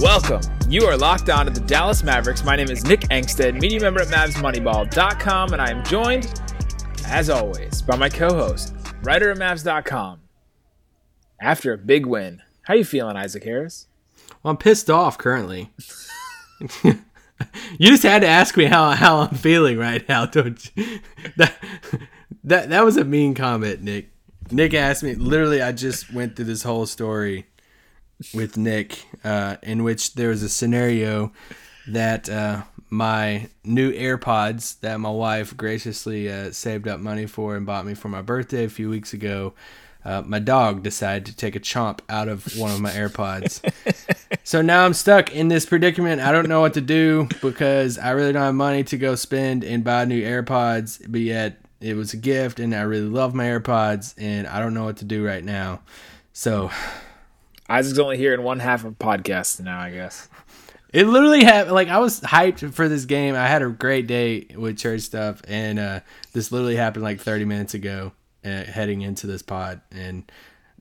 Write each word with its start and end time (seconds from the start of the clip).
Welcome. 0.00 0.40
You 0.68 0.84
are 0.86 0.96
locked 0.96 1.30
on 1.30 1.46
to 1.46 1.52
the 1.52 1.60
Dallas 1.60 2.02
Mavericks. 2.02 2.44
My 2.44 2.56
name 2.56 2.70
is 2.70 2.84
Nick 2.84 3.02
Angstadt, 3.02 3.60
media 3.60 3.80
member 3.80 4.00
at 4.00 4.08
MavsMoneyball.com, 4.08 5.52
and 5.52 5.62
I 5.62 5.70
am 5.70 5.84
joined, 5.84 6.42
as 7.06 7.30
always, 7.30 7.82
by 7.82 7.96
my 7.96 8.08
co-host, 8.08 8.74
writer 9.02 9.30
at 9.30 9.38
Mavs.com. 9.38 10.20
After 11.40 11.72
a 11.72 11.78
big 11.78 12.06
win, 12.06 12.42
how 12.62 12.74
you 12.74 12.84
feeling, 12.84 13.16
Isaac 13.16 13.44
Harris? 13.44 13.86
Well, 14.42 14.52
I'm 14.52 14.56
pissed 14.56 14.90
off 14.90 15.18
currently. 15.18 15.70
you 16.82 16.94
just 17.78 18.02
had 18.02 18.22
to 18.22 18.28
ask 18.28 18.56
me 18.56 18.64
how 18.64 18.90
how 18.90 19.20
I'm 19.20 19.34
feeling 19.34 19.78
right 19.78 20.08
now, 20.08 20.26
don't 20.26 20.70
you? 20.74 21.00
That 21.36 21.54
that 22.44 22.68
that 22.70 22.84
was 22.84 22.96
a 22.96 23.04
mean 23.04 23.34
comment, 23.34 23.82
Nick. 23.82 24.10
Nick 24.50 24.74
asked 24.74 25.02
me. 25.02 25.14
Literally, 25.14 25.62
I 25.62 25.72
just 25.72 26.12
went 26.12 26.34
through 26.36 26.46
this 26.46 26.62
whole 26.62 26.86
story 26.86 27.46
with 28.34 28.56
Nick, 28.56 29.06
uh, 29.24 29.56
in 29.62 29.84
which 29.84 30.14
there 30.14 30.28
was 30.28 30.42
a 30.42 30.48
scenario 30.48 31.32
that 31.88 32.28
uh, 32.28 32.62
my 32.90 33.48
new 33.64 33.92
AirPods 33.92 34.78
that 34.80 35.00
my 35.00 35.10
wife 35.10 35.56
graciously 35.56 36.30
uh, 36.30 36.52
saved 36.52 36.86
up 36.86 37.00
money 37.00 37.26
for 37.26 37.56
and 37.56 37.64
bought 37.66 37.86
me 37.86 37.94
for 37.94 38.08
my 38.08 38.22
birthday 38.22 38.64
a 38.64 38.68
few 38.68 38.90
weeks 38.90 39.12
ago. 39.12 39.54
Uh, 40.04 40.22
my 40.26 40.38
dog 40.38 40.82
decided 40.82 41.24
to 41.26 41.36
take 41.36 41.54
a 41.54 41.60
chomp 41.60 42.00
out 42.08 42.28
of 42.28 42.44
one 42.56 42.72
of 42.72 42.80
my 42.80 42.90
AirPods. 42.90 43.62
so 44.44 44.60
now 44.60 44.84
I'm 44.84 44.94
stuck 44.94 45.32
in 45.32 45.48
this 45.48 45.64
predicament. 45.64 46.20
I 46.20 46.32
don't 46.32 46.48
know 46.48 46.60
what 46.60 46.74
to 46.74 46.80
do 46.80 47.28
because 47.40 47.98
I 47.98 48.10
really 48.10 48.32
don't 48.32 48.42
have 48.42 48.54
money 48.54 48.82
to 48.84 48.98
go 48.98 49.14
spend 49.14 49.62
and 49.62 49.84
buy 49.84 50.04
new 50.04 50.20
AirPods, 50.20 51.04
but 51.08 51.20
yet 51.20 51.60
it 51.80 51.94
was 51.94 52.12
a 52.12 52.16
gift 52.16 52.60
and 52.60 52.74
I 52.74 52.82
really 52.82 53.08
love 53.08 53.34
my 53.34 53.44
AirPods 53.44 54.14
and 54.18 54.46
I 54.46 54.60
don't 54.60 54.74
know 54.74 54.84
what 54.84 54.98
to 54.98 55.04
do 55.04 55.24
right 55.24 55.44
now. 55.44 55.80
So 56.32 56.70
Isaac's 57.68 57.98
only 57.98 58.16
here 58.16 58.34
in 58.34 58.42
one 58.42 58.58
half 58.58 58.84
of 58.84 58.98
podcasts 58.98 59.60
now, 59.60 59.80
I 59.80 59.90
guess. 59.90 60.28
It 60.92 61.06
literally 61.06 61.42
happened. 61.42 61.74
Like 61.74 61.88
I 61.88 61.98
was 61.98 62.20
hyped 62.20 62.74
for 62.74 62.88
this 62.88 63.06
game. 63.06 63.34
I 63.34 63.46
had 63.46 63.62
a 63.62 63.68
great 63.68 64.06
day 64.06 64.46
with 64.54 64.78
church 64.78 65.02
stuff, 65.02 65.40
and 65.48 65.78
uh, 65.78 66.00
this 66.32 66.52
literally 66.52 66.76
happened 66.76 67.02
like 67.02 67.20
30 67.20 67.46
minutes 67.46 67.72
ago, 67.74 68.12
uh, 68.44 68.64
heading 68.64 69.00
into 69.00 69.26
this 69.26 69.42
pod, 69.42 69.80
and 69.90 70.30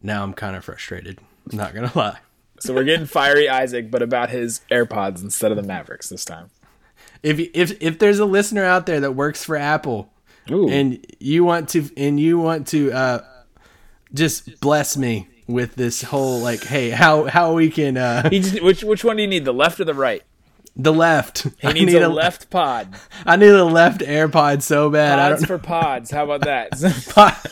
now 0.02 0.24
I'm 0.24 0.34
kind 0.34 0.56
of 0.56 0.66
frustrated. 0.66 1.20
I'm 1.50 1.58
not 1.58 1.74
gonna 1.74 1.92
lie. 1.96 2.18
So 2.60 2.74
we're 2.74 2.84
getting 2.84 3.06
fiery 3.06 3.48
Isaac, 3.48 3.90
but 3.90 4.02
about 4.02 4.30
his 4.30 4.62
AirPods 4.70 5.24
instead 5.24 5.52
of 5.52 5.58
the 5.58 5.64
Mavericks 5.64 6.10
this 6.10 6.26
time. 6.26 6.50
If 7.24 7.40
if 7.40 7.82
if 7.82 7.98
there's 7.98 8.20
a 8.20 8.26
listener 8.26 8.66
out 8.66 8.86
there 8.86 9.00
that 9.00 9.14
works 9.14 9.46
for 9.46 9.56
Apple, 9.56 10.12
Ooh. 10.50 10.68
and 10.68 11.06
you 11.20 11.46
want 11.46 11.70
to 11.70 11.90
and 11.96 12.20
you 12.20 12.38
want 12.38 12.68
to 12.68 12.92
uh, 12.92 13.26
just 14.14 14.60
bless 14.60 14.98
me 14.98 15.30
with 15.48 15.76
this 15.76 16.02
whole 16.02 16.40
like, 16.40 16.64
hey, 16.64 16.90
how 16.90 17.26
how 17.26 17.54
we 17.54 17.70
can. 17.70 17.98
Uh, 17.98 18.30
just, 18.30 18.62
which 18.62 18.84
which 18.84 19.04
one 19.04 19.18
do 19.18 19.24
you 19.24 19.28
need, 19.28 19.46
the 19.46 19.54
left 19.54 19.80
or 19.80 19.86
the 19.86 19.94
right? 19.94 20.24
The 20.76 20.94
left. 20.94 21.48
He 21.60 21.74
needs 21.74 21.94
need 21.94 22.02
a, 22.02 22.08
a, 22.08 22.10
left 22.10 22.50
pod. 22.50 22.96
I 23.26 23.36
need 23.36 23.50
a 23.50 23.66
left 23.66 24.02
AirPod 24.02 24.62
so 24.62 24.90
bad. 24.90 25.18
Pods 25.18 25.46
for 25.46 25.58
pods. 25.58 26.12
How 26.12 26.24
about 26.24 26.42
that? 26.42 26.72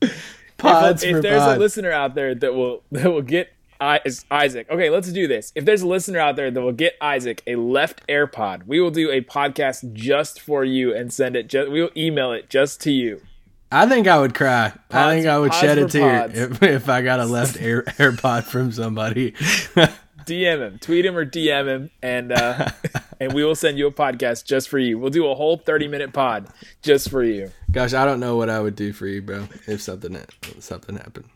pods 0.58 1.02
if, 1.04 1.16
if 1.16 1.22
there's 1.22 1.40
pods. 1.40 1.56
a 1.56 1.58
listener 1.58 1.92
out 1.92 2.14
there 2.14 2.34
that 2.34 2.54
will 2.54 2.82
that 2.92 3.10
will 3.10 3.22
get 3.22 3.52
Isaac. 3.80 4.68
Okay, 4.68 4.90
let's 4.90 5.10
do 5.12 5.26
this. 5.26 5.52
If 5.54 5.64
there's 5.64 5.82
a 5.82 5.86
listener 5.86 6.18
out 6.18 6.36
there 6.36 6.50
that 6.50 6.60
will 6.60 6.72
get 6.72 6.96
Isaac 7.00 7.42
a 7.46 7.56
left 7.56 8.06
AirPod, 8.08 8.66
we 8.66 8.80
will 8.80 8.90
do 8.90 9.10
a 9.10 9.22
podcast 9.22 9.92
just 9.94 10.40
for 10.40 10.64
you 10.64 10.94
and 10.94 11.12
send 11.12 11.36
it. 11.36 11.48
Just 11.48 11.70
we 11.70 11.80
will 11.82 11.90
email 11.96 12.32
it 12.32 12.50
just 12.50 12.80
to 12.82 12.90
you. 12.90 13.22
I 13.72 13.86
think 13.86 14.08
I 14.08 14.18
would 14.18 14.34
cry. 14.34 14.70
Pods, 14.70 14.82
I 14.92 15.14
think 15.14 15.26
I 15.26 15.38
would 15.38 15.54
shed 15.54 15.78
a 15.78 15.86
tear 15.86 16.28
if, 16.32 16.62
if 16.62 16.88
I 16.88 17.02
got 17.02 17.20
a 17.20 17.24
left 17.24 17.60
Air, 17.60 17.82
AirPod 17.98 18.44
from 18.44 18.72
somebody. 18.72 19.32
DM 20.26 20.58
him, 20.58 20.78
tweet 20.78 21.06
him, 21.06 21.16
or 21.16 21.24
DM 21.24 21.66
him, 21.66 21.90
and 22.02 22.32
uh, 22.32 22.70
and 23.20 23.32
we 23.32 23.44
will 23.44 23.54
send 23.54 23.78
you 23.78 23.86
a 23.86 23.92
podcast 23.92 24.44
just 24.44 24.68
for 24.68 24.78
you. 24.78 24.98
We'll 24.98 25.10
do 25.10 25.28
a 25.28 25.34
whole 25.34 25.56
thirty 25.56 25.88
minute 25.88 26.12
pod 26.12 26.48
just 26.82 27.10
for 27.10 27.22
you. 27.22 27.50
Gosh, 27.70 27.94
I 27.94 28.04
don't 28.04 28.20
know 28.20 28.36
what 28.36 28.50
I 28.50 28.60
would 28.60 28.76
do 28.76 28.92
for 28.92 29.06
you, 29.06 29.22
bro, 29.22 29.46
if 29.66 29.80
something 29.80 30.14
if 30.14 30.62
something 30.62 30.96
happened. 30.96 31.26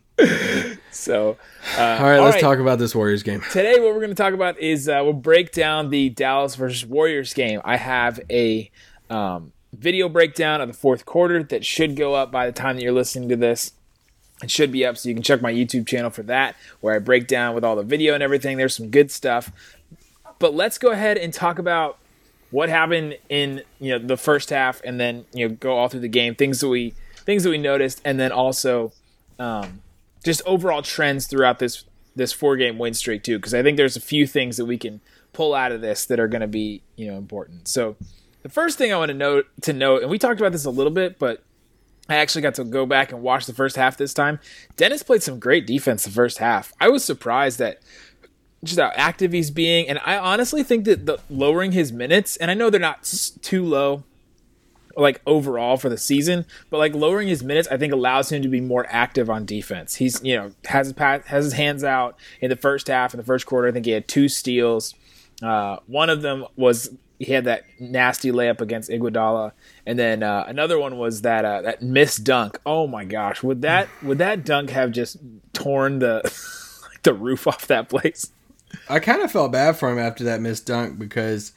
so, 0.91 1.37
uh, 1.77 1.81
all 1.81 1.87
right, 2.05 2.19
all 2.19 2.25
let's 2.25 2.35
right. 2.35 2.41
talk 2.41 2.59
about 2.59 2.79
this 2.79 2.95
Warriors 2.95 3.23
game. 3.23 3.43
Today, 3.51 3.81
what 3.81 3.95
we're 3.95 4.01
going 4.01 4.11
to 4.11 4.15
talk 4.15 4.35
about 4.35 4.61
is 4.61 4.89
uh, 4.89 5.01
we'll 5.03 5.13
break 5.13 5.51
down 5.51 5.91
the 5.91 6.11
Dallas 6.11 6.55
versus 6.55 6.87
Warriors 6.87 7.35
game. 7.35 7.61
I 7.65 7.77
have 7.77 8.21
a 8.31 8.71
um, 9.11 9.53
video 9.75 10.09
breakdown 10.09 10.61
of 10.61 10.69
the 10.69 10.75
fourth 10.75 11.05
quarter 11.05 11.43
that 11.43 11.65
should 11.65 11.97
go 11.97 12.15
up 12.15 12.31
by 12.31 12.47
the 12.47 12.53
time 12.53 12.77
that 12.77 12.83
you're 12.83 12.93
listening 12.93 13.29
to 13.29 13.37
this. 13.37 13.73
It 14.43 14.51
should 14.51 14.73
be 14.73 14.85
up, 14.85 14.99
so 14.99 15.09
you 15.09 15.15
can 15.15 15.23
check 15.23 15.41
my 15.41 15.53
YouTube 15.53 15.87
channel 15.87 16.11
for 16.11 16.23
that, 16.25 16.57
where 16.81 16.95
I 16.95 16.99
break 16.99 17.27
down 17.27 17.55
with 17.55 17.65
all 17.65 17.77
the 17.77 17.83
video 17.83 18.15
and 18.15 18.23
everything. 18.23 18.57
There's 18.57 18.75
some 18.75 18.91
good 18.91 19.11
stuff. 19.11 19.53
But 20.39 20.55
let's 20.55 20.77
go 20.77 20.91
ahead 20.91 21.17
and 21.17 21.33
talk 21.33 21.59
about 21.59 21.99
what 22.51 22.69
happened 22.69 23.19
in 23.29 23.63
you 23.81 23.93
know 23.93 24.05
the 24.05 24.17
first 24.17 24.51
half, 24.51 24.81
and 24.85 24.99
then 25.01 25.25
you 25.33 25.49
know 25.49 25.55
go 25.55 25.77
all 25.77 25.89
through 25.89 26.01
the 26.01 26.09
game, 26.09 26.35
things 26.35 26.61
that 26.61 26.69
we 26.69 26.95
things 27.25 27.45
that 27.45 27.51
we 27.51 27.59
noticed, 27.59 28.01
and 28.05 28.19
then 28.19 28.33
also 28.33 28.93
um, 29.39 29.83
just 30.25 30.43
overall 30.47 30.83
trends 30.83 31.27
throughout 31.27 31.59
this 31.59 31.85
this 32.17 32.33
four 32.33 32.57
game 32.57 32.77
win 32.79 32.95
streak 32.95 33.23
too. 33.23 33.39
Because 33.39 33.55
I 33.55 33.63
think 33.63 33.77
there's 33.77 33.97
a 33.97 34.01
few 34.01 34.27
things 34.27 34.57
that 34.57 34.67
we 34.67 34.79
can 34.79 35.01
pull 35.33 35.55
out 35.55 35.73
of 35.73 35.81
this 35.81 36.05
that 36.07 36.21
are 36.21 36.29
going 36.29 36.43
to 36.43 36.49
be 36.49 36.83
you 36.97 37.07
know 37.07 37.17
important. 37.17 37.69
So 37.69 37.97
the 38.45 38.51
first 38.51 38.77
thing 38.77 38.93
I 38.93 38.99
want 38.99 39.09
to 39.09 39.15
note 39.15 39.47
to 39.63 39.73
note, 39.73 40.03
and 40.03 40.11
we 40.11 40.19
talked 40.19 40.39
about 40.39 40.53
this 40.53 40.67
a 40.67 40.71
little 40.71 40.93
bit, 40.93 41.19
but 41.19 41.43
I 42.11 42.17
actually 42.17 42.43
got 42.43 42.55
to 42.57 42.65
go 42.65 42.85
back 42.85 43.11
and 43.11 43.23
watch 43.23 43.47
the 43.47 43.55
first 43.55 43.75
half 43.75 43.97
this 43.97 44.13
time. 44.13 44.39
Dennis 44.77 45.03
played 45.03 45.23
some 45.23 45.41
great 45.41 45.67
defense 45.67 46.05
the 46.05 46.11
first 46.11 46.39
half. 46.39 46.73
I 46.79 46.91
was 46.91 47.03
surprised 47.03 47.59
that 47.59 47.81
just 48.63 48.79
how 48.79 48.93
active 48.95 49.33
he's 49.33 49.51
being, 49.51 49.89
and 49.89 49.99
I 50.05 50.19
honestly 50.19 50.63
think 50.63 50.85
that 50.85 51.07
the 51.07 51.19
lowering 51.31 51.73
his 51.73 51.91
minutes, 51.91 52.37
and 52.37 52.51
I 52.51 52.55
know 52.55 52.69
they're 52.69 52.79
not 52.79 53.11
too 53.41 53.65
low, 53.65 54.05
like 54.95 55.23
overall 55.27 55.79
for 55.79 55.89
the 55.89 55.97
season, 55.97 56.45
but 56.69 56.77
like 56.77 56.95
lowering 56.95 57.29
his 57.29 57.43
minutes, 57.43 57.67
I 57.71 57.79
think 57.79 57.95
allows 57.95 58.31
him 58.31 58.43
to 58.43 58.49
be 58.49 58.61
more 58.61 58.87
active 58.91 59.31
on 59.31 59.47
defense. 59.47 59.95
He's 59.95 60.23
you 60.23 60.37
know 60.37 60.53
has 60.67 60.89
his 60.89 60.97
has 60.99 61.45
his 61.45 61.55
hands 61.55 61.83
out 61.83 62.19
in 62.43 62.51
the 62.51 62.57
first 62.57 62.89
half 62.89 63.15
in 63.15 63.19
the 63.19 63.25
first 63.25 63.47
quarter. 63.47 63.69
I 63.69 63.73
think 63.73 63.87
he 63.87 63.93
had 63.93 64.07
two 64.07 64.29
steals. 64.29 64.95
Uh, 65.43 65.79
one 65.87 66.11
of 66.11 66.21
them 66.21 66.45
was 66.57 66.91
he 67.19 67.33
had 67.33 67.45
that 67.45 67.65
nasty 67.79 68.33
layup 68.33 68.61
against 68.61 68.91
Iguodala, 68.91 69.53
and 69.87 69.99
then 69.99 70.23
uh, 70.23 70.45
another 70.47 70.79
one 70.79 70.99
was 70.99 71.23
that 71.23 71.45
uh, 71.45 71.63
that 71.63 71.83
missed 71.83 72.25
dunk. 72.25 72.59
Oh 72.67 72.87
my 72.87 73.05
gosh, 73.05 73.43
would 73.43 73.63
that 73.63 73.89
would 74.03 74.19
that 74.19 74.45
dunk 74.45 74.71
have 74.71 74.91
just 74.91 75.19
torn 75.53 76.01
the 76.01 76.23
the 77.03 77.15
roof 77.15 77.47
off 77.47 77.67
that 77.69 77.89
place? 77.89 78.31
I 78.89 78.99
kind 78.99 79.23
of 79.23 79.31
felt 79.31 79.53
bad 79.53 79.77
for 79.77 79.91
him 79.91 79.99
after 79.99 80.25
that 80.25 80.41
missed 80.41 80.67
dunk 80.67 80.99
because 80.99 81.53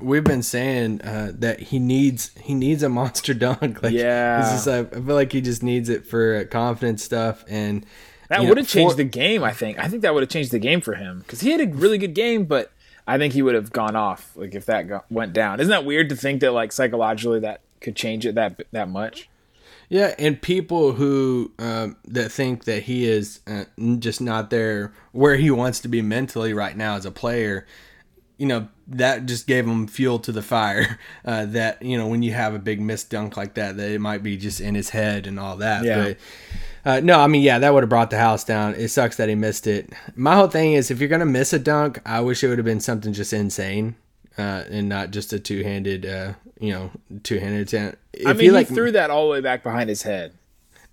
we've 0.00 0.24
been 0.24 0.42
saying 0.42 1.02
uh, 1.02 1.32
that 1.34 1.60
he 1.60 1.78
needs 1.78 2.30
he 2.40 2.54
needs 2.54 2.82
a 2.82 2.88
monster 2.88 3.34
dunk. 3.34 3.82
Like, 3.82 3.92
yeah, 3.92 4.54
is, 4.54 4.68
I 4.68 4.84
feel 4.84 5.02
like 5.14 5.32
he 5.32 5.40
just 5.40 5.62
needs 5.62 5.88
it 5.88 6.06
for 6.06 6.44
confidence 6.46 7.02
stuff 7.02 7.44
and. 7.48 7.84
That 8.28 8.44
would 8.44 8.58
have 8.58 8.68
changed 8.68 8.92
for, 8.92 8.96
the 8.96 9.02
game. 9.02 9.42
I 9.42 9.50
think. 9.50 9.80
I 9.80 9.88
think 9.88 10.02
that 10.02 10.14
would 10.14 10.22
have 10.22 10.30
changed 10.30 10.52
the 10.52 10.60
game 10.60 10.80
for 10.80 10.94
him 10.94 11.18
because 11.18 11.40
he 11.40 11.50
had 11.50 11.60
a 11.60 11.66
really 11.66 11.98
good 11.98 12.14
game, 12.14 12.44
but 12.44 12.70
I 13.06 13.18
think 13.18 13.34
he 13.34 13.42
would 13.42 13.54
have 13.54 13.72
gone 13.72 13.96
off 13.96 14.32
like 14.36 14.54
if 14.54 14.66
that 14.66 14.88
go- 14.88 15.04
went 15.10 15.32
down. 15.32 15.60
Isn't 15.60 15.70
that 15.70 15.84
weird 15.84 16.08
to 16.10 16.16
think 16.16 16.40
that 16.40 16.52
like 16.52 16.72
psychologically 16.72 17.40
that 17.40 17.62
could 17.80 17.96
change 17.96 18.26
it 18.26 18.34
that 18.34 18.60
that 18.72 18.88
much? 18.88 19.28
Yeah, 19.88 20.14
and 20.20 20.40
people 20.40 20.92
who 20.92 21.50
um, 21.58 21.96
that 22.04 22.30
think 22.30 22.64
that 22.64 22.84
he 22.84 23.06
is 23.06 23.40
uh, 23.48 23.64
just 23.98 24.20
not 24.20 24.50
there 24.50 24.92
where 25.10 25.36
he 25.36 25.50
wants 25.50 25.80
to 25.80 25.88
be 25.88 26.00
mentally 26.00 26.52
right 26.52 26.76
now 26.76 26.94
as 26.94 27.04
a 27.04 27.10
player, 27.10 27.66
you 28.38 28.46
know, 28.46 28.68
that 28.86 29.26
just 29.26 29.48
gave 29.48 29.66
him 29.66 29.88
fuel 29.88 30.20
to 30.20 30.32
the 30.32 30.42
fire. 30.42 30.98
Uh, 31.22 31.44
that 31.44 31.82
you 31.82 31.98
know, 31.98 32.06
when 32.06 32.22
you 32.22 32.32
have 32.32 32.54
a 32.54 32.58
big 32.58 32.80
missed 32.80 33.10
dunk 33.10 33.36
like 33.36 33.54
that, 33.54 33.76
that 33.76 33.90
it 33.90 34.00
might 34.00 34.22
be 34.22 34.36
just 34.36 34.60
in 34.60 34.74
his 34.74 34.88
head 34.88 35.26
and 35.26 35.38
all 35.38 35.56
that. 35.56 35.84
Yeah. 35.84 36.02
But 36.02 36.16
uh, 36.84 37.00
no, 37.00 37.20
I 37.20 37.26
mean, 37.26 37.42
yeah, 37.42 37.58
that 37.58 37.72
would 37.74 37.82
have 37.82 37.90
brought 37.90 38.10
the 38.10 38.18
house 38.18 38.44
down. 38.44 38.74
It 38.74 38.88
sucks 38.88 39.16
that 39.16 39.28
he 39.28 39.34
missed 39.34 39.66
it. 39.66 39.92
My 40.16 40.34
whole 40.34 40.48
thing 40.48 40.72
is, 40.72 40.90
if 40.90 41.00
you're 41.00 41.08
gonna 41.08 41.26
miss 41.26 41.52
a 41.52 41.58
dunk, 41.58 42.00
I 42.06 42.20
wish 42.20 42.42
it 42.42 42.48
would 42.48 42.58
have 42.58 42.64
been 42.64 42.80
something 42.80 43.12
just 43.12 43.32
insane, 43.32 43.96
uh, 44.38 44.64
and 44.70 44.88
not 44.88 45.10
just 45.10 45.32
a 45.32 45.38
two 45.38 45.62
handed, 45.62 46.06
uh, 46.06 46.34
you 46.58 46.72
know, 46.72 46.90
two 47.22 47.38
handed 47.38 47.62
attempt. 47.68 47.98
If 48.12 48.26
I 48.26 48.32
mean, 48.32 48.40
he, 48.42 48.50
like, 48.50 48.68
threw 48.68 48.92
that 48.92 49.10
all 49.10 49.26
the 49.26 49.32
way 49.32 49.40
back 49.40 49.62
behind 49.62 49.88
his 49.88 50.02
head. 50.02 50.32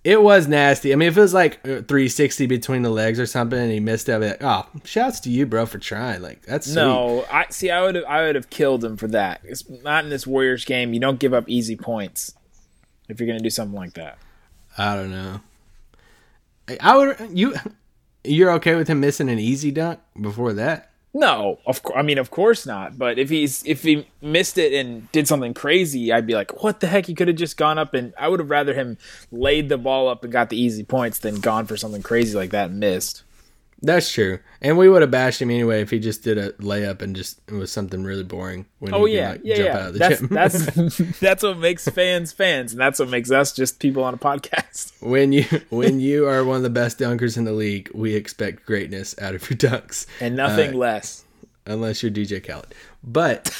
It 0.04 0.22
was 0.22 0.48
nasty. 0.48 0.94
I 0.94 0.96
mean, 0.96 1.10
if 1.10 1.18
it 1.18 1.22
was 1.22 1.34
like 1.34 1.62
360 1.64 2.46
between 2.46 2.82
the 2.82 2.90
legs 2.90 3.20
or 3.20 3.26
something, 3.26 3.60
and 3.60 3.72
he 3.72 3.82
missed 3.82 4.08
it, 4.08 4.18
like, 4.20 4.42
"Oh, 4.42 4.66
shouts 4.86 5.20
to 5.22 5.30
you, 5.30 5.46
bro, 5.46 5.66
for 5.66 5.80
trying." 5.80 6.22
Like 6.22 6.44
that's 6.44 6.68
no. 6.74 7.26
I 7.30 7.48
see. 7.50 7.72
I 7.72 7.82
would 7.82 7.96
have. 7.96 8.06
I 8.06 8.22
would 8.24 8.36
have 8.36 8.50
killed 8.50 8.86
him 8.86 8.96
for 8.96 9.08
that. 9.10 9.42
It's 9.44 9.68
not 9.70 10.06
in 10.06 10.10
this 10.10 10.26
Warriors 10.26 10.64
game. 10.64 10.94
You 10.94 11.02
don't 11.02 11.20
give 11.20 11.34
up 11.34 11.50
easy 11.50 11.76
points. 11.76 12.34
if 13.10 13.20
you're 13.20 13.28
gonna 13.28 13.40
do 13.40 13.50
something 13.50 13.76
like 13.78 13.96
that. 13.96 14.18
I 14.78 14.96
don't 14.96 15.12
know. 15.12 15.42
I- 16.82 16.98
would 16.98 17.18
you 17.32 17.56
you're 18.24 18.52
okay 18.54 18.76
with 18.76 18.88
him 18.88 19.00
missing 19.00 19.30
an 19.30 19.40
easy 19.40 19.72
dunk 19.72 20.00
before 20.20 20.54
that? 20.54 20.92
No, 21.14 21.58
of 21.66 21.82
course. 21.82 21.98
I 21.98 22.04
mean, 22.04 22.18
of 22.20 22.30
course 22.30 22.66
not. 22.66 22.98
But 22.98 23.18
if 23.18 23.30
he's 23.30 23.64
if 23.66 23.82
he 23.82 24.08
missed 24.22 24.58
it 24.58 24.74
and 24.74 25.12
did 25.12 25.28
something 25.28 25.54
crazy, 25.54 26.12
I'd 26.12 26.28
be 26.28 26.36
like, 26.36 26.62
what 26.62 26.80
the 26.80 26.88
heck? 26.88 27.08
He 27.08 27.16
could 27.16 27.28
have 27.28 27.38
just 27.38 27.58
gone 27.58 27.80
up 27.80 27.94
and 27.94 28.14
I 28.20 28.28
would 28.28 28.40
have 28.40 28.50
rather 28.52 28.74
him 28.74 28.98
laid 29.32 29.70
the 29.70 29.78
ball 29.78 30.10
up 30.10 30.24
and 30.24 30.32
got 30.32 30.50
the 30.50 30.62
easy 30.62 30.84
points 30.84 31.20
than 31.20 31.40
gone 31.40 31.66
for 31.66 31.76
something 31.78 32.04
crazy 32.04 32.38
like 32.38 32.52
that 32.52 32.70
and 32.70 32.80
missed. 32.80 33.24
That's 33.82 34.12
true. 34.12 34.40
And 34.60 34.76
we 34.76 34.90
would 34.90 35.04
have 35.04 35.12
bashed 35.12 35.40
him 35.40 35.52
anyway 35.52 35.82
if 35.82 35.92
he 35.92 36.00
just 36.00 36.24
did 36.24 36.40
a 36.40 36.52
layup 36.54 37.04
and 37.04 37.16
just 37.16 37.40
it 37.48 37.54
was 37.54 37.72
something 37.72 38.04
really 38.04 38.24
boring 38.24 38.66
when 38.80 38.92
Oh 38.94 39.06
he 39.06 39.12
could, 39.14 39.18
yeah, 39.18 39.30
like, 39.34 39.42
yeah, 39.44 39.56
jump 39.56 39.68
yeah. 39.68 39.78
out 39.78 39.88
of 39.88 39.94
the 39.94 40.00
That's 40.00 40.20
gym. 40.20 40.28
that's 40.32 40.98
that's 41.20 41.44
what 41.44 41.60
makes 41.60 41.88
fans 41.88 42.32
fans, 42.32 42.72
and 42.72 42.82
that's 42.82 42.98
what 43.00 43.10
makes 43.10 43.30
us 43.30 43.54
just 43.54 43.80
people 43.80 44.04
on 44.04 44.16
a 44.16 44.18
podcast. 44.18 45.00
when 45.08 45.32
you 45.32 45.44
when 45.70 46.00
you 46.00 46.28
are 46.28 46.44
one 46.44 46.58
of 46.58 46.64
the 46.64 46.72
best 46.72 46.98
dunkers 46.98 47.38
in 47.38 47.44
the 47.46 47.52
league, 47.54 47.92
we 47.94 48.16
expect 48.16 48.66
greatness 48.66 49.14
out 49.22 49.36
of 49.36 49.48
your 49.48 49.58
dunks. 49.58 50.08
And 50.20 50.36
nothing 50.36 50.74
Uh, 50.74 50.78
less. 50.78 51.24
unless 51.68 52.02
you're 52.02 52.12
DJ 52.12 52.44
Khaled. 52.44 52.74
But 53.04 53.56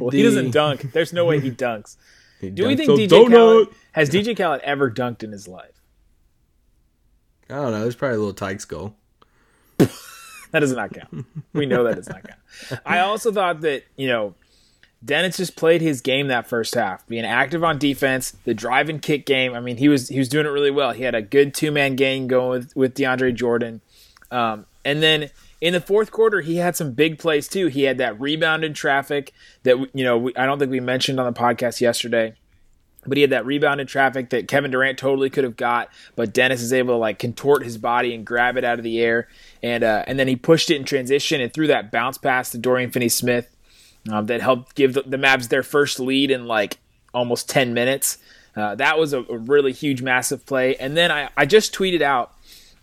Well, 0.00 0.10
he 0.10 0.24
doesn't 0.24 0.50
dunk. 0.50 0.92
There's 0.92 1.12
no 1.12 1.24
way 1.26 1.38
he 1.38 1.52
dunks. 1.52 1.96
Do 2.40 2.66
we 2.66 2.74
think 2.74 2.90
DJ 2.90 3.08
donut. 3.08 3.30
Khaled 3.30 3.68
has 3.92 4.10
DJ 4.10 4.36
Khaled 4.36 4.62
ever 4.62 4.90
dunked 4.90 5.22
in 5.22 5.30
his 5.30 5.46
life? 5.46 5.80
I 7.48 7.54
don't 7.54 7.70
know. 7.70 7.82
There's 7.82 7.94
probably 7.94 8.16
a 8.16 8.18
little 8.18 8.34
Tikes 8.34 8.64
goal. 8.64 8.96
That 10.54 10.60
does 10.60 10.72
not 10.72 10.92
count. 10.92 11.26
We 11.52 11.66
know 11.66 11.82
that 11.82 11.96
does 11.96 12.08
not 12.08 12.22
count. 12.22 12.80
I 12.86 13.00
also 13.00 13.32
thought 13.32 13.62
that, 13.62 13.82
you 13.96 14.06
know, 14.06 14.34
Dennis 15.04 15.36
just 15.36 15.56
played 15.56 15.80
his 15.80 16.00
game 16.00 16.28
that 16.28 16.46
first 16.46 16.76
half, 16.76 17.04
being 17.08 17.24
active 17.24 17.64
on 17.64 17.76
defense, 17.76 18.36
the 18.44 18.54
drive 18.54 18.88
and 18.88 19.02
kick 19.02 19.26
game. 19.26 19.52
I 19.52 19.58
mean, 19.58 19.78
he 19.78 19.88
was 19.88 20.10
he 20.10 20.16
was 20.16 20.28
doing 20.28 20.46
it 20.46 20.50
really 20.50 20.70
well. 20.70 20.92
He 20.92 21.02
had 21.02 21.16
a 21.16 21.22
good 21.22 21.54
two 21.54 21.72
man 21.72 21.96
game 21.96 22.28
going 22.28 22.50
with, 22.50 22.76
with 22.76 22.94
DeAndre 22.94 23.34
Jordan. 23.34 23.80
Um, 24.30 24.66
and 24.84 25.02
then 25.02 25.30
in 25.60 25.72
the 25.72 25.80
fourth 25.80 26.12
quarter, 26.12 26.40
he 26.40 26.58
had 26.58 26.76
some 26.76 26.92
big 26.92 27.18
plays 27.18 27.48
too. 27.48 27.66
He 27.66 27.82
had 27.82 27.98
that 27.98 28.20
rebound 28.20 28.62
in 28.62 28.74
traffic 28.74 29.32
that 29.64 29.76
you 29.92 30.04
know 30.04 30.16
we, 30.16 30.36
I 30.36 30.46
don't 30.46 30.60
think 30.60 30.70
we 30.70 30.78
mentioned 30.78 31.18
on 31.18 31.26
the 31.26 31.36
podcast 31.36 31.80
yesterday 31.80 32.34
but 33.06 33.16
he 33.16 33.22
had 33.22 33.30
that 33.30 33.46
rebound 33.46 33.80
in 33.80 33.86
traffic 33.86 34.30
that 34.30 34.48
Kevin 34.48 34.70
Durant 34.70 34.98
totally 34.98 35.30
could 35.30 35.44
have 35.44 35.56
got, 35.56 35.90
but 36.16 36.32
Dennis 36.32 36.62
is 36.62 36.72
able 36.72 36.94
to 36.94 36.98
like 36.98 37.18
contort 37.18 37.64
his 37.64 37.78
body 37.78 38.14
and 38.14 38.24
grab 38.24 38.56
it 38.56 38.64
out 38.64 38.78
of 38.78 38.84
the 38.84 39.00
air, 39.00 39.28
and 39.62 39.84
uh, 39.84 40.04
and 40.06 40.18
then 40.18 40.28
he 40.28 40.36
pushed 40.36 40.70
it 40.70 40.76
in 40.76 40.84
transition 40.84 41.40
and 41.40 41.52
threw 41.52 41.66
that 41.66 41.90
bounce 41.90 42.18
pass 42.18 42.50
to 42.50 42.58
Dorian 42.58 42.90
Finney-Smith 42.90 43.54
um, 44.10 44.26
that 44.26 44.40
helped 44.40 44.74
give 44.74 44.94
the, 44.94 45.02
the 45.02 45.16
Mavs 45.16 45.48
their 45.48 45.62
first 45.62 46.00
lead 46.00 46.30
in 46.30 46.46
like 46.46 46.78
almost 47.12 47.48
ten 47.48 47.74
minutes. 47.74 48.18
Uh, 48.56 48.74
that 48.76 48.98
was 48.98 49.12
a, 49.12 49.20
a 49.20 49.36
really 49.36 49.72
huge, 49.72 50.00
massive 50.02 50.46
play. 50.46 50.76
And 50.76 50.96
then 50.96 51.10
I, 51.10 51.28
I 51.36 51.44
just 51.44 51.74
tweeted 51.74 52.02
out, 52.02 52.32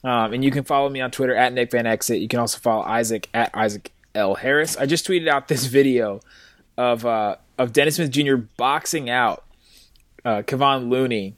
um, 0.04 0.34
and 0.34 0.44
you 0.44 0.52
can 0.52 0.64
follow 0.64 0.90
me 0.90 1.00
on 1.00 1.12
Twitter 1.12 1.36
at 1.36 1.54
Nick 1.54 1.72
Van 1.72 1.86
Exel. 1.86 2.20
You 2.20 2.28
can 2.28 2.40
also 2.40 2.60
follow 2.60 2.84
Isaac 2.84 3.30
at 3.34 3.52
Isaac 3.54 3.92
L 4.14 4.36
Harris. 4.36 4.76
I 4.78 4.86
just 4.86 5.08
tweeted 5.08 5.28
out 5.28 5.48
this 5.48 5.66
video 5.68 6.20
of 6.78 7.06
uh, 7.06 7.38
of 7.58 7.74
Dennis 7.74 7.96
Smith 7.96 8.12
Jr. 8.12 8.36
boxing 8.36 9.10
out 9.10 9.44
uh, 10.26 10.42
Kevon 10.44 10.90
Looney 10.90 11.36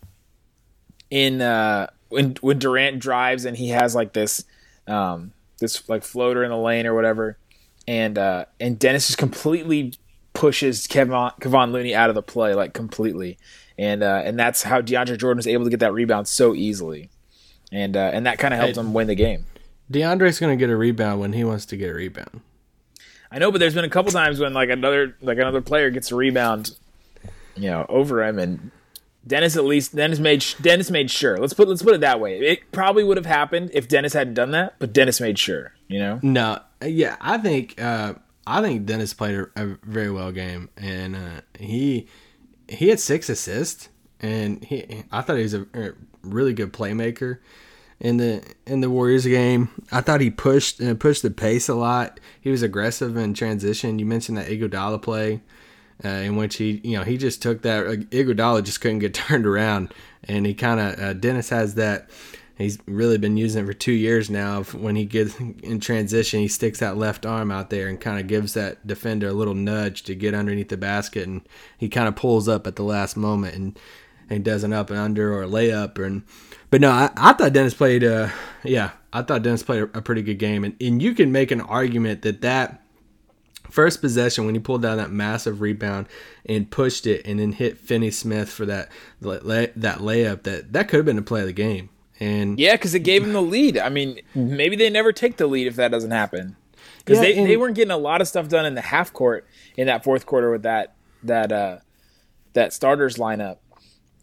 in 1.09 1.41
uh, 1.41 1.87
when 2.09 2.35
when 2.41 2.59
Durant 2.59 2.99
drives 2.99 3.45
and 3.45 3.57
he 3.57 3.69
has 3.69 3.95
like 3.95 4.13
this 4.13 4.45
um, 4.87 5.33
this 5.59 5.87
like 5.89 6.03
floater 6.03 6.43
in 6.43 6.49
the 6.49 6.57
lane 6.57 6.85
or 6.85 6.93
whatever, 6.93 7.37
and 7.87 8.17
uh, 8.17 8.45
and 8.59 8.77
Dennis 8.79 9.07
just 9.07 9.17
completely 9.17 9.93
pushes 10.33 10.87
Kevon 10.87 11.37
Kevon 11.39 11.71
Looney 11.71 11.95
out 11.95 12.09
of 12.09 12.15
the 12.15 12.21
play 12.21 12.53
like 12.53 12.73
completely, 12.73 13.37
and 13.77 14.03
uh, 14.03 14.21
and 14.23 14.37
that's 14.37 14.63
how 14.63 14.81
DeAndre 14.81 15.17
Jordan 15.17 15.37
was 15.37 15.47
able 15.47 15.63
to 15.63 15.69
get 15.69 15.79
that 15.79 15.93
rebound 15.93 16.27
so 16.27 16.53
easily, 16.53 17.09
and 17.71 17.95
uh, 17.95 18.11
and 18.13 18.25
that 18.25 18.39
kind 18.39 18.53
of 18.53 18.59
helped 18.59 18.77
him 18.77 18.93
win 18.93 19.07
the 19.07 19.15
game. 19.15 19.45
DeAndre's 19.91 20.39
gonna 20.39 20.55
get 20.55 20.69
a 20.69 20.75
rebound 20.75 21.19
when 21.19 21.33
he 21.33 21.43
wants 21.43 21.65
to 21.67 21.77
get 21.77 21.89
a 21.89 21.93
rebound. 21.93 22.41
I 23.31 23.39
know, 23.39 23.51
but 23.51 23.57
there's 23.57 23.73
been 23.73 23.85
a 23.85 23.89
couple 23.89 24.11
times 24.11 24.39
when 24.39 24.53
like 24.53 24.69
another 24.69 25.15
like 25.21 25.37
another 25.37 25.61
player 25.61 25.89
gets 25.89 26.11
a 26.11 26.15
rebound, 26.15 26.77
you 27.55 27.69
know, 27.69 27.85
over 27.89 28.23
him, 28.23 28.39
and 28.39 28.71
Dennis 29.25 29.55
at 29.55 29.63
least 29.63 29.95
Dennis 29.95 30.19
made 30.19 30.43
Dennis 30.61 30.91
made 30.91 31.09
sure. 31.09 31.37
Let's 31.37 31.53
put 31.53 31.67
let's 31.67 31.83
put 31.83 31.93
it 31.93 32.01
that 32.01 32.19
way. 32.19 32.39
It 32.39 32.71
probably 32.71 33.03
would 33.03 33.17
have 33.17 33.25
happened 33.25 33.71
if 33.73 33.87
Dennis 33.87 34.13
hadn't 34.13 34.33
done 34.33 34.51
that, 34.51 34.75
but 34.79 34.93
Dennis 34.93 35.21
made 35.21 35.39
sure. 35.39 35.73
You 35.87 35.99
know, 35.99 36.19
No, 36.21 36.59
yeah, 36.83 37.15
I 37.21 37.37
think 37.37 37.81
uh, 37.81 38.15
I 38.45 38.61
think 38.61 38.85
Dennis 38.85 39.13
played 39.13 39.35
a, 39.35 39.47
a 39.55 39.77
very 39.83 40.11
well 40.11 40.31
game, 40.31 40.69
and 40.77 41.15
uh, 41.15 41.41
he 41.57 42.07
he 42.67 42.89
had 42.89 42.99
six 42.99 43.29
assists, 43.29 43.89
and 44.19 44.63
he 44.63 45.03
I 45.11 45.21
thought 45.21 45.37
he 45.37 45.43
was 45.43 45.53
a, 45.53 45.65
a 45.73 45.91
really 46.23 46.53
good 46.53 46.73
playmaker 46.73 47.39
in 47.99 48.17
the 48.17 48.43
in 48.65 48.81
the 48.81 48.89
Warriors 48.89 49.25
game. 49.25 49.69
I 49.91 50.01
thought 50.01 50.21
he 50.21 50.29
pushed 50.29 50.79
and 50.81 50.99
pushed 50.99 51.21
the 51.21 51.31
pace 51.31 51.69
a 51.69 51.75
lot. 51.75 52.19
He 52.41 52.49
was 52.49 52.61
aggressive 52.61 53.15
in 53.15 53.33
transition. 53.33 53.99
You 53.99 54.05
mentioned 54.05 54.37
that 54.37 54.47
Iguodala 54.47 55.01
play. 55.01 55.41
Uh, 56.03 56.09
in 56.09 56.35
which 56.35 56.57
he, 56.57 56.81
you 56.83 56.97
know, 56.97 57.03
he 57.03 57.17
just 57.17 57.41
took 57.41 57.61
that. 57.61 57.85
Uh, 57.85 57.95
Iguodala 58.11 58.63
just 58.63 58.81
couldn't 58.81 58.99
get 58.99 59.13
turned 59.13 59.45
around, 59.45 59.93
and 60.23 60.45
he 60.45 60.53
kind 60.53 60.79
of 60.79 60.99
uh, 60.99 61.13
Dennis 61.13 61.49
has 61.49 61.75
that. 61.75 62.09
He's 62.57 62.77
really 62.85 63.17
been 63.17 63.35
using 63.35 63.63
it 63.63 63.67
for 63.67 63.73
two 63.73 63.93
years 63.93 64.29
now. 64.29 64.61
When 64.63 64.95
he 64.95 65.05
gets 65.05 65.39
in 65.39 65.79
transition, 65.79 66.39
he 66.39 66.47
sticks 66.47 66.79
that 66.79 66.97
left 66.97 67.25
arm 67.25 67.51
out 67.51 67.71
there 67.71 67.87
and 67.87 67.99
kind 67.99 68.19
of 68.19 68.27
gives 68.27 68.53
that 68.53 68.85
defender 68.85 69.29
a 69.29 69.33
little 69.33 69.55
nudge 69.55 70.03
to 70.03 70.13
get 70.13 70.35
underneath 70.35 70.69
the 70.69 70.77
basket, 70.77 71.27
and 71.27 71.41
he 71.77 71.89
kind 71.89 72.07
of 72.07 72.15
pulls 72.15 72.47
up 72.47 72.67
at 72.67 72.75
the 72.75 72.83
last 72.83 73.17
moment 73.17 73.55
and 73.55 73.79
and 74.29 74.43
does 74.43 74.63
an 74.63 74.73
up 74.73 74.89
and 74.89 74.99
under 74.99 75.33
or 75.33 75.43
a 75.43 75.47
layup. 75.47 76.03
And 76.03 76.23
but 76.69 76.81
no, 76.81 76.91
I, 76.91 77.11
I 77.15 77.33
thought 77.33 77.53
Dennis 77.53 77.73
played. 77.73 78.03
Uh, 78.03 78.29
yeah, 78.63 78.91
I 79.11 79.21
thought 79.21 79.43
Dennis 79.43 79.63
played 79.63 79.83
a, 79.83 79.97
a 79.97 80.01
pretty 80.01 80.21
good 80.21 80.39
game, 80.39 80.63
and 80.63 80.75
and 80.81 81.01
you 81.01 81.13
can 81.13 81.31
make 81.31 81.51
an 81.51 81.61
argument 81.61 82.21
that 82.23 82.41
that 82.41 82.82
first 83.73 84.01
possession 84.01 84.45
when 84.45 84.53
he 84.53 84.59
pulled 84.61 84.83
down 84.83 84.97
that 84.97 85.09
massive 85.11 85.59
rebound 85.59 86.05
and 86.45 86.69
pushed 86.69 87.07
it 87.07 87.25
and 87.25 87.39
then 87.39 87.51
hit 87.53 87.75
Finney 87.75 88.11
Smith 88.11 88.49
for 88.49 88.67
that 88.67 88.89
that 89.21 89.41
layup 89.97 90.43
that 90.43 90.73
that 90.73 90.87
could 90.87 90.97
have 90.97 91.05
been 91.05 91.15
the 91.15 91.23
play 91.23 91.41
of 91.41 91.47
the 91.47 91.53
game. 91.53 91.89
And 92.19 92.59
yeah, 92.59 92.75
because 92.75 92.93
it 92.93 92.99
gave 92.99 93.23
him 93.23 93.33
the 93.33 93.41
lead. 93.41 93.79
I 93.79 93.89
mean, 93.89 94.21
maybe 94.35 94.75
they 94.75 94.91
never 94.91 95.11
take 95.11 95.37
the 95.37 95.47
lead 95.47 95.65
if 95.65 95.75
that 95.77 95.89
doesn't 95.89 96.11
happen, 96.11 96.55
because 96.99 97.17
Yeah, 97.17 97.23
they, 97.23 97.35
and- 97.37 97.49
they 97.49 97.57
weren't 97.57 97.75
getting 97.75 97.91
a 97.91 97.97
lot 97.97 98.21
of 98.21 98.27
stuff 98.27 98.47
done 98.47 98.65
in 98.67 98.75
the 98.75 98.81
half 98.81 99.11
court 99.11 99.47
in 99.75 99.87
that 99.87 100.03
fourth 100.03 100.27
quarter 100.27 100.51
with 100.51 100.61
that 100.63 100.93
that 101.23 101.51
uh 101.51 101.79
that 102.53 102.71
starters 102.73 103.17
lineup, 103.17 103.57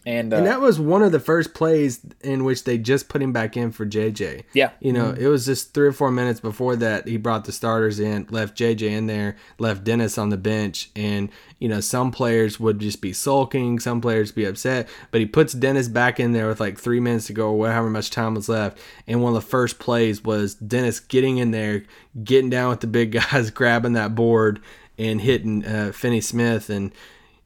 and, 0.06 0.32
uh, 0.32 0.38
and 0.38 0.47
that 0.47 0.62
was 0.62 0.80
one 0.80 1.02
of 1.02 1.12
the 1.12 1.21
first 1.21 1.52
plays 1.52 2.00
in 2.23 2.45
which 2.45 2.64
they 2.64 2.78
just 2.78 3.09
put 3.11 3.21
him 3.21 3.33
back 3.33 3.54
in 3.54 3.71
for 3.71 3.85
JJ. 3.85 4.45
yeah, 4.54 4.71
You 4.80 4.95
know, 4.95 5.11
it 5.11 5.26
was 5.26 5.45
just 5.45 5.75
three 5.75 5.87
or 5.87 5.92
four 5.92 6.11
minutes 6.11 6.40
before 6.40 6.75
that 6.76 7.07
he 7.07 7.19
brought 7.19 7.45
the 7.45 7.52
starters 7.52 8.00
in, 8.00 8.26
left 8.30 8.57
JJ 8.57 8.90
in 8.90 9.07
there, 9.07 9.37
left 9.59 9.85
Dennis 9.85 10.16
on 10.16 10.30
the 10.30 10.38
bench, 10.38 10.90
and 10.97 11.28
you 11.59 11.69
know 11.69 11.80
some 11.80 12.11
players 12.11 12.59
would 12.59 12.78
just 12.78 13.02
be 13.02 13.12
sulking, 13.12 13.78
some 13.78 14.00
players 14.00 14.33
be 14.33 14.47
upset, 14.47 14.88
but 15.11 15.21
he 15.21 15.26
puts 15.26 15.52
Dennis 15.52 15.88
back 15.88 16.19
in 16.19 16.33
there 16.33 16.49
with 16.49 16.61
like 16.61 16.78
three 16.78 17.00
minutes 17.00 17.26
to 17.26 17.35
go, 17.35 17.52
or 17.52 17.71
however 17.71 17.90
much 17.90 18.11
time 18.11 18.35
was 18.35 18.49
left, 18.49 18.78
and 19.07 19.23
one 19.23 19.37
of 19.37 19.42
the 19.42 19.49
first 19.49 19.78
plays 19.78 20.25
was 20.25 20.54
Dennis 20.54 20.99
getting 20.99 21.37
in 21.37 21.50
there, 21.50 21.85
getting 22.25 22.49
down 22.49 22.71
with 22.71 22.80
the 22.80 22.87
big 22.87 23.12
guys, 23.33 23.50
grabbing 23.50 23.92
that 23.92 24.14
board 24.14 24.61
and 24.97 25.21
hitting 25.21 25.64
uh, 25.66 25.92
Finney 25.92 26.23
Smith, 26.23 26.71
and 26.71 26.90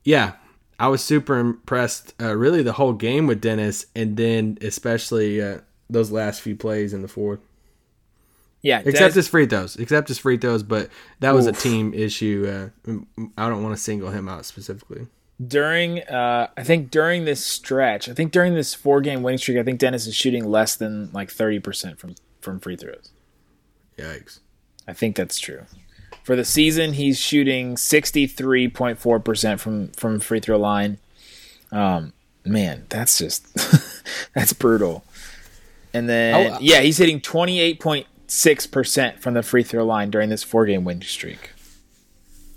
yeah, 0.05 0.35
I 0.79 0.89
was 0.89 1.03
super 1.03 1.39
impressed, 1.39 2.15
uh, 2.21 2.37
really 2.37 2.63
the 2.63 2.73
whole 2.73 2.93
game 2.93 3.27
with 3.27 3.41
Dennis, 3.41 3.87
and 3.95 4.17
then 4.17 4.59
especially 4.61 5.41
uh, 5.43 5.59
those 5.89 6.11
last 6.11 6.41
few 6.41 6.57
plays 6.57 6.93
in 6.93 7.03
the 7.03 7.09
fourth. 7.09 7.41
yeah. 8.63 8.83
Except 8.85 9.15
his 9.15 9.29
free 9.29 9.47
throws, 9.47 9.77
except 9.77 10.09
his 10.09 10.19
free 10.19 10.37
throws, 10.39 10.63
but 10.63 10.89
that 11.21 11.35
was 11.35 11.47
Oof. 11.47 11.57
a 11.57 11.61
team 11.61 11.95
issue. 11.95 12.71
Uh, 12.87 12.93
I 13.37 13.49
don't 13.49 13.63
want 13.63 13.77
to 13.77 13.81
single 13.83 14.11
him 14.11 14.29
out 14.29 14.45
specifically. 14.47 15.07
during 15.47 16.01
uh 16.05 16.49
I 16.57 16.63
think 16.65 16.91
during 16.91 17.25
this 17.25 17.45
stretch, 17.45 18.09
I 18.09 18.15
think 18.15 18.33
during 18.33 18.55
this 18.55 18.73
four 18.75 19.01
game 19.01 19.23
winning 19.23 19.39
streak, 19.39 19.59
I 19.59 19.63
think 19.63 19.79
Dennis 19.81 20.07
is 20.07 20.15
shooting 20.15 20.45
less 20.45 20.77
than 20.77 21.11
like 21.13 21.31
thirty 21.31 21.59
percent 21.61 21.99
from 21.99 22.15
from 22.41 22.59
free 22.61 22.77
throws. 22.77 23.11
Yikes! 23.99 24.41
I 24.89 24.93
think 24.93 25.17
that's 25.17 25.39
true. 25.39 25.63
For 26.25 26.35
the 26.37 26.45
season, 26.45 26.95
he's 26.95 27.19
shooting 27.21 27.77
sixty 27.77 28.27
three 28.27 28.67
point 28.69 28.99
four 28.99 29.21
percent 29.21 29.61
from 29.61 29.89
from 29.89 30.19
free 30.21 30.41
throw 30.41 30.59
line. 30.59 30.99
Um, 31.71 32.13
man, 32.45 32.87
that's 32.89 33.19
just 33.19 33.47
that's 34.35 34.53
brutal. 34.53 35.05
And 35.93 36.09
then 36.09 36.35
Oh, 36.35 36.55
uh, 36.55 36.59
yeah, 36.61 36.81
he's 36.81 36.97
hitting 36.99 37.21
twenty 37.21 37.61
eight 37.61 37.79
point 37.79 38.07
six 38.27 38.67
percent 38.67 39.21
from 39.21 39.35
the 39.35 39.43
free 39.43 39.63
throw 39.63 39.85
line 39.85 40.11
during 40.11 40.31
this 40.31 40.43
four 40.43 40.65
game 40.67 40.83
win 40.85 41.03
streak. 41.03 41.51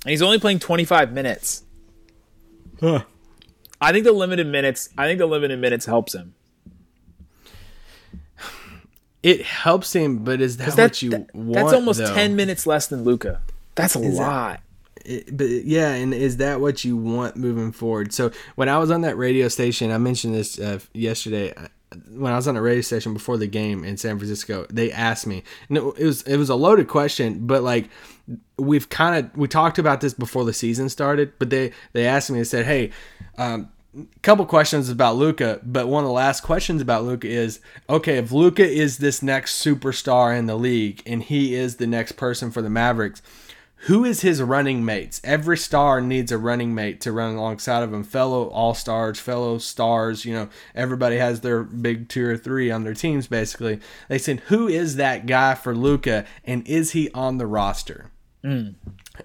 And 0.05 0.11
he's 0.11 0.21
only 0.21 0.39
playing 0.39 0.59
twenty 0.59 0.85
five 0.85 1.11
minutes. 1.11 1.63
I 2.81 3.91
think 3.91 4.05
the 4.05 4.11
limited 4.13 4.47
minutes. 4.47 4.89
I 4.97 5.07
think 5.07 5.19
the 5.19 5.25
limited 5.25 5.59
minutes 5.59 5.85
helps 5.85 6.15
him. 6.15 6.35
It 9.23 9.41
helps 9.41 9.93
him, 9.93 10.19
but 10.23 10.39
is 10.41 10.57
that, 10.57 10.75
That- 10.75 10.83
what 10.83 11.01
you 11.01 11.09
that- 11.09 11.35
want? 11.35 11.53
that's 11.53 11.73
almost 11.73 11.99
though? 11.99 12.13
ten 12.13 12.35
minutes 12.35 12.65
less 12.65 12.87
than 12.87 13.03
Luka. 13.03 13.41
That's 13.77 13.95
a 13.95 13.99
lot. 13.99 14.61
it, 15.05 15.35
but 15.37 15.47
yeah, 15.47 15.91
and 15.91 16.13
is 16.13 16.37
that 16.37 16.59
what 16.59 16.83
you 16.83 16.97
want 16.97 17.37
moving 17.37 17.71
forward? 17.71 18.13
So 18.13 18.31
when 18.55 18.67
I 18.67 18.77
was 18.77 18.91
on 18.91 19.01
that 19.01 19.17
radio 19.17 19.47
station, 19.47 19.91
I 19.91 19.97
mentioned 19.97 20.35
this 20.35 20.59
uh, 20.59 20.79
yesterday. 20.93 21.53
uh, 21.53 21.67
When 22.09 22.33
I 22.33 22.35
was 22.35 22.47
on 22.47 22.57
a 22.57 22.61
radio 22.61 22.81
station 22.81 23.13
before 23.13 23.37
the 23.37 23.47
game 23.47 23.85
in 23.85 23.95
San 23.95 24.17
Francisco, 24.17 24.65
they 24.69 24.91
asked 24.91 25.25
me, 25.25 25.43
and 25.69 25.77
it, 25.77 25.83
it 25.97 26.05
was 26.05 26.21
it 26.23 26.35
was 26.37 26.49
a 26.49 26.55
loaded 26.55 26.87
question, 26.89 27.47
but 27.47 27.63
like 27.63 27.89
we've 28.57 28.89
kind 28.89 29.25
of 29.25 29.37
we 29.37 29.47
talked 29.47 29.79
about 29.79 30.01
this 30.01 30.13
before 30.13 30.43
the 30.43 30.53
season 30.53 30.89
started, 30.89 31.31
but 31.39 31.49
they 31.49 31.71
they 31.93 32.05
asked 32.05 32.29
me, 32.29 32.39
they 32.39 32.43
said, 32.43 32.65
hey. 32.65 32.91
Um, 33.37 33.69
couple 34.21 34.45
questions 34.45 34.89
about 34.89 35.15
Luka, 35.15 35.59
but 35.63 35.87
one 35.87 36.03
of 36.03 36.07
the 36.07 36.13
last 36.13 36.41
questions 36.41 36.83
about 36.83 37.03
Luka 37.03 37.27
is 37.27 37.59
okay, 37.89 38.17
if 38.17 38.31
Luka 38.31 38.63
is 38.67 38.99
this 38.99 39.23
next 39.23 39.63
superstar 39.63 40.37
in 40.37 40.45
the 40.45 40.55
league 40.55 41.01
and 41.07 41.23
he 41.23 41.55
is 41.55 41.77
the 41.77 41.87
next 41.87 42.11
person 42.11 42.51
for 42.51 42.61
the 42.61 42.69
Mavericks, 42.69 43.23
who 43.81 44.03
is 44.03 44.21
his 44.21 44.41
running 44.41 44.83
mates? 44.83 45.21
Every 45.23 45.57
star 45.57 46.01
needs 46.01 46.31
a 46.31 46.37
running 46.37 46.73
mate 46.73 46.99
to 47.01 47.11
run 47.11 47.35
alongside 47.35 47.83
of 47.83 47.93
him, 47.93 48.03
fellow 48.03 48.47
all 48.49 48.73
stars, 48.73 49.19
fellow 49.19 49.59
stars. 49.59 50.25
You 50.25 50.33
know, 50.33 50.49
everybody 50.73 51.17
has 51.17 51.41
their 51.41 51.63
big 51.63 52.09
two 52.09 52.25
or 52.27 52.37
three 52.37 52.71
on 52.71 52.83
their 52.83 52.95
teams, 52.95 53.27
basically. 53.27 53.79
They 54.09 54.17
said, 54.17 54.39
Who 54.47 54.67
is 54.67 54.95
that 54.95 55.25
guy 55.27 55.53
for 55.53 55.75
Luka 55.75 56.25
and 56.43 56.67
is 56.67 56.91
he 56.91 57.11
on 57.11 57.37
the 57.37 57.45
roster? 57.47 58.09
Mm. 58.43 58.75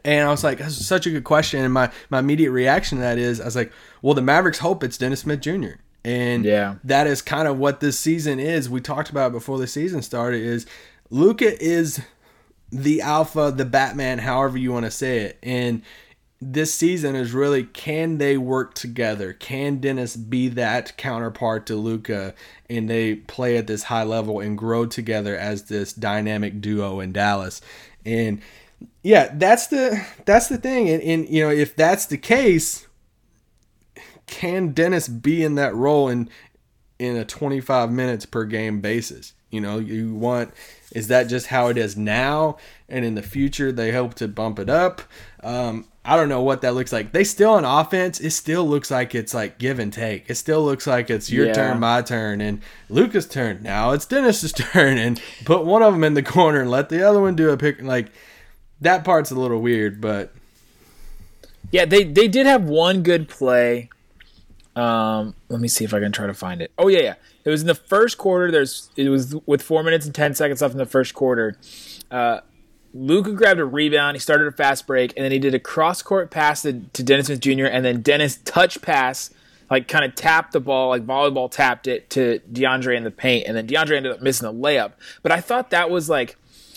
And 0.04 0.26
I 0.26 0.30
was 0.30 0.42
like, 0.42 0.59
that's 0.59 0.75
such 0.75 1.06
a 1.06 1.11
good 1.11 1.25
question. 1.25 1.62
And 1.62 1.73
my, 1.73 1.90
my 2.11 2.18
immediate 2.18 2.50
reaction 2.50 2.99
to 2.99 3.02
that 3.02 3.18
is, 3.18 3.40
I 3.40 3.44
was 3.44 3.54
like, 3.56 3.73
well, 4.00 4.14
the 4.14 4.23
Mavericks 4.23 4.59
hope 4.59 4.82
it's 4.82 4.97
Dennis 4.99 5.21
Smith 5.21 5.40
Jr. 5.40 5.73
And 6.04 6.44
Yeah. 6.44 6.76
that 6.85 7.06
is 7.06 7.23
kind 7.23 7.47
of 7.47 7.59
what 7.59 7.80
this 7.80 7.99
season 7.99 8.40
is. 8.40 8.68
We 8.71 8.80
talked 8.80 9.11
about 9.11 9.28
it 9.28 9.32
before 9.35 9.59
the 9.59 9.66
season 9.66 10.02
started 10.02 10.42
is 10.42 10.66
Luka 11.11 11.62
is 11.62 12.00
the 12.73 13.02
alpha, 13.02 13.52
the 13.55 13.67
Batman, 13.67 14.19
however 14.19 14.57
you 14.57 14.73
want 14.73 14.87
to 14.87 14.91
say 14.91 15.19
it. 15.19 15.38
And 15.43 15.83
this 16.41 16.75
season 16.75 17.14
is 17.14 17.33
really 17.33 17.64
can 17.64 18.19
they 18.19 18.37
work 18.37 18.75
together? 18.75 19.33
Can 19.33 19.76
Dennis 19.76 20.17
be 20.17 20.49
that 20.49 20.97
counterpart 20.97 21.67
to 21.67 21.76
Luka 21.76 22.35
and 22.69 22.91
they 22.91 23.14
play 23.14 23.57
at 23.57 23.69
this 23.69 23.85
high 23.85 24.02
level 24.02 24.41
and 24.41 24.59
grow 24.59 24.87
together 24.87 25.37
as 25.37 25.64
this 25.64 25.93
dynamic 25.93 26.61
duo 26.61 26.99
in 26.99 27.12
Dallas? 27.12 27.61
And 28.05 28.41
yeah, 29.05 29.31
that's 29.35 29.69
the 29.69 30.05
that's 30.25 30.49
the 30.49 30.59
thing. 30.59 30.88
And, 30.88 31.02
and 31.02 31.29
you 31.29 31.45
know, 31.45 31.50
if 31.50 31.76
that's 31.76 32.07
the 32.07 32.19
case, 32.19 32.88
can 34.26 34.73
Dennis 34.73 35.07
be 35.07 35.45
in 35.45 35.55
that 35.57 35.75
role 35.75 36.09
in 36.09 36.29
in 36.99 37.17
a 37.17 37.25
25 37.25 37.93
minutes 37.93 38.26
per 38.26 38.45
game 38.45 38.81
basis? 38.81 39.35
You 39.50 39.61
know, 39.61 39.79
you 39.79 40.14
want 40.14 40.52
is 40.95 41.09
that 41.09 41.25
just 41.29 41.47
how 41.49 41.69
it 41.69 41.77
is 41.79 41.97
now 41.97 42.57
and 42.89 43.05
in 43.05 43.15
the 43.15 43.23
future 43.23 43.73
they 43.73 43.93
hope 43.93 44.15
to 44.15 44.29
bump 44.29 44.59
it 44.59 44.69
up? 44.71 45.03
Um 45.43 45.87
I 46.05 46.17
don't 46.17 46.29
know 46.29 46.43
what 46.43 46.63
that 46.63 46.75
looks 46.75 46.93
like. 46.93 47.13
They 47.13 47.23
still 47.23 47.51
on 47.51 47.65
offense, 47.65 48.19
it 48.19 48.31
still 48.33 48.69
looks 48.69 48.91
like 48.91 49.15
it's 49.15 49.33
like 49.33 49.59
give 49.59 49.79
and 49.79 49.93
take. 49.93 50.29
It 50.29 50.35
still 50.35 50.65
looks 50.65 50.85
like 50.85 51.11
it's 51.11 51.31
your 51.31 51.47
Yeah. 51.47 51.53
turn, 51.53 51.79
my 51.79 52.03
turn, 52.03 52.41
and 52.41 52.61
Luka's 52.89 53.27
turn. 53.29 53.61
Now 53.63 53.93
it's 53.93 54.05
Dennis's 54.05 54.53
turn, 54.57 54.99
and 54.99 55.23
put 55.45 55.65
one 55.65 55.81
of 55.83 55.93
them 55.95 56.03
in 56.03 56.15
the 56.15 56.23
corner 56.23 56.61
and 56.63 56.71
let 56.71 56.89
the 56.89 57.07
other 57.09 57.21
one 57.21 57.37
do 57.37 57.51
a 57.51 57.57
pick. 57.57 57.81
Like 57.81 58.09
that 58.81 59.05
part's 59.05 59.31
a 59.31 59.37
little 59.37 59.61
weird, 59.63 60.01
but 60.01 60.33
Yeah, 61.71 61.85
they 61.85 62.03
they 62.03 62.27
did 62.27 62.47
have 62.47 62.65
one 62.65 63.03
good 63.05 63.29
play. 63.29 63.89
Um, 64.75 65.35
let 65.49 65.61
me 65.61 65.69
see 65.69 65.85
if 65.85 65.95
I 65.95 66.01
can 66.01 66.11
try 66.13 66.27
to 66.27 66.35
find 66.35 66.61
it. 66.61 66.73
Oh 66.79 66.89
yeah, 66.89 67.01
yeah. 67.01 67.15
It 67.45 67.51
was 67.51 67.61
in 67.61 67.67
the 67.67 67.75
first 67.75 68.19
quarter. 68.19 68.51
There's 68.51 68.91
it 68.97 69.09
was 69.09 69.35
with 69.47 69.63
four 69.63 69.83
minutes 69.83 70.07
and 70.07 70.15
ten 70.15 70.35
seconds 70.35 70.63
left 70.63 70.73
in 70.73 70.79
the 70.79 70.87
first 70.87 71.15
quarter. 71.15 71.57
Uh, 72.11 72.41
Luka 72.95 73.33
grabbed 73.33 73.61
a 73.61 73.65
rebound. 73.65 74.17
He 74.17 74.21
started 74.21 74.47
a 74.47 74.53
fast 74.53 74.87
break, 74.87 75.13
and 75.17 75.25
then 75.25 75.33
he 75.33 75.39
did 75.39 75.55
a 75.55 75.59
cross 75.59 76.03
court 76.03 76.31
pass 76.31 76.63
to, 76.63 76.81
to 76.93 77.03
Dennis 77.03 77.27
Smith 77.27 77.41
Jr. 77.41 77.65
And 77.65 77.85
then 77.85 78.03
Dennis 78.03 78.37
touch 78.45 78.83
pass, 78.83 79.31
like 79.71 79.89
kind 79.89 80.05
of 80.05 80.15
tapped 80.15 80.53
the 80.53 80.61
ball, 80.61 80.91
like 80.91 81.07
volleyball 81.07 81.51
tapped 81.51 81.87
it 81.87 82.11
to 82.11 82.41
DeAndre 82.53 82.97
in 82.97 83.05
the 83.05 83.11
paint, 83.11 83.47
and 83.47 83.57
then 83.57 83.67
DeAndre 83.67 83.97
ended 83.97 84.13
up 84.13 84.21
missing 84.21 84.47
the 84.47 84.53
layup. 84.53 84.93
But 85.23 85.33
I 85.33 85.41
thought 85.41 85.71
that 85.71 85.91
was 85.91 86.09
like 86.09 86.37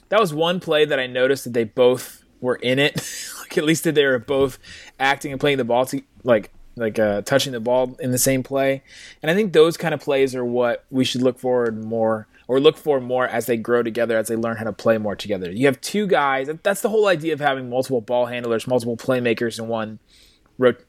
that 0.10 0.20
was 0.20 0.34
one 0.34 0.60
play 0.60 0.86
that 0.86 1.00
I 1.00 1.08
noticed 1.08 1.44
that 1.44 1.54
they 1.54 1.64
both 1.66 2.24
were 2.40 2.56
in 2.56 2.80
it. 2.80 2.96
like 3.40 3.58
at 3.58 3.64
least 3.66 3.84
that 3.84 3.96
they 3.96 4.06
were 4.06 4.20
both 4.20 4.58
acting 5.00 5.32
and 5.32 5.40
playing 5.40 5.58
the 5.58 5.66
ball 5.66 5.86
to 5.88 6.02
like 6.24 6.52
like 6.76 7.00
uh, 7.00 7.22
touching 7.22 7.54
the 7.54 7.60
ball 7.60 7.96
in 8.00 8.12
the 8.12 8.18
same 8.18 8.44
play. 8.44 8.84
And 9.22 9.32
I 9.32 9.34
think 9.34 9.54
those 9.54 9.78
kind 9.78 9.94
of 9.94 10.02
plays 10.02 10.36
are 10.36 10.46
what 10.46 10.86
we 10.90 11.04
should 11.04 11.22
look 11.22 11.40
forward 11.40 11.84
more 11.84 12.28
or 12.48 12.60
look 12.60 12.78
for 12.78 13.00
more 13.00 13.28
as 13.28 13.46
they 13.46 13.58
grow 13.58 13.82
together, 13.82 14.18
as 14.18 14.28
they 14.28 14.36
learn 14.36 14.58
how 14.58 14.66
to 14.66 14.74
play 14.74 14.98
more 14.98 15.16
together. 15.16 15.52
You 15.52 15.66
have 15.66 15.82
two 15.82 16.06
guys. 16.08 16.50
That's 16.64 16.82
the 16.82 16.90
whole 16.90 17.08
idea 17.08 17.34
of 17.34 17.40
having 17.40 17.70
multiple 17.70 18.02
ball 18.02 18.28
handlers, 18.28 18.68
multiple 18.68 18.98
playmakers 18.98 19.58
in 19.58 19.68
one 19.68 20.00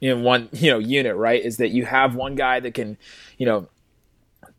in 0.00 0.22
one 0.22 0.48
you 0.52 0.70
know 0.70 0.78
unit, 0.78 1.16
right? 1.16 1.42
Is 1.42 1.56
that 1.58 1.70
you 1.70 1.84
have 1.86 2.14
one 2.14 2.34
guy 2.34 2.60
that 2.60 2.74
can, 2.74 2.98
you 3.38 3.46
know, 3.46 3.68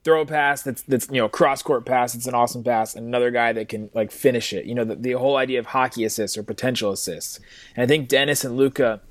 throw 0.03 0.21
a 0.21 0.25
pass 0.25 0.61
that's 0.61 0.83
that's 0.83 1.09
you 1.09 1.19
know 1.19 1.27
cross 1.27 1.61
court 1.61 1.85
pass 1.85 2.15
it's 2.15 2.27
an 2.27 2.33
awesome 2.33 2.63
pass 2.63 2.95
and 2.95 3.05
another 3.05 3.29
guy 3.29 3.51
that 3.51 3.67
can 3.67 3.89
like 3.93 4.09
finish 4.09 4.53
it 4.53 4.63
you 4.63 4.73
know 4.73 4.85
the, 4.85 4.95
the 4.95 5.11
whole 5.11 5.35
idea 5.35 5.59
of 5.59 5.65
hockey 5.65 6.05
assists 6.05 6.37
or 6.37 6.43
potential 6.43 6.91
assists 6.91 7.41
and 7.75 7.83
i 7.83 7.85
think 7.85 8.07
dennis 8.07 8.45
and 8.45 8.55
luka 8.55 9.01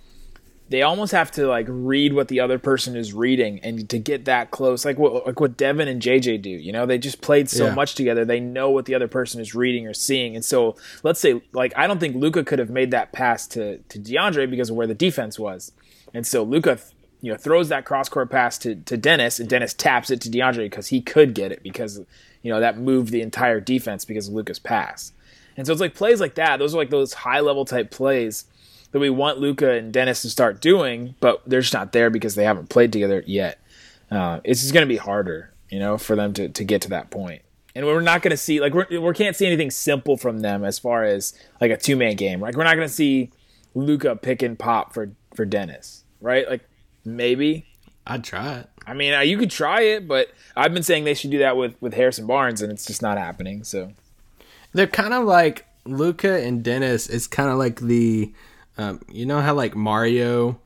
they 0.68 0.82
almost 0.82 1.12
have 1.12 1.30
to 1.30 1.46
like 1.46 1.66
read 1.68 2.12
what 2.12 2.28
the 2.28 2.40
other 2.40 2.58
person 2.58 2.96
is 2.96 3.12
reading 3.12 3.60
and 3.62 3.88
to 3.88 3.98
get 3.98 4.24
that 4.24 4.50
close 4.50 4.84
like 4.84 4.98
what 4.98 5.26
like 5.26 5.38
what 5.38 5.56
devin 5.56 5.86
and 5.88 6.02
jj 6.02 6.40
do 6.42 6.50
you 6.50 6.72
know 6.72 6.84
they 6.86 6.98
just 6.98 7.20
played 7.20 7.48
so 7.48 7.66
Yeah. 7.66 7.74
much 7.74 7.94
together 7.94 8.24
they 8.24 8.40
know 8.40 8.70
what 8.70 8.86
the 8.86 8.94
other 8.94 9.06
person 9.08 9.40
is 9.40 9.54
reading 9.54 9.86
or 9.86 9.94
seeing 9.94 10.34
and 10.34 10.44
so 10.44 10.74
let's 11.04 11.20
say 11.20 11.40
like 11.52 11.72
i 11.76 11.86
don't 11.86 12.00
think 12.00 12.16
luka 12.16 12.42
could 12.42 12.58
have 12.58 12.70
made 12.70 12.90
that 12.90 13.12
pass 13.12 13.46
to 13.48 13.78
to 13.78 13.98
deandre 14.00 14.50
because 14.50 14.70
of 14.70 14.76
where 14.76 14.86
the 14.88 14.94
defense 14.94 15.38
was 15.38 15.70
and 16.12 16.26
so 16.26 16.42
luka 16.42 16.78
you 17.20 17.30
know 17.32 17.38
throws 17.38 17.68
that 17.70 17.84
cross 17.84 18.08
court 18.08 18.30
pass 18.30 18.58
to, 18.58 18.74
to 18.74 18.96
Dennis 18.96 19.40
and 19.40 19.48
Dennis 19.48 19.72
taps 19.72 20.10
it 20.10 20.20
to 20.20 20.28
DeAndre 20.28 20.68
because 20.70 20.88
he 20.88 21.00
could 21.00 21.34
get 21.34 21.50
it 21.50 21.62
because 21.62 21.98
you 22.42 22.52
know 22.52 22.60
that 22.60 22.76
moved 22.78 23.10
the 23.10 23.22
entire 23.22 23.58
defense 23.58 24.04
because 24.04 24.28
of 24.28 24.34
Luka's 24.34 24.58
pass. 24.58 25.12
And 25.56 25.66
so 25.66 25.72
it's 25.72 25.80
like 25.80 25.94
plays 25.94 26.20
like 26.20 26.34
that. 26.34 26.58
Those 26.58 26.74
are 26.74 26.76
like 26.76 26.90
those 26.90 27.14
high 27.14 27.40
level 27.40 27.64
type 27.64 27.90
plays 27.90 28.44
that 28.92 28.98
we 28.98 29.10
want 29.10 29.38
Luka 29.38 29.72
and 29.72 29.92
Dennis 29.92 30.22
to 30.22 30.30
start 30.30 30.60
doing, 30.60 31.14
but 31.20 31.42
they're 31.46 31.60
just 31.60 31.74
not 31.74 31.92
there 31.92 32.10
because 32.10 32.34
they 32.34 32.44
haven't 32.44 32.68
played 32.70 32.92
together 32.92 33.22
yet. 33.26 33.60
Uh, 34.10 34.40
it's 34.44 34.60
just 34.60 34.72
going 34.72 34.86
to 34.86 34.88
be 34.88 34.96
harder, 34.96 35.52
you 35.70 35.78
know, 35.78 35.98
for 35.98 36.16
them 36.16 36.32
to, 36.34 36.48
to 36.48 36.64
get 36.64 36.82
to 36.82 36.88
that 36.90 37.10
point. 37.10 37.42
And 37.74 37.84
we're 37.84 38.00
not 38.00 38.22
going 38.22 38.30
to 38.30 38.36
see 38.36 38.60
like 38.60 38.72
we're, 38.72 38.86
we 39.00 39.12
can't 39.12 39.36
see 39.36 39.46
anything 39.46 39.70
simple 39.70 40.16
from 40.16 40.40
them 40.40 40.64
as 40.64 40.78
far 40.78 41.04
as 41.04 41.38
like 41.60 41.70
a 41.70 41.76
two 41.76 41.96
man 41.96 42.16
game. 42.16 42.40
Like 42.40 42.56
we're 42.56 42.64
not 42.64 42.76
going 42.76 42.88
to 42.88 42.94
see 42.94 43.30
Luka 43.74 44.16
pick 44.16 44.42
and 44.42 44.58
pop 44.58 44.94
for 44.94 45.10
for 45.34 45.44
Dennis, 45.44 46.04
right? 46.22 46.48
Like 46.48 46.66
maybe 47.04 47.66
I'd 48.06 48.24
try 48.24 48.60
it. 48.60 48.70
I 48.86 48.94
mean, 48.94 49.12
uh, 49.12 49.20
you 49.20 49.36
could 49.36 49.50
try 49.50 49.80
it, 49.82 50.08
but 50.08 50.28
I've 50.56 50.72
been 50.72 50.84
saying 50.84 51.04
they 51.04 51.12
should 51.14 51.32
do 51.32 51.38
that 51.40 51.56
with 51.58 51.74
with 51.82 51.92
Harrison 51.92 52.26
Barnes, 52.26 52.62
and 52.62 52.72
it's 52.72 52.86
just 52.86 53.02
not 53.02 53.18
happening. 53.18 53.62
So 53.64 53.92
They're 54.72 54.86
kind 54.86 55.12
of 55.12 55.24
like 55.24 55.66
Luka 55.84 56.42
and 56.42 56.62
Dennis. 56.62 57.08
It's 57.08 57.26
kind 57.26 57.50
of 57.50 57.58
like 57.58 57.80
the, 57.80 58.32
um, 58.78 59.00
you 59.10 59.26
know 59.26 59.40
how 59.40 59.54
like 59.54 59.74
Mario, 59.74 60.58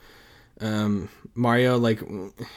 um, 0.61 1.09
Mario 1.35 1.79
like 1.79 2.01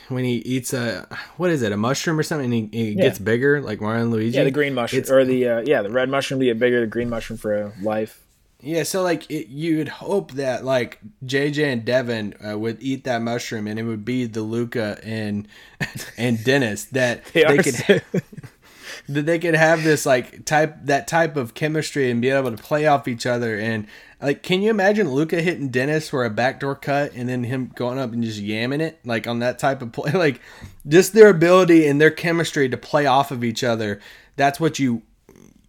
when 0.10 0.26
he 0.26 0.36
eats 0.38 0.74
a 0.74 1.08
what 1.38 1.50
is 1.50 1.62
it 1.62 1.72
a 1.72 1.78
mushroom 1.78 2.20
or 2.20 2.24
something 2.24 2.54
and 2.54 2.74
he, 2.74 2.86
he 2.90 2.96
gets 2.96 3.20
bigger 3.20 3.62
like 3.62 3.80
Mario 3.82 4.02
and 4.04 4.12
Luigi. 4.12 4.38
yeah, 4.38 4.44
the 4.44 4.52
green 4.52 4.74
mushroom 4.74 5.04
or 5.10 5.24
the 5.24 5.48
uh, 5.48 5.62
yeah 5.66 5.82
the 5.82 5.90
red 5.90 6.10
mushroom 6.10 6.40
to 6.40 6.46
get 6.46 6.60
bigger, 6.60 6.82
the 6.82 6.88
green 6.88 7.10
mushroom 7.10 7.38
for 7.38 7.56
uh, 7.56 7.72
life. 7.82 8.20
Yeah, 8.66 8.84
so 8.84 9.04
like 9.04 9.30
it, 9.30 9.50
you 9.50 9.78
would 9.78 9.90
hope 9.90 10.32
that 10.34 10.64
like 10.64 11.00
JJ 11.26 11.74
and 11.74 11.84
Devin 11.86 12.36
uh, 12.46 12.58
would 12.58 12.82
eat 12.82 13.04
that 13.04 13.22
mushroom, 13.22 13.68
and 13.68 13.78
it 13.78 13.84
would 13.84 14.06
be 14.06 14.26
the 14.26 14.42
Luka 14.42 15.00
and 15.04 15.48
and 16.18 16.42
Dennis 16.44 16.86
that 16.86 17.26
They 17.34 17.44
they, 17.44 17.58
could 17.58 17.76
so- 17.76 18.00
that 19.10 19.26
they 19.26 19.38
could 19.38 19.56
have 19.56 19.84
this 19.84 20.06
like 20.06 20.46
type 20.46 20.78
that 20.84 21.08
type 21.10 21.36
of 21.36 21.54
chemistry 21.54 22.10
and 22.10 22.22
be 22.22 22.30
able 22.30 22.52
to 22.56 22.64
play 22.64 22.88
off 22.88 23.08
each 23.08 23.26
other. 23.26 23.60
And 23.60 23.86
like, 24.24 24.42
can 24.42 24.62
you 24.62 24.70
imagine 24.70 25.10
Luka 25.10 25.42
hitting 25.42 25.70
Dennis 25.70 26.10
for 26.10 26.24
a 26.24 26.30
backdoor 26.30 26.76
cut 26.76 27.14
and 27.14 27.28
then 27.28 27.44
him 27.44 27.72
going 27.76 28.00
up 28.00 28.14
and 28.14 28.24
just 28.24 28.42
yamming 28.42 28.80
it 28.80 29.00
like 29.06 29.28
on 29.28 29.40
that 29.40 29.60
type 29.60 29.82
of 29.82 29.92
play? 29.92 30.12
Like, 30.24 30.40
just 30.88 31.14
their 31.14 31.28
ability 31.30 31.86
and 31.86 32.00
their 32.00 32.12
chemistry 32.12 32.70
to 32.70 32.78
play 32.78 33.06
off 33.06 33.32
of 33.32 33.44
each 33.44 33.64
other. 33.64 34.00
That's 34.38 34.60
what 34.60 34.80
you 34.80 35.02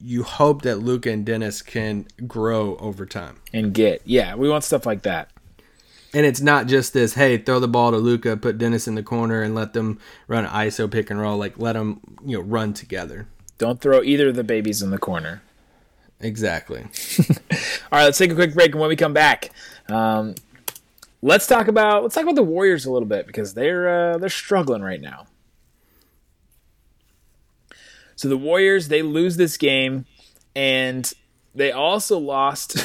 you 0.01 0.23
hope 0.23 0.63
that 0.63 0.77
Luka 0.77 1.11
and 1.11 1.25
Dennis 1.25 1.63
can 1.63 2.07
grow 2.27 2.77
over 2.77 3.07
time. 3.07 3.37
and 3.53 3.75
get 3.75 4.03
yeah, 4.05 4.35
we 4.37 4.49
want 4.49 4.63
stuff 4.63 4.87
like 4.87 5.03
that. 5.03 5.31
And 6.13 6.25
it's 6.25 6.41
not 6.41 6.69
just 6.69 6.93
this, 6.93 7.15
hey, 7.15 7.39
throw 7.39 7.59
the 7.59 7.67
ball 7.67 7.91
to 7.91 7.97
Luka, 7.97 8.37
put 8.37 8.57
Dennis 8.57 8.87
in 8.87 8.95
the 8.95 9.03
corner, 9.03 9.43
and 9.43 9.57
let 9.57 9.73
them 9.73 9.99
run 10.29 10.47
ISO 10.47 10.89
pick 10.89 11.11
and 11.11 11.21
roll. 11.21 11.37
Like, 11.37 11.59
let 11.59 11.73
them, 11.73 12.01
you 12.25 12.39
know, 12.39 12.45
run 12.45 12.73
together. 12.73 13.27
Don't 13.59 13.81
throw 13.81 14.01
either 14.01 14.29
of 14.29 14.37
the 14.37 14.45
babies 14.45 14.81
in 14.81 14.91
the 14.91 14.99
corner. 14.99 15.43
Exactly. 16.21 16.81
All 17.21 17.29
right, 17.99 18.05
let's 18.05 18.19
take 18.19 18.31
a 18.31 18.35
quick 18.35 18.55
break, 18.55 18.73
and 18.73 18.81
when 18.81 18.89
we 18.89 18.97
come 18.97 19.13
back, 19.13 19.51
um, 19.89 20.35
let's 21.23 21.47
talk 21.47 21.69
about 21.69 22.03
let's 22.03 22.15
talk 22.15 22.25
about 22.25 22.37
the 22.37 22.43
Warriors 22.43 22.87
a 22.87 22.93
little 22.93 23.09
bit 23.09 23.27
because 23.27 23.55
they're 23.55 24.13
uh, 24.15 24.19
they're 24.19 24.29
struggling 24.29 24.83
right 24.83 25.01
now. 25.01 25.27
So 28.17 28.29
the 28.29 28.37
Warriors 28.37 28.89
they 28.89 29.03
lose 29.03 29.37
this 29.37 29.57
game, 29.57 30.07
and 30.55 31.13
they 31.55 31.73
also 31.73 32.19
lost. 32.19 32.77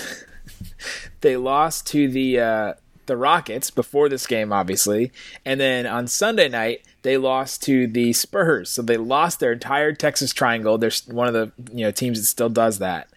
they 1.21 1.37
lost 1.37 1.87
to 1.87 2.09
the 2.09 2.39
uh, 2.39 2.73
the 3.05 3.17
Rockets 3.17 3.69
before 3.71 4.09
this 4.09 4.25
game, 4.27 4.51
obviously, 4.51 5.11
and 5.45 5.59
then 5.59 5.85
on 5.85 6.07
Sunday 6.07 6.49
night 6.49 6.81
they 7.01 7.17
lost 7.17 7.63
to 7.63 7.87
the 7.87 8.13
Spurs. 8.13 8.69
So 8.69 8.81
they 8.81 8.97
lost 8.97 9.39
their 9.39 9.53
entire 9.53 9.93
Texas 9.93 10.33
Triangle. 10.33 10.77
They're 10.77 10.91
one 11.07 11.27
of 11.27 11.33
the 11.33 11.51
you 11.71 11.85
know 11.85 11.91
teams 11.91 12.19
that 12.19 12.25
still 12.25 12.49
does 12.49 12.79
that. 12.79 13.08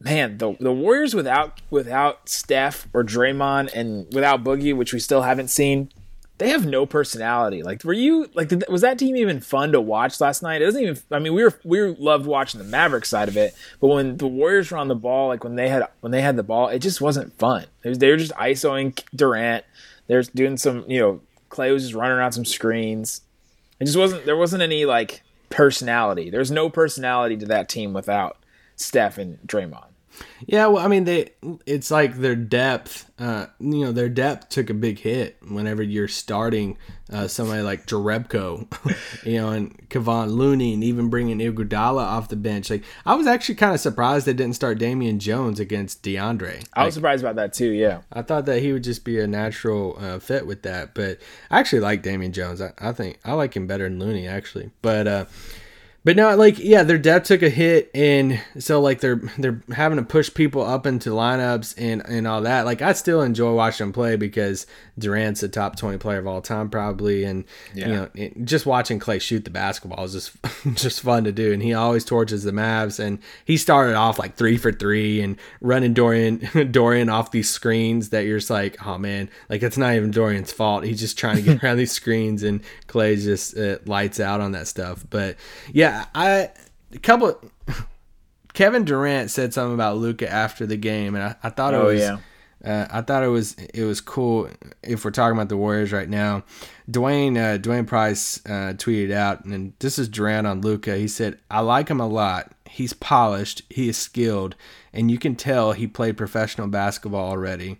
Man, 0.00 0.38
the 0.38 0.56
the 0.60 0.72
Warriors 0.72 1.14
without 1.14 1.60
without 1.70 2.28
Steph 2.28 2.86
or 2.92 3.02
Draymond 3.02 3.72
and 3.74 4.06
without 4.14 4.44
Boogie, 4.44 4.76
which 4.76 4.92
we 4.92 5.00
still 5.00 5.22
haven't 5.22 5.48
seen, 5.48 5.90
they 6.38 6.50
have 6.50 6.64
no 6.64 6.86
personality. 6.86 7.64
Like, 7.64 7.82
were 7.82 7.92
you 7.92 8.30
like, 8.34 8.48
did, 8.48 8.64
was 8.68 8.82
that 8.82 8.98
team 8.98 9.16
even 9.16 9.40
fun 9.40 9.72
to 9.72 9.80
watch 9.80 10.20
last 10.20 10.40
night? 10.40 10.62
It 10.62 10.66
doesn't 10.66 10.82
even. 10.82 10.98
I 11.10 11.18
mean, 11.18 11.34
we 11.34 11.42
were 11.42 11.58
we 11.64 11.80
loved 11.80 12.26
watching 12.26 12.58
the 12.58 12.66
Maverick 12.66 13.04
side 13.04 13.28
of 13.28 13.36
it, 13.36 13.54
but 13.80 13.88
when 13.88 14.16
the 14.16 14.28
Warriors 14.28 14.70
were 14.70 14.78
on 14.78 14.86
the 14.86 14.94
ball, 14.94 15.28
like 15.28 15.42
when 15.42 15.56
they 15.56 15.68
had 15.68 15.88
when 16.00 16.12
they 16.12 16.22
had 16.22 16.36
the 16.36 16.44
ball, 16.44 16.68
it 16.68 16.78
just 16.78 17.00
wasn't 17.00 17.36
fun. 17.38 17.66
Was, 17.84 17.98
they 17.98 18.10
were 18.10 18.16
just 18.16 18.32
isoing 18.34 18.98
Durant. 19.14 19.64
They're 20.06 20.22
doing 20.22 20.56
some, 20.56 20.84
you 20.88 21.00
know, 21.00 21.20
Clay 21.48 21.72
was 21.72 21.82
just 21.82 21.94
running 21.94 22.16
around 22.16 22.32
some 22.32 22.44
screens. 22.44 23.20
It 23.80 23.86
just 23.86 23.98
wasn't. 23.98 24.24
There 24.24 24.36
wasn't 24.36 24.62
any 24.62 24.84
like 24.84 25.22
personality. 25.50 26.30
There's 26.30 26.52
no 26.52 26.70
personality 26.70 27.36
to 27.38 27.46
that 27.46 27.68
team 27.68 27.92
without 27.92 28.36
Steph 28.78 29.18
and 29.18 29.38
Draymond. 29.46 29.88
Yeah, 30.46 30.66
well, 30.66 30.84
I 30.84 30.88
mean, 30.88 31.04
they 31.04 31.30
it's 31.66 31.90
like 31.90 32.16
their 32.16 32.36
depth. 32.36 33.10
Uh, 33.18 33.46
you 33.58 33.84
know, 33.84 33.92
their 33.92 34.08
depth 34.08 34.48
took 34.48 34.70
a 34.70 34.74
big 34.74 34.98
hit 34.98 35.36
whenever 35.48 35.82
you're 35.82 36.08
starting 36.08 36.78
uh, 37.12 37.26
somebody 37.26 37.62
like 37.62 37.86
Jerebko, 37.86 38.66
you 39.26 39.40
know, 39.40 39.50
and 39.50 39.88
Kevon 39.88 40.30
Looney, 40.30 40.74
and 40.74 40.84
even 40.84 41.08
bringing 41.08 41.38
Iguodala 41.38 42.02
off 42.02 42.28
the 42.28 42.36
bench. 42.36 42.70
Like, 42.70 42.84
I 43.04 43.14
was 43.14 43.26
actually 43.26 43.56
kind 43.56 43.74
of 43.74 43.80
surprised 43.80 44.26
they 44.26 44.32
didn't 44.32 44.54
start 44.54 44.78
Damian 44.78 45.18
Jones 45.18 45.60
against 45.60 46.02
DeAndre. 46.02 46.66
I 46.72 46.84
was 46.84 46.94
surprised 46.94 47.22
about 47.22 47.36
that 47.36 47.52
too. 47.52 47.70
Yeah, 47.70 48.02
I 48.12 48.22
thought 48.22 48.46
that 48.46 48.60
he 48.60 48.72
would 48.72 48.84
just 48.84 49.04
be 49.04 49.18
a 49.20 49.26
natural 49.26 49.96
uh, 49.98 50.18
fit 50.18 50.46
with 50.46 50.62
that, 50.62 50.94
but 50.94 51.18
I 51.50 51.60
actually 51.60 51.80
like 51.80 52.02
Damian 52.02 52.32
Jones. 52.32 52.60
I, 52.60 52.72
I 52.78 52.92
think 52.92 53.18
I 53.24 53.32
like 53.32 53.54
him 53.54 53.66
better 53.66 53.84
than 53.88 53.98
Looney 53.98 54.26
actually, 54.26 54.70
but. 54.82 55.28
But 56.04 56.16
no, 56.16 56.34
like 56.36 56.58
yeah, 56.60 56.84
their 56.84 56.96
depth 56.96 57.26
took 57.26 57.42
a 57.42 57.50
hit, 57.50 57.90
and 57.92 58.40
so 58.58 58.80
like 58.80 59.00
they're 59.00 59.20
they're 59.36 59.60
having 59.74 59.98
to 59.98 60.04
push 60.04 60.32
people 60.32 60.62
up 60.62 60.86
into 60.86 61.10
lineups 61.10 61.74
and 61.76 62.06
and 62.08 62.26
all 62.26 62.42
that. 62.42 62.64
Like 62.64 62.80
I 62.80 62.92
still 62.92 63.20
enjoy 63.20 63.52
watching 63.52 63.88
them 63.88 63.92
play 63.92 64.14
because 64.14 64.66
Durant's 64.96 65.42
a 65.42 65.48
top 65.48 65.74
twenty 65.74 65.98
player 65.98 66.18
of 66.18 66.28
all 66.28 66.40
time 66.40 66.70
probably, 66.70 67.24
and 67.24 67.44
yeah. 67.74 67.86
you 67.86 67.92
know 67.92 68.08
it, 68.14 68.44
just 68.44 68.64
watching 68.64 69.00
Clay 69.00 69.18
shoot 69.18 69.44
the 69.44 69.50
basketball 69.50 70.04
is 70.04 70.12
just 70.12 70.36
just 70.74 71.00
fun 71.00 71.24
to 71.24 71.32
do. 71.32 71.52
And 71.52 71.60
he 71.60 71.74
always 71.74 72.04
torches 72.04 72.44
the 72.44 72.52
Mavs, 72.52 73.00
and 73.00 73.18
he 73.44 73.56
started 73.56 73.96
off 73.96 74.20
like 74.20 74.36
three 74.36 74.56
for 74.56 74.70
three 74.70 75.20
and 75.20 75.36
running 75.60 75.94
Dorian 75.94 76.48
Dorian 76.70 77.08
off 77.08 77.32
these 77.32 77.50
screens 77.50 78.10
that 78.10 78.24
you're 78.24 78.38
just 78.38 78.50
like, 78.50 78.86
oh 78.86 78.98
man, 78.98 79.28
like 79.48 79.64
it's 79.64 79.76
not 79.76 79.94
even 79.94 80.12
Dorian's 80.12 80.52
fault. 80.52 80.84
He's 80.84 81.00
just 81.00 81.18
trying 81.18 81.36
to 81.36 81.42
get 81.42 81.62
around 81.64 81.76
these 81.76 81.92
screens, 81.92 82.44
and 82.44 82.60
Clay 82.86 83.16
just 83.16 83.58
uh, 83.58 83.78
lights 83.84 84.20
out 84.20 84.40
on 84.40 84.52
that 84.52 84.68
stuff. 84.68 85.04
But 85.10 85.34
yeah 85.72 85.87
yeah, 85.88 86.06
I 86.14 86.50
a 86.92 86.98
couple. 86.98 87.40
Kevin 88.54 88.84
Durant 88.84 89.30
said 89.30 89.54
something 89.54 89.74
about 89.74 89.98
Luka 89.98 90.30
after 90.30 90.66
the 90.66 90.76
game, 90.76 91.14
and 91.14 91.22
I, 91.22 91.36
I 91.42 91.50
thought 91.50 91.74
it 91.74 91.80
oh, 91.80 91.86
was. 91.86 92.00
Yeah. 92.00 92.18
Uh, 92.64 92.88
I 92.90 93.02
thought 93.02 93.22
it 93.22 93.28
was 93.28 93.54
it 93.54 93.84
was 93.84 94.00
cool. 94.00 94.48
If 94.82 95.04
we're 95.04 95.12
talking 95.12 95.36
about 95.36 95.48
the 95.48 95.56
Warriors 95.56 95.92
right 95.92 96.08
now, 96.08 96.42
Dwain 96.90 97.36
uh, 97.36 97.58
Dwain 97.58 97.86
Price 97.86 98.44
uh, 98.46 98.74
tweeted 98.74 99.12
out, 99.12 99.44
and 99.44 99.74
this 99.78 99.96
is 99.98 100.08
Durant 100.08 100.46
on 100.46 100.60
Luka. 100.60 100.96
He 100.96 101.06
said, 101.06 101.38
"I 101.50 101.60
like 101.60 101.88
him 101.88 102.00
a 102.00 102.08
lot. 102.08 102.52
He's 102.68 102.92
polished. 102.92 103.62
He 103.70 103.88
is 103.88 103.96
skilled, 103.96 104.56
and 104.92 105.08
you 105.08 105.18
can 105.18 105.36
tell 105.36 105.72
he 105.72 105.86
played 105.86 106.16
professional 106.16 106.66
basketball 106.66 107.30
already. 107.30 107.78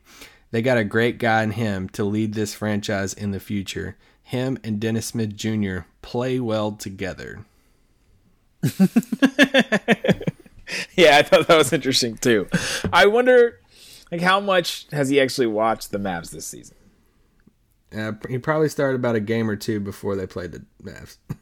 They 0.53 0.63
got 0.63 0.79
a 0.79 0.85
great 0.85 1.19
guy 1.19 1.43
in 1.43 1.51
him 1.53 1.89
to 1.91 2.05
lead 2.05 2.35
this 2.35 2.55
franchise 2.55 3.13
in 3.13 3.33
the 3.33 3.41
future. 3.41 3.97
Him 4.23 4.59
and 4.63 4.79
Dennis 4.79 5.07
Smith 5.07 5.35
Jr. 5.35 5.79
play 6.03 6.39
well 6.39 6.71
together." 6.71 7.45
yeah, 10.97 11.19
I 11.19 11.23
thought 11.23 11.47
that 11.47 11.57
was 11.57 11.73
interesting 11.73 12.17
too. 12.17 12.49
I 12.93 13.07
wonder, 13.07 13.61
like, 14.11 14.21
how 14.21 14.41
much 14.41 14.87
has 14.93 15.09
he 15.09 15.21
actually 15.21 15.47
watched 15.47 15.91
the 15.91 15.99
Mavs 15.99 16.31
this 16.31 16.47
season? 16.47 16.77
Uh, 17.97 18.13
he 18.29 18.39
probably 18.39 18.69
started 18.69 18.97
about 18.97 19.15
a 19.15 19.21
game 19.21 19.49
or 19.49 19.57
two 19.57 19.81
before 19.81 20.17
they 20.17 20.27
played 20.27 20.53
the 20.53 20.65
Mavs. 20.83 21.17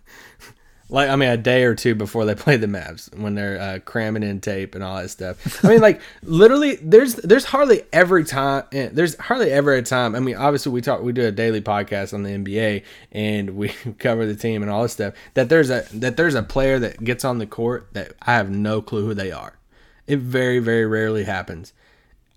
like 0.88 1.09
I 1.09 1.16
mean 1.16 1.29
a 1.29 1.37
day 1.37 1.64
or 1.64 1.75
two 1.75 1.94
before 1.94 2.25
they 2.25 2.35
play 2.37 2.57
the 2.57 2.66
Mavs 2.66 3.14
when 3.16 3.35
they're 3.35 3.61
uh, 3.61 3.79
cramming 3.81 4.22
in 4.22 4.40
tape 4.40 4.75
and 4.75 4.85
all 4.85 4.96
that 4.96 5.09
stuff. 5.09 5.64
I 5.64 5.68
mean 5.68 5.81
like 5.81 6.01
literally 6.22 6.77
there's 6.77 7.14
there's 7.14 7.44
hardly 7.44 7.83
every 7.92 8.25
time 8.25 8.64
eh, 8.72 8.88
there's 8.92 9.16
hardly 9.18 9.51
ever 9.51 9.75
a 9.75 9.83
time. 9.83 10.14
I 10.14 10.20
mean 10.20 10.37
obviously 10.37 10.72
we 10.72 10.81
talk 10.81 11.03
we 11.03 11.12
do 11.12 11.27
a 11.27 11.33
daily 11.33 11.61
podcast 11.61 12.14
on 12.14 12.22
the 12.22 12.31
NBA 12.31 12.85
and 13.12 13.57
we 13.57 13.68
cover 13.99 14.27
the 14.27 14.37
team 14.37 14.62
and 14.62 14.70
all 14.70 14.83
this 14.83 14.92
stuff 14.92 15.14
that 15.35 15.49
there's 15.49 15.70
a 15.70 15.85
that 15.92 16.16
there's 16.16 16.35
a 16.35 16.42
player 16.42 16.79
that 16.79 17.03
gets 17.03 17.25
on 17.25 17.38
the 17.38 17.46
court 17.46 17.88
that 17.92 18.12
I 18.22 18.35
have 18.35 18.51
no 18.51 18.81
clue 18.81 19.07
who 19.07 19.14
they 19.14 19.33
are. 19.33 19.59
It 20.07 20.20
very 20.20 20.61
very 20.61 20.87
rarely 20.87 21.25
happens. 21.25 21.72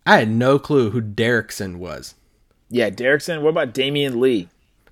I 0.05 0.17
had 0.17 0.29
no 0.29 0.57
clue 0.57 0.89
who 0.89 1.01
Derrickson 1.01 1.75
was. 1.75 2.15
Yeah, 2.69 2.89
Derrickson. 2.89 3.41
What 3.41 3.49
about 3.49 3.73
Damion 3.73 4.19
Lee? 4.19 4.47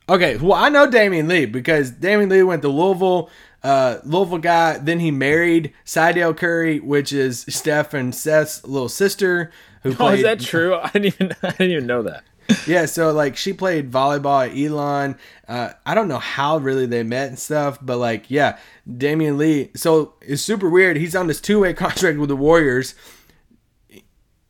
Okay, 0.10 0.38
well 0.38 0.54
I 0.54 0.70
know 0.70 0.88
Damion 0.88 1.28
Lee 1.28 1.46
because 1.46 1.92
Damion 1.92 2.30
Lee 2.30 2.44
went 2.44 2.62
to 2.62 2.70
Louisville 2.70 3.30
uh, 3.64 4.00
Louisville 4.04 4.38
guy. 4.38 4.78
Then 4.78 5.00
he 5.00 5.12
married 5.12 5.74
Sydel 5.86 6.36
Curry, 6.36 6.80
which 6.80 7.12
is 7.12 7.46
Steph 7.50 7.94
and 7.94 8.14
Seth's 8.14 8.66
little 8.66 8.90
sister. 8.90 9.52
Who 9.84 9.94
played, 9.94 10.08
oh, 10.10 10.14
is 10.14 10.24
that 10.24 10.40
true? 10.40 10.76
I 10.76 10.90
didn't 10.90 11.06
even 11.06 11.32
I 11.44 11.50
didn't 11.52 11.72
even 11.72 11.88
know 11.88 12.04
that. 12.04 12.24
yeah, 12.68 12.86
so 12.86 13.12
like 13.12 13.36
she 13.36 13.52
played 13.52 13.92
volleyball 13.92 14.48
at 14.48 14.58
Elon. 14.58 15.18
Uh, 15.48 15.74
I 15.86 15.94
don't 15.94 16.08
know 16.08 16.20
how 16.20 16.58
really 16.58 16.86
they 16.86 17.04
met 17.04 17.28
and 17.28 17.40
stuff, 17.40 17.78
but 17.82 17.98
like 17.98 18.30
yeah, 18.30 18.58
Damion 18.90 19.38
Lee. 19.38 19.72
So 19.76 20.14
it's 20.22 20.42
super 20.42 20.70
weird. 20.70 20.98
He's 20.98 21.16
on 21.16 21.28
this 21.28 21.42
two 21.42 21.60
way 21.60 21.74
contract 21.74 22.18
with 22.18 22.30
the 22.30 22.36
Warriors. 22.36 22.96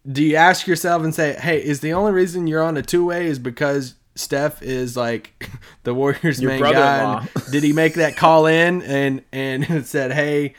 Do 0.10 0.24
you 0.24 0.36
ask 0.36 0.68
yourself 0.68 1.04
and 1.04 1.14
say, 1.14 1.34
hey, 1.34 1.62
is 1.62 1.82
the 1.82 1.92
only 1.92 2.14
reason 2.14 2.48
you're 2.48 2.64
on 2.64 2.78
a 2.78 2.82
two 2.82 3.06
way 3.06 3.26
is 3.26 3.40
because 3.40 3.96
Steph 4.18 4.62
is 4.62 4.98
like 4.98 5.50
the 5.84 5.94
Warriors' 5.94 6.42
Your 6.42 6.52
main 6.52 6.62
guy. 6.62 7.28
did 7.52 7.64
he 7.64 7.74
make 7.74 7.96
that 7.96 8.16
call 8.16 8.46
in 8.48 8.82
and 8.84 9.24
and 9.32 9.86
said, 9.86 10.12
"Hey, 10.12 10.56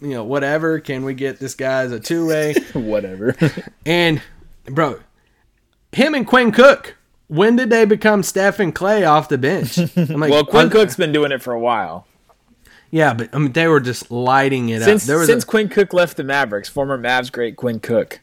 you 0.00 0.10
know, 0.10 0.24
whatever, 0.24 0.80
can 0.80 1.04
we 1.04 1.14
get 1.14 1.38
this 1.38 1.54
guy 1.54 1.82
as 1.82 1.92
a 1.92 2.00
two 2.00 2.26
way? 2.26 2.54
whatever." 2.72 3.34
and 3.84 4.20
bro, 4.64 5.00
him 5.92 6.14
and 6.14 6.26
Quinn 6.26 6.52
Cook. 6.52 6.96
When 7.28 7.56
did 7.56 7.70
they 7.70 7.84
become 7.84 8.22
Steph 8.22 8.60
and 8.60 8.72
Clay 8.72 9.04
off 9.04 9.28
the 9.28 9.36
bench? 9.36 9.78
I'm 9.78 10.20
Like, 10.20 10.30
well, 10.30 10.44
Quinn 10.44 10.70
Cook's 10.70 10.94
been 10.94 11.10
doing 11.10 11.32
it 11.32 11.42
for 11.42 11.52
a 11.52 11.58
while. 11.58 12.06
Yeah, 12.92 13.14
but 13.14 13.30
I 13.34 13.38
mean, 13.38 13.50
they 13.50 13.66
were 13.66 13.80
just 13.80 14.12
lighting 14.12 14.68
it 14.68 14.82
since, 14.82 15.02
up. 15.02 15.06
There 15.08 15.18
was 15.18 15.26
since 15.26 15.42
a, 15.42 15.46
Quinn 15.46 15.68
Cook 15.68 15.92
left 15.92 16.16
the 16.16 16.22
Mavericks, 16.22 16.68
former 16.68 16.96
Mavs 16.96 17.32
great 17.32 17.56
Quinn 17.56 17.80
Cook 17.80 18.20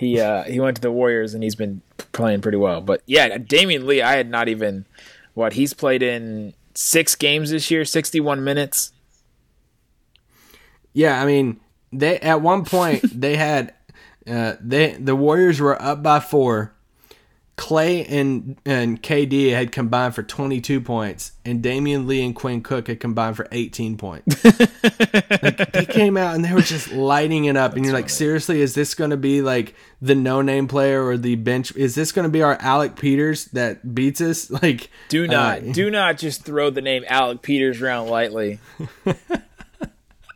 he 0.00 0.18
uh, 0.18 0.44
he 0.44 0.58
went 0.58 0.76
to 0.76 0.80
the 0.80 0.90
Warriors 0.90 1.34
and 1.34 1.42
he's 1.44 1.54
been 1.54 1.82
playing 2.20 2.40
pretty 2.40 2.58
well. 2.58 2.80
But 2.80 3.02
yeah, 3.06 3.38
Damion 3.38 3.84
Lee, 3.84 4.02
I 4.02 4.16
had 4.16 4.30
not 4.30 4.48
even 4.48 4.86
what 5.34 5.54
he's 5.54 5.72
played 5.72 6.02
in 6.02 6.54
six 6.74 7.14
games 7.14 7.50
this 7.50 7.70
year, 7.70 7.84
sixty 7.84 8.20
one 8.20 8.44
minutes. 8.44 8.92
Yeah, 10.92 11.20
I 11.20 11.26
mean 11.26 11.60
they 11.92 12.18
at 12.18 12.40
one 12.40 12.64
point 12.64 13.02
they 13.20 13.36
had 13.36 13.74
uh, 14.26 14.54
they 14.60 14.92
the 14.92 15.16
Warriors 15.16 15.60
were 15.60 15.80
up 15.80 16.02
by 16.02 16.20
four 16.20 16.74
Clay 17.60 18.06
and 18.06 18.56
and 18.64 19.02
KD 19.02 19.52
had 19.52 19.70
combined 19.70 20.14
for 20.14 20.22
22 20.22 20.80
points, 20.80 21.32
and 21.44 21.62
Damion 21.62 22.06
Lee 22.06 22.24
and 22.24 22.34
Quinn 22.34 22.62
Cook 22.62 22.88
had 22.88 23.00
combined 23.00 23.36
for 23.36 23.46
18 23.52 23.98
points. 23.98 24.42
like, 25.42 25.70
they 25.70 25.84
came 25.84 26.16
out 26.16 26.34
and 26.34 26.42
they 26.42 26.54
were 26.54 26.62
just 26.62 26.90
lighting 26.90 27.44
it 27.44 27.58
up, 27.58 27.74
and 27.76 27.84
you're 27.84 27.92
like, 27.92 28.08
seriously, 28.08 28.62
is 28.62 28.74
this 28.74 28.94
going 28.94 29.10
to 29.10 29.18
be 29.18 29.42
like 29.42 29.74
the 30.00 30.14
no-name 30.14 30.68
player 30.68 31.04
or 31.04 31.18
the 31.18 31.34
bench? 31.34 31.76
Is 31.76 31.94
this 31.94 32.12
going 32.12 32.22
to 32.22 32.30
be 32.30 32.40
our 32.40 32.56
Alec 32.62 32.96
Peters 32.96 33.44
that 33.46 33.94
beats 33.94 34.22
us? 34.22 34.50
Like, 34.60 34.90
do 35.08 35.26
not, 35.26 35.58
uh, 35.58 35.72
do 35.72 35.90
not 35.90 36.18
just 36.18 36.44
throw 36.44 36.70
the 36.70 36.82
name 36.82 37.04
Alec 37.08 37.42
Peters 37.42 37.80
around 37.80 38.08
lightly. 38.08 38.58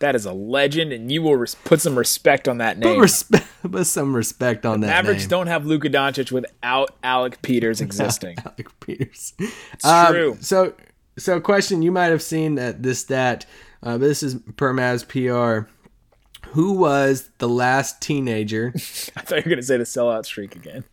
That 0.05 0.15
is 0.15 0.27
a 0.27 0.35
legend, 0.35 0.93
and 0.93 1.11
you 1.11 1.23
will 1.23 1.35
res- 1.35 1.55
put 1.55 1.81
some 1.81 1.97
respect 1.97 2.47
on 2.47 2.59
that 2.59 2.77
name. 2.77 3.01
Put, 3.01 3.07
respe- 3.07 3.47
put 3.73 3.87
some 3.87 4.15
respect 4.15 4.67
on 4.67 4.81
the 4.81 4.87
that 4.89 5.03
Mavericks 5.03 5.23
name. 5.23 5.31
don't 5.31 5.47
have 5.47 5.65
Luka 5.65 5.89
Doncic 5.89 6.31
without 6.31 6.95
Alec 7.03 7.41
Peters 7.41 7.81
existing. 7.81 8.37
Alec 8.45 8.69
Peters. 8.81 9.33
It's 9.39 9.83
um, 9.83 10.13
true. 10.13 10.37
So, 10.43 10.75
so 11.17 11.41
question: 11.41 11.81
You 11.81 11.91
might 11.91 12.09
have 12.09 12.21
seen 12.21 12.57
that 12.57 12.83
this 12.83 12.99
stat. 12.99 13.47
Uh, 13.83 13.97
this 13.97 14.23
is 14.23 14.35
per 14.57 14.75
Mavs 14.75 15.09
PR. 15.09 15.71
Who 16.49 16.73
was 16.73 17.31
the 17.39 17.49
last 17.49 18.03
teenager? 18.03 18.73
I 18.77 18.79
thought 19.23 19.37
you 19.37 19.37
were 19.37 19.43
going 19.43 19.57
to 19.57 19.63
say 19.63 19.79
the 19.79 19.85
sellout 19.85 20.27
streak 20.27 20.55
again. 20.55 20.85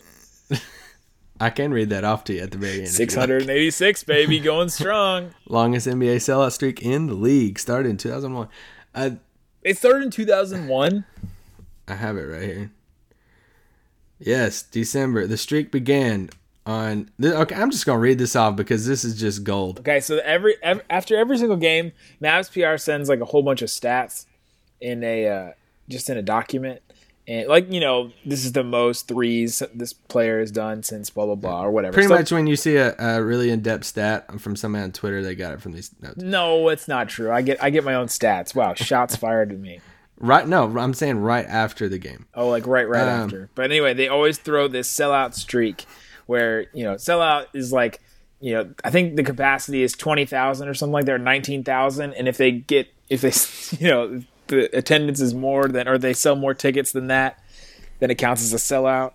I 1.42 1.50
can 1.50 1.74
read 1.74 1.90
that 1.90 2.06
off 2.06 2.24
to 2.26 2.34
you 2.34 2.44
at 2.44 2.52
the 2.52 2.58
very 2.58 2.80
end. 2.80 2.88
686, 2.88 4.02
like. 4.02 4.08
baby, 4.08 4.40
going 4.40 4.70
strong. 4.70 5.34
Longest 5.50 5.86
NBA 5.86 6.18
sellout 6.18 6.54
streak 6.54 6.82
in 6.82 7.08
the 7.08 7.14
league 7.14 7.60
started 7.60 7.90
in 7.90 7.98
2001. 7.98 8.48
Uh, 8.94 9.12
it 9.64 9.78
started 9.78 10.04
in 10.04 10.12
2001. 10.12 11.06
I 11.88 11.96
have 11.96 12.18
it 12.18 12.22
right 12.22 12.44
here. 12.44 12.72
Yes, 14.20 14.62
December. 14.62 15.28
The 15.28 15.38
streak 15.38 15.72
began 15.72 16.30
on. 16.66 17.10
Okay, 17.24 17.56
I'm 17.56 17.72
just 17.72 17.86
gonna 17.86 18.00
read 18.00 18.20
this 18.20 18.36
off 18.36 18.56
because 18.56 18.86
this 18.86 19.04
is 19.04 19.20
just 19.20 19.44
gold. 19.44 19.80
Okay, 19.80 20.00
so 20.00 20.20
every, 20.24 20.56
ev 20.62 20.82
after 20.90 21.18
every 21.18 21.38
single 21.38 21.58
game, 21.58 21.92
Mavs 22.22 22.52
PR 22.52 22.78
sends 22.78 23.10
like 23.10 23.20
a 23.20 23.26
whole 23.26 23.42
bunch 23.42 23.62
of 23.62 23.70
stats 23.70 24.26
in 24.80 25.04
a 25.04 25.28
uh, 25.28 25.52
just 25.90 26.10
in 26.10 26.18
a 26.18 26.22
document, 26.22 26.82
and 27.32 27.48
like 27.48 27.72
you 27.72 27.80
know, 27.80 28.12
this 28.26 28.44
is 28.44 28.52
the 28.52 28.64
most 28.64 29.08
threes 29.08 29.64
this 29.74 29.94
player 29.94 30.42
has 30.42 30.52
done 30.52 30.84
since 30.84 31.10
blah 31.10 31.26
blah 31.26 31.36
blah 31.36 31.64
or 31.64 31.72
whatever. 31.72 31.94
Pretty 31.94 32.10
much 32.10 32.30
when 32.30 32.46
you 32.46 32.58
see 32.58 32.76
a, 32.76 32.94
a 33.00 33.24
really 33.24 33.50
in 33.52 33.62
depth 33.62 33.86
stat 33.86 34.42
from 34.42 34.58
somebody 34.58 34.84
on 34.84 34.92
Twitter, 34.92 35.24
they 35.24 35.34
got 35.34 35.54
it 35.54 35.62
from 35.62 35.72
these 35.72 35.92
notes. 36.02 36.18
No, 36.18 36.68
it's 36.68 36.90
not 36.90 37.08
true. 37.08 37.32
I 37.32 37.42
get 37.42 37.64
I 37.64 37.70
get 37.70 37.86
my 37.86 37.94
own 37.94 38.08
stats. 38.08 38.54
Wow, 38.54 38.74
shots 38.74 39.16
fired 39.24 39.52
at 39.54 39.60
me. 39.60 39.80
Right? 40.18 40.46
No, 40.46 40.78
I'm 40.78 40.94
saying 40.94 41.20
right 41.20 41.46
after 41.48 41.88
the 41.88 41.98
game. 41.98 42.26
Oh, 42.36 42.50
like 42.50 42.68
right, 42.68 42.88
right 42.88 43.08
Um, 43.08 43.24
after. 43.24 43.50
But 43.56 43.66
anyway, 43.66 43.94
they 43.94 44.10
always 44.10 44.38
throw 44.38 44.68
this 44.68 44.94
sellout 44.94 45.34
streak 45.34 45.86
where 46.26 46.68
you 46.74 46.84
know 46.84 46.96
sellout 46.96 47.46
is 47.54 47.72
like 47.72 48.02
you 48.42 48.54
know 48.54 48.74
I 48.84 48.90
think 48.90 49.16
the 49.16 49.24
capacity 49.24 49.84
is 49.84 49.94
twenty 49.94 50.26
thousand 50.26 50.68
or 50.68 50.74
something 50.74 50.92
like 50.94 51.06
that, 51.06 51.22
nineteen 51.22 51.64
thousand, 51.64 52.14
and 52.16 52.28
if 52.28 52.36
they 52.36 52.52
get 52.52 52.90
if 53.10 53.22
they 53.22 53.32
you 53.80 53.90
know 53.90 54.22
the 54.52 54.78
attendance 54.78 55.20
is 55.20 55.34
more 55.34 55.68
than 55.68 55.88
or 55.88 55.98
they 55.98 56.14
sell 56.14 56.36
more 56.36 56.54
tickets 56.54 56.92
than 56.92 57.08
that, 57.08 57.40
then 58.00 58.12
it 58.12 58.18
counts 58.18 58.44
as 58.44 58.54
a 58.54 58.58
sellout. 58.58 59.14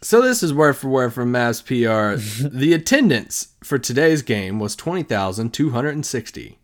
So 0.00 0.22
this 0.22 0.42
is 0.42 0.54
word 0.54 0.76
for 0.76 0.88
word 0.88 1.12
from 1.12 1.32
Mavs 1.32 1.62
PR. 1.64 2.20
the 2.48 2.72
attendance 2.72 3.48
for 3.62 3.78
today's 3.78 4.22
game 4.22 4.58
was 4.58 4.74
20,260. 4.74 6.58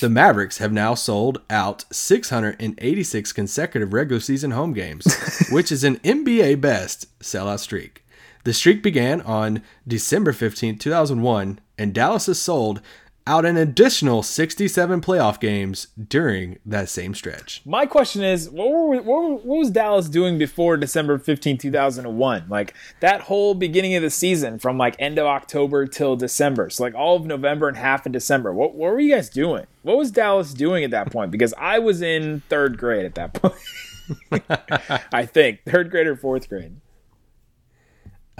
The 0.00 0.08
Mavericks 0.08 0.58
have 0.58 0.72
now 0.72 0.94
sold 0.94 1.42
out 1.50 1.84
686 1.92 3.32
consecutive 3.32 3.92
regular 3.92 4.20
season 4.20 4.52
home 4.52 4.72
games, 4.72 5.06
which 5.50 5.70
is 5.70 5.84
an 5.84 5.96
NBA 5.98 6.60
best 6.60 7.18
sellout 7.20 7.60
streak. 7.60 8.04
The 8.44 8.54
streak 8.54 8.82
began 8.82 9.20
on 9.20 9.62
December 9.86 10.32
15, 10.32 10.78
2001, 10.78 11.60
and 11.78 11.94
Dallas 11.94 12.26
has 12.26 12.40
sold 12.40 12.80
out 13.26 13.44
an 13.44 13.56
additional 13.56 14.22
67 14.22 15.00
playoff 15.00 15.38
games 15.40 15.88
during 16.08 16.58
that 16.66 16.88
same 16.88 17.14
stretch. 17.14 17.62
My 17.64 17.86
question 17.86 18.22
is, 18.22 18.50
what, 18.50 18.70
were, 18.70 19.00
what, 19.00 19.44
what 19.44 19.58
was 19.58 19.70
Dallas 19.70 20.08
doing 20.08 20.38
before 20.38 20.76
December 20.76 21.18
15, 21.18 21.58
2001? 21.58 22.46
Like 22.48 22.74
that 23.00 23.22
whole 23.22 23.54
beginning 23.54 23.94
of 23.94 24.02
the 24.02 24.10
season 24.10 24.58
from 24.58 24.78
like 24.78 24.96
end 24.98 25.18
of 25.18 25.26
October 25.26 25.86
till 25.86 26.16
December. 26.16 26.70
So 26.70 26.82
like 26.82 26.94
all 26.94 27.16
of 27.16 27.26
November 27.26 27.68
and 27.68 27.76
half 27.76 28.06
of 28.06 28.12
December. 28.12 28.52
What, 28.52 28.74
what 28.74 28.92
were 28.92 29.00
you 29.00 29.14
guys 29.14 29.28
doing? 29.28 29.66
What 29.82 29.96
was 29.96 30.10
Dallas 30.10 30.54
doing 30.54 30.84
at 30.84 30.90
that 30.90 31.12
point? 31.12 31.30
Because 31.30 31.54
I 31.58 31.78
was 31.78 32.02
in 32.02 32.42
third 32.48 32.78
grade 32.78 33.04
at 33.04 33.14
that 33.14 33.34
point. 33.34 33.54
I 35.12 35.26
think 35.26 35.60
third 35.64 35.90
grade 35.90 36.06
or 36.06 36.16
fourth 36.16 36.48
grade. 36.48 36.76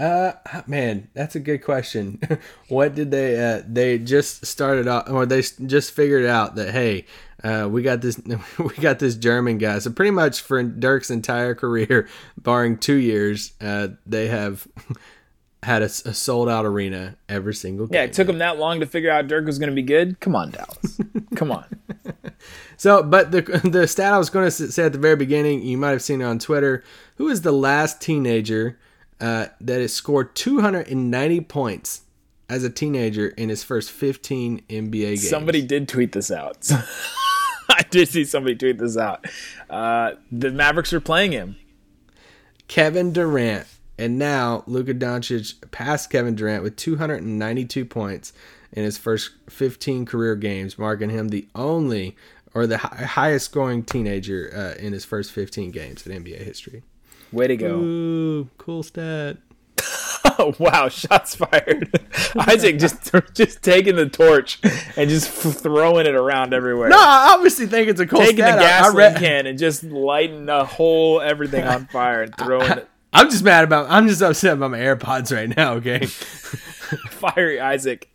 Uh, 0.03 0.33
man, 0.67 1.07
that's 1.13 1.33
a 1.33 1.39
good 1.39 1.63
question. 1.63 2.19
what 2.67 2.93
did 2.93 3.09
they? 3.09 3.39
Uh, 3.39 3.63
they 3.65 3.97
just 3.97 4.45
started 4.45 4.85
off, 4.85 5.09
or 5.09 5.25
they 5.25 5.41
just 5.41 5.91
figured 5.91 6.25
out 6.25 6.55
that 6.55 6.71
hey, 6.71 7.05
uh, 7.41 7.69
we 7.71 7.81
got 7.83 8.01
this, 8.01 8.19
we 8.59 8.73
got 8.81 8.99
this 8.99 9.15
German 9.15 9.59
guy. 9.59 9.79
So 9.79 9.91
pretty 9.91 10.11
much 10.11 10.41
for 10.41 10.61
Dirk's 10.61 11.09
entire 11.09 11.55
career, 11.55 12.09
barring 12.37 12.77
two 12.79 12.95
years, 12.95 13.53
uh, 13.61 13.89
they 14.05 14.27
have 14.27 14.67
had 15.61 15.81
a 15.81 15.87
sold 15.87 16.49
out 16.49 16.65
arena 16.65 17.15
every 17.29 17.53
single 17.53 17.87
game. 17.87 17.95
Yeah, 17.95 18.03
it 18.03 18.11
took 18.11 18.27
them 18.27 18.39
that 18.39 18.59
long 18.59 18.81
to 18.81 18.85
figure 18.85 19.09
out 19.09 19.29
Dirk 19.29 19.45
was 19.45 19.57
going 19.57 19.69
to 19.69 19.75
be 19.75 19.83
good. 19.83 20.19
Come 20.19 20.35
on, 20.35 20.51
Dallas. 20.51 20.99
Come 21.35 21.49
on. 21.49 21.65
So, 22.75 23.01
but 23.01 23.31
the 23.31 23.41
the 23.63 23.87
stat 23.87 24.11
I 24.11 24.17
was 24.17 24.29
going 24.29 24.47
to 24.47 24.51
say 24.51 24.83
at 24.83 24.91
the 24.91 24.99
very 24.99 25.15
beginning, 25.15 25.61
you 25.61 25.77
might 25.77 25.91
have 25.91 26.01
seen 26.01 26.19
it 26.19 26.25
on 26.25 26.39
Twitter. 26.39 26.83
Who 27.15 27.29
is 27.29 27.43
the 27.43 27.53
last 27.53 28.01
teenager 28.01 28.77
uh, 29.19 29.47
that 29.61 29.81
has 29.81 29.93
scored 29.93 30.35
290 30.35 31.41
points 31.41 32.01
as 32.49 32.63
a 32.63 32.69
teenager 32.69 33.27
in 33.29 33.49
his 33.49 33.63
first 33.63 33.91
15 33.91 34.63
NBA 34.69 34.91
games? 34.91 35.29
Somebody 35.29 35.61
did 35.61 35.87
tweet 35.87 36.11
this 36.11 36.31
out. 36.31 36.69
I 37.69 37.83
did 37.89 38.09
see 38.09 38.25
somebody 38.25 38.55
tweet 38.55 38.77
this 38.77 38.97
out. 38.97 39.25
Uh, 39.69 40.13
the 40.31 40.51
Mavericks 40.51 40.93
are 40.93 40.99
playing 40.99 41.31
him. 41.31 41.55
Kevin 42.67 43.11
Durant, 43.13 43.67
and 43.97 44.17
now 44.17 44.63
Luka 44.67 44.93
Doncic 44.93 45.71
passed 45.71 46.09
Kevin 46.09 46.35
Durant 46.35 46.63
with 46.63 46.75
292 46.75 47.85
points 47.85 48.33
in 48.71 48.83
his 48.83 48.97
first 48.97 49.31
15 49.49 50.05
career 50.05 50.35
games, 50.35 50.77
marking 50.77 51.09
him 51.09 51.29
the 51.29 51.47
only 51.55 52.15
or 52.53 52.67
the 52.67 52.77
hi- 52.77 53.03
highest 53.03 53.45
scoring 53.45 53.83
teenager 53.83 54.51
uh, 54.55 54.79
in 54.81 54.93
his 54.93 55.05
first 55.05 55.31
15 55.31 55.71
games 55.71 56.05
in 56.05 56.23
NBA 56.23 56.43
history. 56.43 56.83
Way 57.33 57.47
to 57.47 57.57
go. 57.57 57.75
Ooh, 57.79 58.49
cool 58.57 58.83
stat. 58.83 59.37
Oh 60.39 60.53
wow, 60.59 60.87
shots 60.87 61.35
fired. 61.35 61.89
Isaac 62.47 62.79
just 62.79 63.11
just 63.33 63.61
taking 63.61 63.95
the 63.97 64.07
torch 64.07 64.59
and 64.95 65.09
just 65.09 65.45
f- 65.45 65.53
throwing 65.55 66.05
it 66.05 66.15
around 66.15 66.53
everywhere. 66.53 66.89
No, 66.89 66.97
I 66.97 67.33
obviously 67.35 67.65
think 67.67 67.89
it's 67.89 67.99
a 67.99 68.07
cool 68.07 68.19
taking 68.21 68.37
stat. 68.37 68.57
the 68.59 68.63
I- 68.63 68.67
I 68.67 68.69
gasoline 68.81 68.95
read- 68.97 69.17
can 69.17 69.47
and 69.47 69.59
just 69.59 69.83
lighting 69.83 70.45
the 70.45 70.63
whole 70.63 71.19
everything 71.21 71.65
on 71.65 71.87
fire 71.87 72.21
and 72.23 72.35
throwing 72.37 72.71
it. 72.71 72.87
I'm 73.11 73.29
just 73.29 73.43
mad 73.43 73.63
about. 73.63 73.87
I'm 73.89 74.07
just 74.07 74.21
upset 74.21 74.53
about 74.53 74.71
my 74.71 74.79
AirPods 74.79 75.35
right 75.35 75.55
now. 75.55 75.73
Okay. 75.73 76.05
Fiery 77.11 77.59
Isaac, 77.59 78.09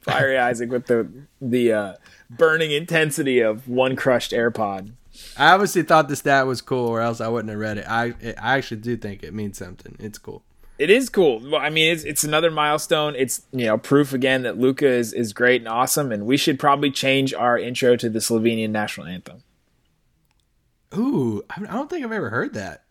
fiery 0.00 0.38
Isaac 0.38 0.70
with 0.70 0.86
the 0.86 1.08
the 1.40 1.72
uh, 1.72 1.92
burning 2.30 2.70
intensity 2.70 3.40
of 3.40 3.68
one 3.68 3.96
crushed 3.96 4.32
AirPod. 4.32 4.92
I 5.38 5.52
obviously 5.52 5.82
thought 5.82 6.08
the 6.08 6.16
stat 6.16 6.46
was 6.46 6.60
cool, 6.60 6.88
or 6.88 7.00
else 7.00 7.20
I 7.20 7.28
wouldn't 7.28 7.50
have 7.50 7.58
read 7.58 7.78
it. 7.78 7.86
I 7.88 8.14
I 8.38 8.56
actually 8.56 8.80
do 8.80 8.96
think 8.96 9.22
it 9.22 9.32
means 9.32 9.58
something. 9.58 9.96
It's 9.98 10.18
cool. 10.18 10.42
It 10.78 10.90
is 10.90 11.08
cool. 11.08 11.40
Well, 11.40 11.60
I 11.60 11.70
mean, 11.70 11.92
it's 11.92 12.04
it's 12.04 12.24
another 12.24 12.50
milestone. 12.50 13.14
It's 13.16 13.42
you 13.52 13.66
know 13.66 13.78
proof 13.78 14.12
again 14.12 14.42
that 14.42 14.58
Luka 14.58 14.86
is 14.88 15.12
is 15.12 15.32
great 15.32 15.60
and 15.60 15.68
awesome, 15.68 16.12
and 16.12 16.26
we 16.26 16.36
should 16.36 16.58
probably 16.58 16.90
change 16.90 17.34
our 17.34 17.58
intro 17.58 17.96
to 17.96 18.08
the 18.08 18.20
Slovenian 18.20 18.70
national 18.70 19.06
anthem. 19.06 19.42
Ooh, 20.96 21.42
I 21.50 21.62
I 21.62 21.74
don't 21.74 21.90
think 21.90 22.04
I've 22.04 22.12
ever 22.12 22.30
heard 22.30 22.54
that. 22.54 22.84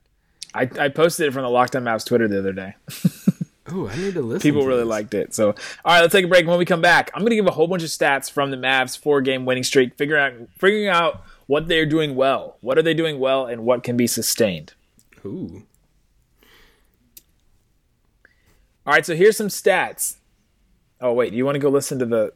I, 0.53 0.69
I 0.79 0.89
posted 0.89 1.27
it 1.27 1.33
from 1.33 1.43
the 1.43 1.49
Locked 1.49 1.75
On 1.75 1.83
Mavs 1.83 2.05
Twitter 2.05 2.27
the 2.27 2.39
other 2.39 2.53
day. 2.53 2.75
Ooh, 3.71 3.89
I 3.89 3.95
need 3.97 4.13
to 4.13 4.21
listen. 4.21 4.41
People 4.41 4.61
to 4.61 4.67
really 4.67 4.81
this. 4.81 4.89
liked 4.89 5.13
it. 5.13 5.35
So, 5.35 5.49
all 5.49 5.55
right, 5.85 6.01
let's 6.01 6.13
take 6.13 6.25
a 6.25 6.27
break. 6.27 6.47
When 6.47 6.57
we 6.57 6.65
come 6.65 6.81
back, 6.81 7.11
I'm 7.13 7.21
going 7.21 7.31
to 7.31 7.35
give 7.35 7.47
a 7.47 7.51
whole 7.51 7.67
bunch 7.67 7.83
of 7.83 7.89
stats 7.89 8.31
from 8.31 8.49
the 8.49 8.57
Mavs 8.57 8.97
four 8.97 9.21
game 9.21 9.45
winning 9.45 9.63
streak, 9.63 9.95
figuring 9.97 10.23
out 10.23 10.49
figuring 10.57 10.87
out 10.87 11.21
what 11.47 11.67
they're 11.67 11.85
doing 11.85 12.15
well, 12.15 12.57
what 12.61 12.77
are 12.77 12.83
they 12.83 12.93
doing 12.93 13.19
well, 13.19 13.45
and 13.45 13.63
what 13.63 13.83
can 13.83 13.97
be 13.97 14.07
sustained. 14.07 14.73
Ooh. 15.25 15.63
All 18.85 18.93
right, 18.93 19.05
so 19.05 19.15
here's 19.15 19.35
some 19.35 19.47
stats. 19.47 20.17
Oh 21.01 21.13
wait, 21.13 21.31
do 21.31 21.37
you 21.37 21.45
want 21.45 21.55
to 21.55 21.59
go 21.59 21.69
listen 21.69 21.99
to 21.99 22.05
the 22.05 22.33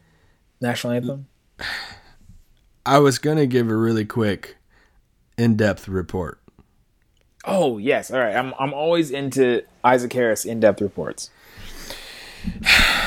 national 0.60 0.94
anthem? 0.94 1.28
I 2.86 3.00
was 3.00 3.20
gonna 3.20 3.46
give 3.46 3.70
a 3.70 3.76
really 3.76 4.06
quick, 4.06 4.58
in-depth 5.38 5.88
report. 5.88 6.42
Oh 7.46 7.78
yes, 7.78 8.12
all 8.12 8.20
right. 8.20 8.36
I'm 8.36 8.54
I'm 8.60 8.74
always 8.74 9.12
into 9.12 9.64
Isaac 9.84 10.14
Harris 10.14 10.46
in 10.46 10.60
depth 10.60 10.82
reports. 10.82 11.30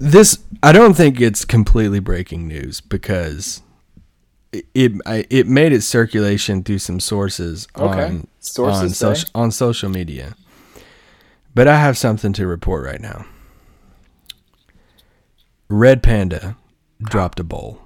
This 0.00 0.38
I 0.62 0.72
don't 0.72 0.94
think 0.94 1.20
it's 1.20 1.44
completely 1.44 1.98
breaking 1.98 2.46
news 2.46 2.80
because 2.80 3.62
it 4.52 4.66
it, 4.74 4.92
I, 5.06 5.24
it 5.30 5.46
made 5.46 5.72
its 5.72 5.86
circulation 5.86 6.62
through 6.62 6.78
some 6.78 7.00
sources 7.00 7.68
Okay. 7.76 8.04
on 8.04 8.28
Sources 8.40 8.82
on, 8.82 8.90
social, 8.90 9.28
on 9.34 9.50
social 9.50 9.88
media. 9.90 10.34
But 11.54 11.68
I 11.68 11.78
have 11.78 11.98
something 11.98 12.32
to 12.34 12.46
report 12.46 12.84
right 12.84 13.00
now. 13.00 13.26
Red 15.68 16.02
Panda 16.02 16.56
dropped 17.02 17.40
a 17.40 17.44
bowl. 17.44 17.82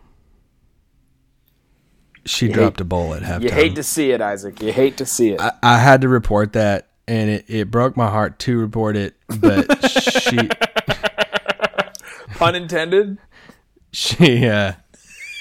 She 2.24 2.46
dropped 2.48 2.80
a 2.80 2.84
bowl 2.84 3.14
at 3.14 3.22
halftime. 3.22 3.42
You 3.42 3.50
hate 3.50 3.74
to 3.74 3.82
see 3.82 4.12
it, 4.12 4.20
Isaac. 4.20 4.62
You 4.62 4.72
hate 4.72 4.96
to 4.98 5.06
see 5.06 5.30
it. 5.30 5.40
I, 5.40 5.52
I 5.62 5.78
had 5.78 6.02
to 6.02 6.08
report 6.08 6.52
that, 6.52 6.90
and 7.08 7.28
it, 7.28 7.44
it 7.48 7.70
broke 7.70 7.96
my 7.96 8.08
heart 8.08 8.38
to 8.40 8.56
report 8.58 8.96
it. 8.96 9.16
But 9.40 9.88
she 9.90 10.38
Pun 12.36 12.54
intended. 12.54 13.18
she 13.92 14.46
uh, 14.46 14.74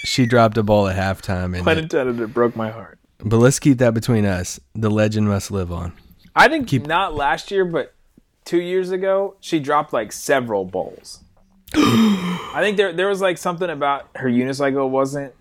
she 0.03 0.25
dropped 0.25 0.57
a 0.57 0.63
bowl 0.63 0.87
at 0.87 0.95
halftime, 0.97 1.55
and 1.55 1.63
Pun 1.65 1.77
it- 1.77 1.83
intended. 1.83 2.19
It 2.19 2.33
broke 2.33 2.55
my 2.55 2.69
heart. 2.71 2.99
but 3.23 3.37
let's 3.37 3.59
keep 3.59 3.77
that 3.79 3.93
between 3.93 4.25
us. 4.25 4.59
The 4.73 4.89
legend 4.89 5.27
must 5.27 5.51
live 5.51 5.71
on. 5.71 5.93
I 6.35 6.47
think 6.47 6.71
not 6.87 7.13
last 7.13 7.51
year, 7.51 7.65
but 7.65 7.93
two 8.45 8.61
years 8.61 8.91
ago, 8.91 9.35
she 9.41 9.59
dropped 9.59 9.91
like 9.93 10.11
several 10.11 10.65
bowls. 10.65 11.19
I 11.73 12.57
think 12.59 12.77
there 12.77 12.93
there 12.93 13.07
was 13.07 13.21
like 13.21 13.37
something 13.37 13.69
about 13.69 14.09
her 14.15 14.29
unicycle 14.29 14.89
wasn't, 14.89 15.33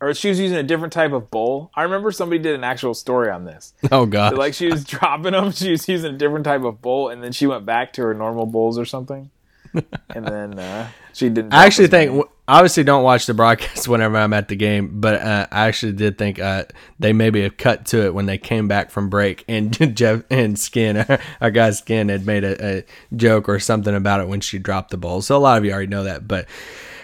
or 0.00 0.14
she 0.14 0.28
was 0.28 0.38
using 0.40 0.56
a 0.56 0.62
different 0.62 0.92
type 0.92 1.12
of 1.12 1.30
bowl. 1.30 1.70
I 1.74 1.82
remember 1.82 2.10
somebody 2.12 2.40
did 2.42 2.54
an 2.54 2.64
actual 2.64 2.94
story 2.94 3.30
on 3.30 3.44
this. 3.44 3.74
Oh 3.92 4.06
God! 4.06 4.36
Like 4.36 4.54
she 4.54 4.68
was 4.70 4.84
dropping 4.94 5.32
them, 5.32 5.50
she 5.52 5.70
was 5.70 5.88
using 5.88 6.14
a 6.14 6.18
different 6.18 6.44
type 6.44 6.62
of 6.62 6.80
bowl, 6.80 7.08
and 7.10 7.22
then 7.22 7.32
she 7.32 7.46
went 7.46 7.66
back 7.66 7.92
to 7.94 8.02
her 8.02 8.14
normal 8.14 8.46
bowls 8.46 8.78
or 8.78 8.84
something. 8.84 9.30
and 10.14 10.26
then 10.26 10.58
uh, 10.58 10.88
she 11.18 11.28
didn't. 11.28 11.52
I 11.52 11.66
actually 11.66 11.88
drop 11.88 12.00
as 12.00 12.06
many. 12.06 12.16
think 12.20 12.30
obviously 12.46 12.84
don't 12.84 13.02
watch 13.02 13.26
the 13.26 13.34
broadcast 13.34 13.88
whenever 13.88 14.16
I'm 14.16 14.32
at 14.32 14.46
the 14.46 14.54
game, 14.54 15.00
but 15.00 15.20
uh, 15.20 15.46
I 15.50 15.66
actually 15.66 15.92
did 15.92 16.16
think 16.16 16.38
uh, 16.38 16.64
they 16.98 17.12
maybe 17.12 17.42
have 17.42 17.56
cut 17.56 17.86
to 17.86 18.06
it 18.06 18.14
when 18.14 18.26
they 18.26 18.38
came 18.38 18.68
back 18.68 18.90
from 18.90 19.10
break 19.10 19.44
and 19.48 19.72
Jeff 19.96 20.22
and 20.30 20.58
Skin, 20.58 21.04
our 21.40 21.50
guy 21.50 21.70
Skin, 21.72 22.08
had 22.08 22.24
made 22.24 22.44
a, 22.44 22.78
a 22.78 22.84
joke 23.16 23.48
or 23.48 23.58
something 23.58 23.94
about 23.94 24.20
it 24.20 24.28
when 24.28 24.40
she 24.40 24.58
dropped 24.58 24.90
the 24.90 24.96
ball. 24.96 25.20
So 25.20 25.36
a 25.36 25.38
lot 25.38 25.58
of 25.58 25.64
you 25.64 25.72
already 25.72 25.88
know 25.88 26.04
that, 26.04 26.28
but 26.28 26.46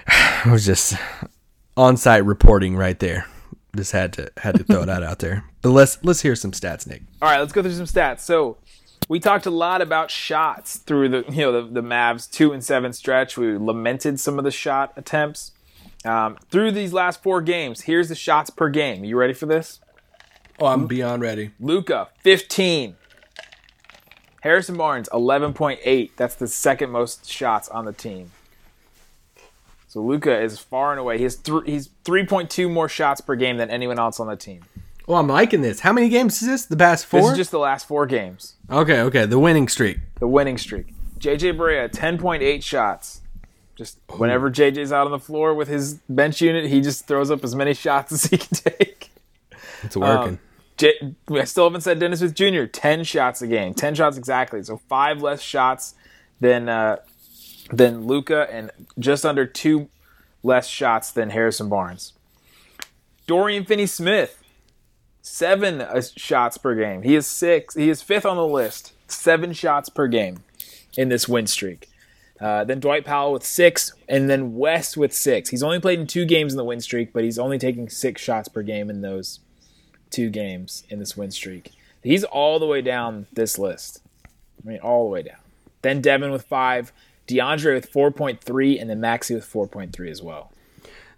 it 0.46 0.50
was 0.50 0.64
just 0.64 0.94
on-site 1.76 2.24
reporting 2.24 2.76
right 2.76 2.98
there. 2.98 3.26
Just 3.74 3.90
had 3.90 4.12
to 4.12 4.30
had 4.36 4.54
to 4.54 4.62
throw 4.62 4.84
that 4.84 5.02
out 5.02 5.18
there. 5.18 5.42
But 5.60 5.70
let's 5.70 5.98
let's 6.04 6.20
hear 6.20 6.36
some 6.36 6.52
stats, 6.52 6.86
Nick. 6.86 7.02
All 7.20 7.28
right, 7.28 7.40
let's 7.40 7.52
go 7.52 7.60
through 7.60 7.72
some 7.72 7.86
stats. 7.86 8.20
So 8.20 8.58
we 9.08 9.20
talked 9.20 9.46
a 9.46 9.50
lot 9.50 9.82
about 9.82 10.10
shots 10.10 10.78
through 10.78 11.08
the 11.08 11.24
you 11.30 11.42
know 11.42 11.52
the, 11.52 11.80
the 11.80 11.82
Mavs 11.82 12.30
two 12.30 12.52
and 12.52 12.64
seven 12.64 12.92
stretch. 12.92 13.36
We 13.36 13.56
lamented 13.56 14.20
some 14.20 14.38
of 14.38 14.44
the 14.44 14.50
shot 14.50 14.92
attempts 14.96 15.52
um, 16.04 16.36
through 16.50 16.72
these 16.72 16.92
last 16.92 17.22
four 17.22 17.40
games. 17.40 17.82
Here's 17.82 18.08
the 18.08 18.14
shots 18.14 18.50
per 18.50 18.68
game. 18.68 19.04
You 19.04 19.16
ready 19.16 19.32
for 19.32 19.46
this? 19.46 19.80
Oh, 20.58 20.66
I'm 20.66 20.86
beyond 20.86 21.22
ready. 21.22 21.50
Luka, 21.58 22.08
15. 22.22 22.96
Harrison 24.42 24.76
Barnes, 24.76 25.08
11.8. 25.10 26.10
That's 26.16 26.34
the 26.36 26.46
second 26.46 26.90
most 26.90 27.28
shots 27.28 27.68
on 27.68 27.86
the 27.86 27.92
team. 27.92 28.30
So 29.88 30.02
Luka 30.02 30.38
is 30.40 30.58
far 30.58 30.90
and 30.90 31.00
away. 31.00 31.18
He's 31.18 31.34
has 31.34 31.42
th- 31.42 31.62
he's 31.66 31.88
3.2 32.04 32.70
more 32.70 32.88
shots 32.88 33.20
per 33.20 33.36
game 33.36 33.56
than 33.56 33.70
anyone 33.70 33.98
else 33.98 34.20
on 34.20 34.26
the 34.26 34.36
team. 34.36 34.62
Oh, 35.06 35.14
I'm 35.14 35.28
liking 35.28 35.60
this. 35.60 35.80
How 35.80 35.92
many 35.92 36.08
games 36.08 36.40
is 36.40 36.48
this? 36.48 36.64
The 36.66 36.76
past 36.76 37.04
four? 37.06 37.20
This 37.20 37.30
is 37.32 37.36
just 37.36 37.50
the 37.50 37.58
last 37.58 37.86
four 37.86 38.06
games. 38.06 38.54
okay, 38.70 39.00
okay. 39.02 39.26
The 39.26 39.38
winning 39.38 39.68
streak. 39.68 39.98
The 40.18 40.26
winning 40.28 40.56
streak. 40.58 40.94
JJ 41.18 41.56
Barea, 41.56 41.90
10.8 41.90 42.62
shots. 42.62 43.20
Just 43.76 43.98
whenever 44.16 44.50
JJ's 44.50 44.92
out 44.92 45.06
on 45.06 45.10
the 45.10 45.18
floor 45.18 45.52
with 45.52 45.68
his 45.68 45.94
bench 46.08 46.40
unit, 46.40 46.66
he 46.70 46.80
just 46.80 47.06
throws 47.06 47.30
up 47.30 47.42
as 47.44 47.54
many 47.54 47.74
shots 47.74 48.12
as 48.12 48.24
he 48.24 48.38
can 48.38 48.48
take. 48.56 49.10
It's 49.82 49.96
working. 49.96 50.38
J- 50.76 51.14
I 51.30 51.44
still 51.44 51.64
haven't 51.64 51.80
said 51.82 51.98
Dennis 51.98 52.20
Smith 52.20 52.34
Jr. 52.34 52.64
Ten 52.64 53.04
shots 53.04 53.42
a 53.42 53.46
game, 53.46 53.74
ten 53.74 53.94
shots 53.94 54.16
exactly. 54.16 54.62
So 54.62 54.78
five 54.88 55.22
less 55.22 55.40
shots 55.42 55.94
than 56.40 56.68
uh, 56.68 56.96
than 57.70 58.06
Luka, 58.06 58.46
and 58.50 58.70
just 58.98 59.26
under 59.26 59.44
two 59.46 59.88
less 60.42 60.66
shots 60.68 61.10
than 61.10 61.30
Harrison 61.30 61.68
Barnes. 61.68 62.12
Dorian 63.26 63.64
Finney-Smith, 63.64 64.42
seven 65.24 65.80
uh, 65.80 66.02
shots 66.16 66.58
per 66.58 66.74
game. 66.74 67.02
He 67.02 67.16
is 67.16 67.26
six. 67.26 67.74
He 67.74 67.88
is 67.88 68.02
fifth 68.02 68.26
on 68.26 68.36
the 68.36 68.46
list. 68.46 68.92
Seven 69.08 69.52
shots 69.52 69.88
per 69.88 70.06
game 70.06 70.44
in 70.96 71.08
this 71.08 71.28
win 71.28 71.46
streak. 71.46 71.88
Uh, 72.40 72.64
then 72.64 72.78
Dwight 72.78 73.04
Powell 73.04 73.32
with 73.32 73.44
six, 73.44 73.94
and 74.08 74.28
then 74.28 74.54
Wes 74.54 74.96
with 74.96 75.12
six. 75.12 75.48
He's 75.48 75.62
only 75.62 75.80
played 75.80 75.98
in 75.98 76.06
two 76.06 76.26
games 76.26 76.52
in 76.52 76.56
the 76.58 76.64
win 76.64 76.80
streak, 76.80 77.12
but 77.12 77.24
he's 77.24 77.38
only 77.38 77.58
taking 77.58 77.88
six 77.88 78.20
shots 78.20 78.48
per 78.48 78.62
game 78.62 78.90
in 78.90 79.00
those 79.00 79.40
two 80.10 80.30
games 80.30 80.84
in 80.90 80.98
this 80.98 81.16
win 81.16 81.30
streak. 81.30 81.72
He's 82.02 82.24
all 82.24 82.58
the 82.58 82.66
way 82.66 82.82
down 82.82 83.26
this 83.32 83.58
list. 83.58 84.02
I 84.26 84.68
mean, 84.68 84.78
all 84.80 85.04
the 85.04 85.10
way 85.10 85.22
down. 85.22 85.38
Then 85.82 86.02
Devin 86.02 86.32
with 86.32 86.44
five, 86.44 86.92
DeAndre 87.26 87.74
with 87.74 87.90
4.3, 87.90 88.80
and 88.80 88.90
then 88.90 89.00
Maxi 89.00 89.34
with 89.34 89.50
4.3 89.50 90.10
as 90.10 90.22
well. 90.22 90.52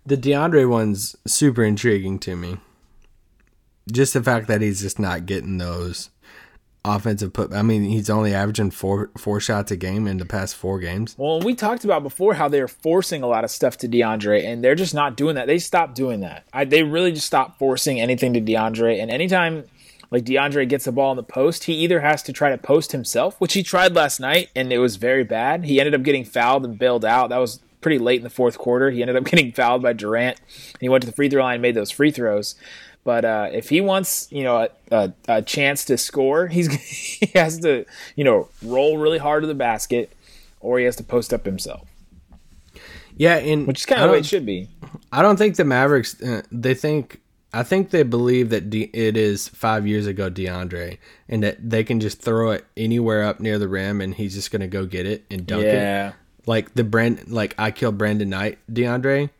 The 0.04 0.16
DeAndre 0.16 0.68
one's 0.68 1.16
super 1.26 1.64
intriguing 1.64 2.20
to 2.20 2.36
me. 2.36 2.58
Just 3.90 4.14
the 4.14 4.22
fact 4.22 4.48
that 4.48 4.60
he's 4.60 4.80
just 4.80 4.98
not 4.98 5.26
getting 5.26 5.58
those 5.58 6.10
offensive 6.86 7.32
put. 7.32 7.52
I 7.52 7.62
mean, 7.62 7.84
he's 7.84 8.08
only 8.08 8.32
averaging 8.32 8.70
four 8.70 9.10
four 9.18 9.40
shots 9.40 9.70
a 9.70 9.76
game 9.76 10.06
in 10.06 10.18
the 10.18 10.24
past 10.24 10.54
four 10.54 10.78
games. 10.78 11.14
Well, 11.18 11.40
we 11.40 11.54
talked 11.54 11.84
about 11.84 12.02
before 12.02 12.34
how 12.34 12.48
they're 12.48 12.68
forcing 12.68 13.22
a 13.22 13.26
lot 13.26 13.44
of 13.44 13.50
stuff 13.50 13.76
to 13.78 13.88
DeAndre, 13.88 14.44
and 14.44 14.62
they're 14.62 14.74
just 14.74 14.94
not 14.94 15.16
doing 15.16 15.34
that. 15.34 15.46
They 15.46 15.58
stopped 15.58 15.94
doing 15.94 16.20
that. 16.20 16.44
I, 16.52 16.64
they 16.64 16.82
really 16.82 17.12
just 17.12 17.26
stopped 17.26 17.58
forcing 17.58 18.00
anything 18.00 18.32
to 18.34 18.40
DeAndre. 18.40 19.00
And 19.00 19.10
anytime 19.10 19.64
like 20.10 20.24
DeAndre 20.24 20.68
gets 20.68 20.84
the 20.84 20.92
ball 20.92 21.10
in 21.12 21.16
the 21.16 21.22
post, 21.22 21.64
he 21.64 21.74
either 21.74 22.00
has 22.00 22.22
to 22.24 22.32
try 22.32 22.50
to 22.50 22.58
post 22.58 22.92
himself, 22.92 23.40
which 23.40 23.54
he 23.54 23.62
tried 23.62 23.94
last 23.94 24.20
night, 24.20 24.50
and 24.54 24.72
it 24.72 24.78
was 24.78 24.96
very 24.96 25.24
bad. 25.24 25.64
He 25.64 25.80
ended 25.80 25.94
up 25.94 26.02
getting 26.02 26.24
fouled 26.24 26.64
and 26.64 26.78
bailed 26.78 27.04
out. 27.04 27.30
That 27.30 27.38
was 27.38 27.60
pretty 27.80 27.98
late 27.98 28.18
in 28.18 28.24
the 28.24 28.30
fourth 28.30 28.58
quarter. 28.58 28.90
He 28.90 29.02
ended 29.02 29.16
up 29.16 29.24
getting 29.30 29.52
fouled 29.52 29.82
by 29.82 29.92
Durant. 29.92 30.38
And 30.38 30.80
he 30.80 30.88
went 30.88 31.02
to 31.02 31.06
the 31.06 31.14
free 31.14 31.28
throw 31.28 31.42
line 31.42 31.54
and 31.54 31.62
made 31.62 31.74
those 31.74 31.90
free 31.90 32.10
throws. 32.10 32.54
But 33.06 33.24
uh, 33.24 33.50
if 33.52 33.68
he 33.68 33.80
wants, 33.80 34.26
you 34.32 34.42
know, 34.42 34.56
a, 34.56 34.68
a, 34.90 35.12
a 35.28 35.40
chance 35.42 35.84
to 35.84 35.96
score, 35.96 36.46
he's 36.48 36.66
he 36.72 37.26
has 37.38 37.60
to, 37.60 37.86
you 38.16 38.24
know, 38.24 38.48
roll 38.64 38.98
really 38.98 39.18
hard 39.18 39.44
to 39.44 39.46
the 39.46 39.54
basket, 39.54 40.12
or 40.58 40.80
he 40.80 40.84
has 40.86 40.96
to 40.96 41.04
post 41.04 41.32
up 41.32 41.46
himself, 41.46 41.88
Yeah, 43.16 43.36
and 43.36 43.64
which 43.64 43.78
is 43.78 43.86
kind 43.86 44.02
of 44.02 44.08
the 44.08 44.12
way 44.12 44.18
it 44.18 44.26
should 44.26 44.44
be. 44.44 44.68
I 45.12 45.22
don't 45.22 45.36
think 45.36 45.54
the 45.54 45.64
Mavericks. 45.64 46.20
Uh, 46.20 46.42
they 46.50 46.74
think. 46.74 47.20
I 47.54 47.62
think 47.62 47.90
they 47.90 48.02
believe 48.02 48.50
that 48.50 48.70
De- 48.70 48.90
it 48.92 49.16
is 49.16 49.46
five 49.48 49.86
years 49.86 50.08
ago 50.08 50.28
DeAndre, 50.28 50.98
and 51.28 51.44
that 51.44 51.70
they 51.70 51.84
can 51.84 52.00
just 52.00 52.20
throw 52.20 52.50
it 52.50 52.66
anywhere 52.76 53.22
up 53.22 53.38
near 53.38 53.56
the 53.56 53.68
rim, 53.68 54.00
and 54.00 54.14
he's 54.14 54.34
just 54.34 54.50
gonna 54.50 54.66
go 54.66 54.84
get 54.84 55.06
it 55.06 55.24
and 55.30 55.46
dunk 55.46 55.62
it. 55.62 55.74
Yeah, 55.74 56.14
like 56.44 56.74
the 56.74 56.82
brand 56.82 57.28
like 57.28 57.54
I 57.56 57.70
killed 57.70 57.98
Brandon 57.98 58.28
Knight 58.28 58.58
DeAndre 58.68 59.30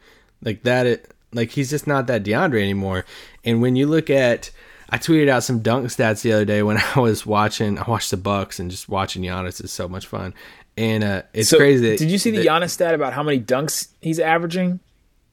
like 0.43 0.63
that 0.63 0.87
it 0.87 1.11
like 1.33 1.51
he's 1.51 1.71
just 1.71 1.87
not 1.87 2.07
that 2.07 2.23
DeAndre 2.25 2.63
anymore. 2.63 3.05
And 3.45 3.61
when 3.61 3.77
you 3.77 3.87
look 3.87 4.11
at 4.11 4.51
I 4.89 4.99
tweeted 4.99 5.29
out 5.29 5.43
some 5.43 5.61
dunk 5.61 5.87
stats 5.89 6.23
the 6.23 6.33
other 6.33 6.45
day 6.45 6.63
when 6.63 6.79
I 6.97 7.01
was 7.01 7.27
watching 7.27 7.79
I 7.79 7.89
watched 7.89 8.11
the 8.11 8.17
Bucks 8.17 8.59
and 8.61 8.71
just 8.71 8.89
watching 8.89 9.23
Giannis 9.23 9.63
is 9.63 9.73
so 9.73 9.89
much 9.89 10.07
fun. 10.07 10.33
And 10.77 11.03
uh 11.05 11.23
it's 11.33 11.49
so 11.49 11.59
crazy 11.59 11.89
that, 11.91 11.99
did 11.99 12.11
you 12.11 12.19
see 12.19 12.31
the 12.31 12.39
that- 12.39 12.47
Giannis 12.47 12.71
stat 12.71 12.95
about 12.95 13.13
how 13.13 13.23
many 13.23 13.41
dunks 13.41 13.89
he's 14.01 14.19
averaging? 14.21 14.81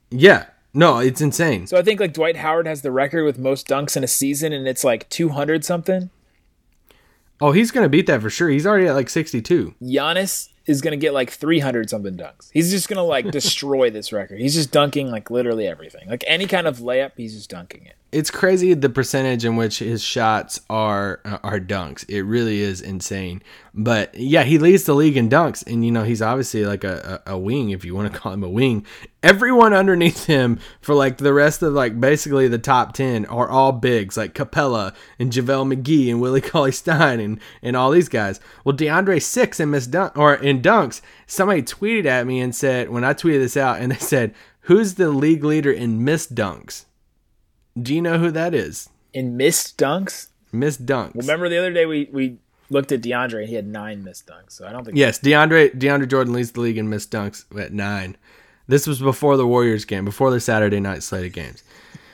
yeah. 0.10 0.46
No 0.76 0.98
it's 0.98 1.22
insane. 1.22 1.68
So 1.68 1.78
I 1.78 1.84
think 1.84 2.00
like 2.00 2.14
Dwight 2.14 2.36
Howard 2.38 2.66
has 2.66 2.82
the 2.82 2.92
record 2.92 3.26
with 3.26 3.38
most 3.38 3.68
dunks 3.68 3.96
in 3.96 4.04
a 4.04 4.08
season, 4.08 4.52
and 4.54 4.68
it's 4.68 4.84
like 4.84 5.08
two 5.10 5.30
hundred 5.30 5.64
something. 5.64 6.10
oh 7.40 7.52
he's 7.52 7.70
gonna 7.70 7.90
beat 7.90 8.08
that 8.08 8.22
for 8.22 8.30
sure. 8.32 8.50
He's 8.50 8.66
already 8.66 8.88
at 8.88 8.96
like 8.96 9.10
62 9.10 9.76
Giannis 9.84 10.50
is 10.66 10.82
gonna 10.82 10.98
get 10.98 11.14
like 11.14 11.30
three 11.30 11.60
hundred 11.60 11.90
something 11.90 12.16
dunks. 12.16 12.50
He's 12.54 12.72
just 12.72 12.88
gonna 12.90 13.04
like 13.04 13.32
destroy 13.32 13.90
this 13.90 14.12
record. 14.14 14.40
He's 14.40 14.56
just 14.56 14.72
dunking 14.72 15.10
like 15.12 15.30
literally 15.30 15.68
everything. 15.68 16.08
Like 16.10 16.24
any 16.28 16.48
kind 16.48 16.68
of 16.68 16.80
layup, 16.80 17.12
he's 17.18 17.36
just 17.36 17.50
dunking 17.50 17.86
it. 17.86 17.96
It's 18.14 18.30
crazy 18.30 18.76
the 18.76 18.90
percentage 18.90 19.44
in 19.44 19.56
which 19.56 19.80
his 19.80 20.04
shots 20.04 20.62
are 20.70 21.20
uh, 21.26 21.40
are 21.44 21.60
dunks. 21.60 22.08
It 22.08 22.22
really 22.22 22.62
is 22.62 22.80
insane. 22.80 23.42
But 23.74 24.14
yeah, 24.14 24.44
he 24.44 24.60
leads 24.60 24.84
the 24.84 24.94
league 24.94 25.18
in 25.18 25.30
dunks, 25.30 25.66
and 25.66 25.84
you 25.84 25.92
know 25.92 26.04
he's 26.04 26.22
obviously 26.22 26.64
like 26.64 26.84
a, 26.84 27.24
a, 27.26 27.36
wing, 27.40 27.72
if 27.72 27.84
you 27.84 27.96
want 27.96 28.14
to 28.14 28.20
call 28.20 28.32
him 28.32 28.44
a 28.44 28.50
wing. 28.50 28.86
Everyone 29.24 29.74
underneath 29.74 30.26
him 30.26 30.60
for 30.80 30.94
like 30.94 31.18
the 31.18 31.34
rest 31.34 31.64
of 31.64 31.74
like 31.74 32.00
basically 32.00 32.48
the 32.48 32.60
top 32.60 32.94
ten 32.94 33.26
are 33.26 33.50
all 33.50 33.72
bigs, 33.72 34.16
like 34.16 34.36
Capela 34.36 34.94
and 35.18 35.32
JaVale 35.32 35.74
McGee 35.74 36.12
and 36.12 36.22
Willie 36.22 36.40
Cauley 36.42 36.72
Stein 36.72 37.20
and 37.20 37.40
and 37.64 37.76
all 37.76 37.90
these 37.90 38.10
guys. 38.10 38.40
Well, 38.64 38.78
DeAndre 38.78 39.24
six 39.24 39.60
and 39.60 39.72
miss 39.72 39.88
dunk 39.88 40.16
or 40.16 40.36
in 40.36 40.62
dunks. 40.62 41.02
Somebody 41.26 41.64
tweeted 41.64 42.06
at 42.06 42.28
me 42.28 42.40
and 42.40 42.56
said 42.56 42.90
when 42.90 43.04
I 43.04 43.16
tweeted 43.16 43.40
this 43.40 43.58
out, 43.58 43.82
and 43.82 43.92
they 43.92 43.98
said, 43.98 44.36
"Who's 44.62 44.94
the 44.94 45.10
league 45.10 45.44
leader 45.44 45.72
in 45.72 46.04
missed 46.04 46.36
dunks?" 46.36 46.86
Do 47.82 47.94
you 47.96 48.02
know 48.02 48.18
who 48.20 48.32
that 48.32 48.54
is? 48.54 48.90
In 49.14 49.38
missed 49.38 49.78
dunks, 49.78 50.28
Missed 50.52 50.86
dunks. 50.86 51.16
remember 51.16 51.50
the 51.50 51.58
other 51.58 51.72
day 51.74 51.86
we 51.86 52.10
we 52.12 52.38
looked 52.70 52.92
at 52.92 53.02
DeAndre 53.02 53.42
and 53.42 53.50
he 53.50 53.56
had 53.56 53.68
nine 53.68 54.04
missed 54.04 54.28
dunks. 54.28 54.52
So 54.54 54.68
I 54.68 54.72
don't 54.72 54.84
think 54.86 54.98
yes, 54.98 55.20
DeAndre 55.20 55.76
DeAndre 55.78 56.08
Jordan 56.10 56.34
leads 56.34 56.52
the 56.52 56.62
league 56.62 56.78
in 56.78 56.90
missed 56.90 57.12
dunks 57.12 57.46
at 57.60 57.74
nine. 57.74 58.16
This 58.68 58.88
was 58.88 59.00
before 59.00 59.36
the 59.38 59.46
Warriors 59.48 59.86
game, 59.86 60.06
before 60.06 60.32
the 60.32 60.40
Saturday 60.40 60.80
night 60.80 61.04
slate 61.04 61.26
of 61.26 61.34
games. 61.34 61.64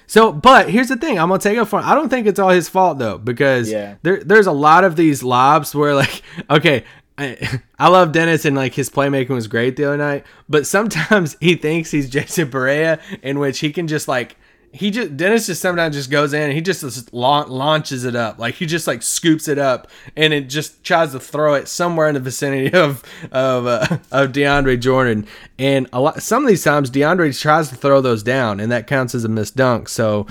So, 0.08 0.32
but 0.34 0.70
here's 0.70 0.88
the 0.90 0.96
thing: 0.98 1.20
I'm 1.20 1.28
gonna 1.30 1.40
take 1.40 1.58
it 1.58 1.66
for. 1.66 1.80
I 1.80 1.94
don't 1.94 2.10
think 2.10 2.26
it's 2.26 2.40
all 2.40 2.50
his 2.50 2.68
fault 2.70 2.98
though, 3.00 3.18
because 3.18 3.70
Yeah. 3.70 3.96
there 4.02 4.24
there's 4.24 4.48
a 4.48 4.52
lot 4.52 4.84
of 4.84 4.96
these 4.96 5.22
lobs 5.22 5.76
where 5.76 5.94
like, 5.94 6.24
okay, 6.50 6.84
I, 7.18 7.62
I 7.80 7.90
love 7.90 8.12
Dennis 8.12 8.46
and 8.46 8.56
like 8.56 8.74
his 8.74 8.90
playmaking 8.90 9.30
was 9.30 9.48
great 9.48 9.76
the 9.76 9.86
other 9.86 9.98
night, 9.98 10.26
but 10.50 10.66
sometimes 10.66 11.38
he 11.42 11.56
thinks 11.56 11.92
he's 11.92 12.10
Jason 12.10 12.50
Barea, 12.50 13.00
in 13.22 13.38
which 13.40 13.60
he 13.60 13.72
can 13.72 13.88
just 13.88 14.08
like 14.08 14.36
he 14.72 14.92
just 14.92 15.18
Dennis 15.18 15.48
just 15.48 15.62
sometimes 15.62 15.96
just 15.96 16.12
goes 16.12 16.34
in 16.34 16.44
and 16.44 16.54
he 16.54 16.62
just, 16.62 16.82
just 16.82 17.12
la- 17.14 17.46
launches 17.48 18.06
it 18.06 18.16
up. 18.16 18.38
Like 18.38 18.56
he 18.56 18.66
just 18.66 18.86
like 18.88 19.02
scoops 19.02 19.48
it 19.48 19.58
up 19.58 19.88
and 20.16 20.34
it 20.34 20.50
just 20.50 20.84
tries 20.84 21.12
to 21.14 21.20
throw 21.20 21.56
it 21.56 21.68
somewhere 21.68 22.08
in 22.08 22.14
the 22.14 22.20
vicinity 22.20 22.74
of 22.78 23.04
of 23.32 23.66
uh, 23.66 23.98
of 24.12 24.32
DeAndre 24.32 24.80
Jordan. 24.80 25.26
And 25.58 25.88
a 25.92 26.00
lot 26.00 26.22
some 26.22 26.44
of 26.44 26.50
these 26.50 26.64
times 26.64 26.92
DeAndre 26.92 27.40
tries 27.40 27.70
to 27.70 27.76
throw 27.76 28.02
those 28.02 28.22
down 28.22 28.60
and 28.60 28.72
that 28.72 28.88
counts 28.88 29.16
as 29.16 29.24
a 29.24 29.30
missed 29.30 29.56
dunk. 29.56 29.90
So 29.90 30.28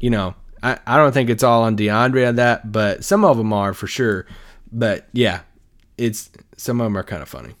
you 0.00 0.10
know 0.10 0.34
I, 0.62 0.78
I 0.86 0.96
don't 0.96 1.12
think 1.12 1.30
it's 1.30 1.42
all 1.42 1.62
on 1.62 1.76
DeAndre 1.76 2.28
on 2.28 2.36
that 2.36 2.70
but 2.70 3.04
some 3.04 3.24
of 3.24 3.36
them 3.38 3.52
are 3.52 3.72
for 3.72 3.86
sure. 3.86 4.26
But 4.70 5.08
yeah 5.12 5.40
it's 5.96 6.30
some 6.56 6.80
of 6.80 6.84
them 6.84 6.96
are 6.96 7.04
kind 7.04 7.22
of 7.22 7.28
funny 7.28 7.54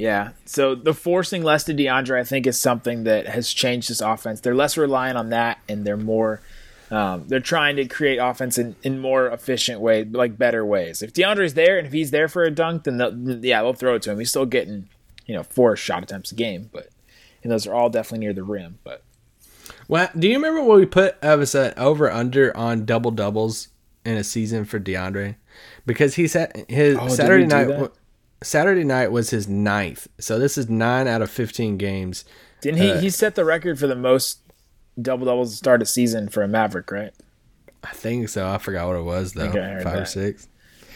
Yeah. 0.00 0.30
So 0.46 0.74
the 0.74 0.94
forcing 0.94 1.42
less 1.42 1.64
to 1.64 1.74
DeAndre, 1.74 2.18
I 2.18 2.24
think, 2.24 2.46
is 2.46 2.58
something 2.58 3.04
that 3.04 3.26
has 3.26 3.52
changed 3.52 3.90
this 3.90 4.00
offense. 4.00 4.40
They're 4.40 4.54
less 4.54 4.78
reliant 4.78 5.18
on 5.18 5.28
that, 5.30 5.58
and 5.68 5.84
they're 5.84 5.96
more. 5.98 6.40
Um, 6.90 7.24
they're 7.28 7.38
trying 7.38 7.76
to 7.76 7.86
create 7.86 8.16
offense 8.16 8.58
in, 8.58 8.74
in 8.82 8.98
more 8.98 9.28
efficient 9.28 9.80
way, 9.80 10.04
like 10.04 10.38
better 10.38 10.64
ways. 10.64 11.02
If 11.02 11.12
DeAndre's 11.12 11.54
there 11.54 11.78
and 11.78 11.86
if 11.86 11.92
he's 11.92 12.10
there 12.10 12.28
for 12.28 12.42
a 12.42 12.50
dunk, 12.50 12.84
then 12.84 12.96
they'll, 12.96 13.44
yeah, 13.44 13.62
they'll 13.62 13.74
throw 13.74 13.94
it 13.94 14.02
to 14.02 14.10
him. 14.10 14.18
He's 14.18 14.30
still 14.30 14.46
getting, 14.46 14.88
you 15.26 15.34
know 15.34 15.44
four 15.44 15.76
shot 15.76 16.02
attempts 16.02 16.32
a 16.32 16.34
game, 16.34 16.68
but 16.72 16.88
and 17.42 17.52
those 17.52 17.66
are 17.66 17.74
all 17.74 17.90
definitely 17.90 18.24
near 18.26 18.32
the 18.32 18.42
rim. 18.42 18.78
But 18.82 19.04
Well, 19.86 20.08
do 20.18 20.28
you 20.28 20.34
remember 20.34 20.62
what 20.62 20.78
we 20.78 20.86
put 20.86 21.16
as 21.22 21.54
an 21.54 21.74
over 21.76 22.10
under 22.10 22.56
on 22.56 22.86
double 22.86 23.12
doubles 23.12 23.68
in 24.04 24.16
a 24.16 24.24
season 24.24 24.64
for 24.64 24.80
DeAndre? 24.80 25.36
Because 25.86 26.14
he 26.14 26.26
said 26.26 26.64
his 26.68 26.96
Oh, 26.98 27.08
Saturday 27.08 27.46
night 27.46 27.90
Saturday 28.42 28.84
night 28.84 29.12
was 29.12 29.30
his 29.30 29.48
ninth. 29.48 30.08
So 30.18 30.38
this 30.38 30.56
is 30.56 30.68
nine 30.68 31.06
out 31.06 31.22
of 31.22 31.30
fifteen 31.30 31.76
games. 31.76 32.24
didn't 32.60 32.80
he? 32.80 32.90
Uh, 32.90 33.00
he 33.00 33.10
set 33.10 33.34
the 33.34 33.44
record 33.44 33.78
for 33.78 33.86
the 33.86 33.96
most 33.96 34.40
double 35.00 35.26
doubles 35.26 35.50
to 35.50 35.56
start 35.56 35.82
a 35.82 35.86
season 35.86 36.28
for 36.28 36.42
a 36.42 36.48
Maverick, 36.48 36.90
right? 36.90 37.12
I 37.84 37.92
think 37.92 38.28
so. 38.28 38.48
I 38.48 38.58
forgot 38.58 38.88
what 38.88 38.96
it 38.96 39.02
was 39.02 39.32
though. 39.32 39.42
think 39.50 39.56
I 39.56 39.68
heard 39.68 39.82
Five 39.82 40.00
or 40.00 40.04
six. 40.06 40.48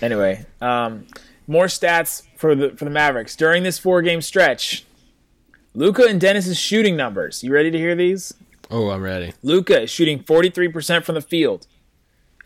Anyway, 0.03 0.45
um, 0.61 1.07
more 1.47 1.67
stats 1.67 2.27
for 2.37 2.55
the 2.55 2.71
for 2.71 2.85
the 2.85 2.91
Mavericks 2.91 3.37
during 3.37 3.63
this 3.63 3.79
four 3.79 4.03
game 4.03 4.21
stretch. 4.21 4.85
Luka 5.75 6.05
and 6.05 6.21
Dennis's 6.21 6.59
shooting 6.59 6.97
numbers. 6.97 7.43
You 7.43 7.53
ready 7.53 7.71
to 7.71 7.79
hear 7.79 7.95
these? 7.97 8.33
Oh, 8.71 8.91
I'm 8.91 9.03
ready. 9.03 9.33
Luka 9.43 9.83
is 9.83 9.91
shooting 9.91 10.21
43% 10.23 11.05
from 11.05 11.17
the 11.17 11.21
field 11.21 11.67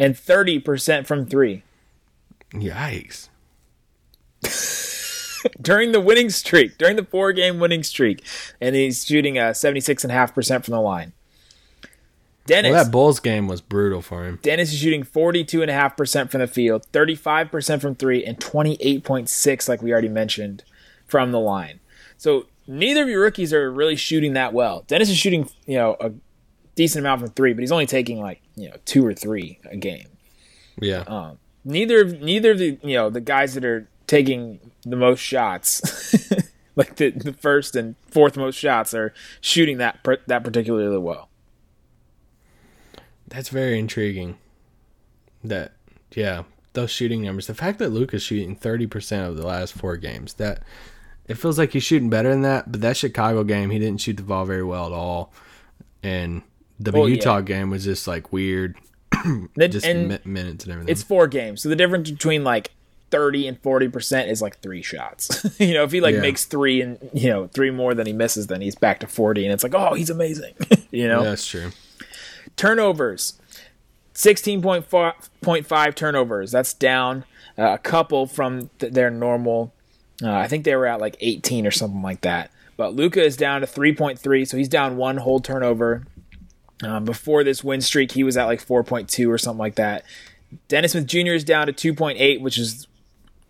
and 0.01 0.15
30% 0.15 1.07
from 1.07 1.27
three. 1.27 1.63
Yikes. 2.53 3.29
During 5.61 5.93
the 5.93 6.01
winning 6.01 6.31
streak, 6.31 6.79
during 6.79 6.97
the 6.97 7.05
four 7.05 7.33
game 7.33 7.61
winning 7.61 7.85
streak, 7.85 8.25
and 8.61 8.75
he's 8.75 9.07
shooting 9.07 9.39
uh, 9.39 9.51
76.5% 9.53 10.65
from 10.65 10.73
the 10.73 10.81
line. 10.81 11.13
Dennis, 12.47 12.73
Well, 12.73 12.85
that 12.85 12.91
Bulls 12.91 13.21
game 13.21 13.47
was 13.47 13.61
brutal 13.61 14.03
for 14.03 14.27
him. 14.27 14.41
Dennis 14.43 14.73
is 14.73 14.79
shooting 14.81 15.05
42.5% 15.05 16.31
from 16.31 16.41
the 16.41 16.47
field, 16.47 16.87
35% 16.93 17.81
from 17.81 17.95
three, 17.95 18.25
and 18.25 18.39
28.6, 18.39 19.69
like 19.69 19.81
we 19.83 19.93
already 19.93 20.09
mentioned, 20.09 20.65
from 21.07 21.31
the 21.31 21.39
line. 21.39 21.79
So 22.17 22.47
neither 22.67 23.03
of 23.03 23.09
your 23.09 23.21
rookies 23.21 23.53
are 23.53 23.71
really 23.71 23.97
shooting 23.97 24.33
that 24.33 24.53
well. 24.53 24.85
Dennis 24.89 25.11
is 25.11 25.19
shooting, 25.19 25.49
you 25.67 25.77
know, 25.77 25.97
a 26.01 26.13
decent 26.75 27.05
amount 27.05 27.21
from 27.21 27.31
three, 27.31 27.53
but 27.53 27.61
he's 27.61 27.73
only 27.73 27.87
taking 27.87 28.19
like, 28.21 28.41
you 28.57 28.69
know, 28.71 28.77
two 28.87 29.07
or 29.07 29.15
three 29.15 29.61
a 29.71 29.77
game. 29.77 30.09
Yeah. 30.81 31.01
Uh, 31.07 31.35
Neither 31.65 32.05
neither 32.07 32.53
of 32.53 32.59
the 32.59 32.79
you 32.83 32.95
know 32.95 33.11
the 33.11 33.21
guys 33.21 33.53
that 33.53 33.65
are 33.65 33.89
taking 34.09 34.59
the 34.83 34.97
most 34.97 35.21
shots, 35.21 36.13
like 36.77 36.97
the, 36.97 37.11
the 37.11 37.33
first 37.33 37.77
and 37.77 37.95
fourth 38.11 38.37
most 38.37 38.57
shots, 38.57 38.93
are 38.93 39.15
shooting 39.41 39.79
that 39.79 40.03
per, 40.03 40.19
that 40.27 40.43
particularly 40.43 40.99
well. 40.99 41.29
That's 43.29 43.51
very 43.51 43.79
intriguing. 43.79 44.39
That 45.45 45.73
yeah, 46.17 46.43
those 46.73 46.91
shooting 46.91 47.23
numbers. 47.23 47.47
The 47.47 47.55
fact 47.55 47.79
that 47.79 47.91
Luke 47.91 48.13
is 48.13 48.25
shooting 48.25 48.57
thirty 48.57 48.89
percent 48.89 49.29
of 49.29 49.37
the 49.37 49.47
last 49.47 49.75
four 49.75 49.97
games. 49.97 50.35
That 50.35 50.63
it 51.29 51.35
feels 51.35 51.59
like 51.59 51.73
he's 51.73 51.85
shooting 51.85 52.11
better 52.11 52.31
than 52.31 52.43
that. 52.43 52.73
But 52.73 52.81
that 52.81 52.97
Chicago 52.97 53.45
game, 53.45 53.71
he 53.71 53.79
didn't 53.79 54.01
shoot 54.01 54.17
the 54.17 54.23
ball 54.23 54.45
very 54.47 54.65
well 54.65 54.87
at 54.87 54.93
all. 54.93 55.33
And 56.03 56.43
the 56.81 56.91
Well, 56.91 57.09
yeah. 57.09 57.17
Utah 57.17 57.41
game 57.43 57.71
was 57.71 57.85
just 57.85 58.09
like 58.09 58.33
weird, 58.33 58.77
just 59.59 59.85
and 59.87 60.25
minutes 60.25 60.65
and 60.65 60.73
everything. 60.73 60.91
it's 60.91 61.03
four 61.03 61.27
games, 61.27 61.63
so 61.63 61.69
the 61.69 61.77
difference 61.77 62.11
between 62.11 62.45
like 62.45 62.73
thirty 63.11 63.47
and 63.47 63.61
forty 63.63 63.89
percent 63.89 64.31
is 64.31 64.41
like 64.43 64.61
three 64.61 64.83
shots. 64.83 65.45
you 65.61 65.75
know, 65.75 65.85
if 65.85 65.93
he 65.93 66.01
like 66.01 66.15
Yeah. 66.15 66.21
makes 66.21 66.45
three 66.45 66.81
and 66.83 66.99
you 67.13 67.29
know 67.31 67.47
three 67.49 67.71
more 67.71 67.95
than 67.95 68.07
he 68.07 68.13
misses, 68.13 68.47
then 68.49 68.61
he's 68.61 68.75
back 68.75 69.01
to 69.01 69.07
forty, 69.07 69.45
and 69.45 69.53
it's 69.53 69.63
like, 69.63 69.75
oh, 69.75 69.95
he's 69.95 70.11
amazing. 70.11 70.55
you 70.91 71.09
know, 71.09 71.23
That's 71.25 71.47
true. 71.47 71.71
turnovers 72.57 73.35
16.5 74.15 75.95
turnovers 75.95 76.51
that's 76.51 76.73
down 76.75 77.25
uh, 77.57 77.73
a 77.75 77.79
couple 77.79 78.27
from 78.27 78.69
th- 78.79 78.93
their 78.93 79.11
normal 79.11 79.73
uh, 80.23 80.33
i 80.33 80.49
think 80.49 80.65
they 80.65 80.75
were 80.77 80.87
at 80.87 81.01
like 81.01 81.17
18 81.21 81.67
or 81.67 81.71
something 81.71 82.03
like 82.03 82.21
that 82.23 82.51
but 82.77 82.95
luka 82.95 83.23
is 83.23 83.37
down 83.37 83.61
to 83.61 83.67
3.3 83.67 84.47
so 84.49 84.57
he's 84.57 84.69
down 84.69 84.97
one 84.97 85.19
whole 85.19 85.41
turnover 85.41 86.05
um, 86.83 87.05
before 87.05 87.45
this 87.45 87.63
win 87.65 87.81
streak 87.81 88.13
he 88.13 88.25
was 88.25 88.37
at 88.37 88.47
like 88.47 88.65
4.2 88.65 89.29
or 89.29 89.39
something 89.39 89.59
like 89.59 89.77
that 89.77 90.05
dennis 90.69 90.93
smith 90.93 91.07
jr 91.07 91.29
is 91.33 91.45
down 91.45 91.67
to 91.69 91.73
2.8 91.73 92.41
which 92.41 92.59
is 92.59 92.87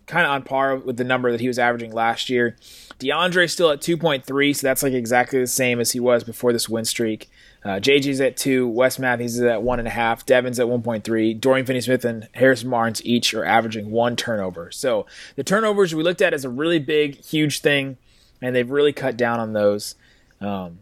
kind 0.09 0.25
of 0.27 0.33
on 0.33 0.43
par 0.43 0.77
with 0.77 0.97
the 0.97 1.05
number 1.05 1.31
that 1.31 1.41
he 1.41 1.47
was 1.47 1.59
averaging 1.59 1.93
last 1.93 2.29
year. 2.29 2.57
DeAndre 2.99 3.49
still 3.49 3.71
at 3.71 3.81
2.3, 3.81 4.57
so 4.57 4.67
that's 4.67 4.83
like 4.83 4.93
exactly 4.93 5.39
the 5.39 5.47
same 5.47 5.79
as 5.79 5.93
he 5.93 6.01
was 6.01 6.25
before 6.25 6.53
this 6.53 6.69
win 6.69 6.85
streak. 6.85 7.31
Uh, 7.65 7.79
JG's 7.79 8.21
at 8.21 8.37
two, 8.37 8.67
Wes 8.67 8.99
Matthews 8.99 9.37
is 9.37 9.43
at 9.43 9.63
one 9.63 9.79
and 9.79 9.87
a 9.87 9.91
half, 9.91 10.25
Devin's 10.25 10.59
at 10.59 10.67
1.3, 10.67 11.41
Dorian 11.41 11.67
Finney-Smith 11.67 12.05
and 12.05 12.29
Harrison 12.35 12.71
Barnes 12.71 13.05
each 13.05 13.35
are 13.35 13.45
averaging 13.45 13.91
one 13.91 14.17
turnover. 14.17 14.71
So 14.71 15.07
the 15.37 15.45
turnovers 15.45 15.95
we 15.95 16.03
looked 16.03 16.23
at 16.23 16.33
as 16.33 16.45
a 16.45 16.49
really 16.49 16.79
big, 16.79 17.23
huge 17.25 17.61
thing, 17.61 17.99
and 18.41 18.55
they've 18.55 18.71
really 18.71 18.93
cut 18.93 19.17
down 19.17 19.39
on 19.39 19.53
those. 19.53 19.97
Um, 20.41 20.79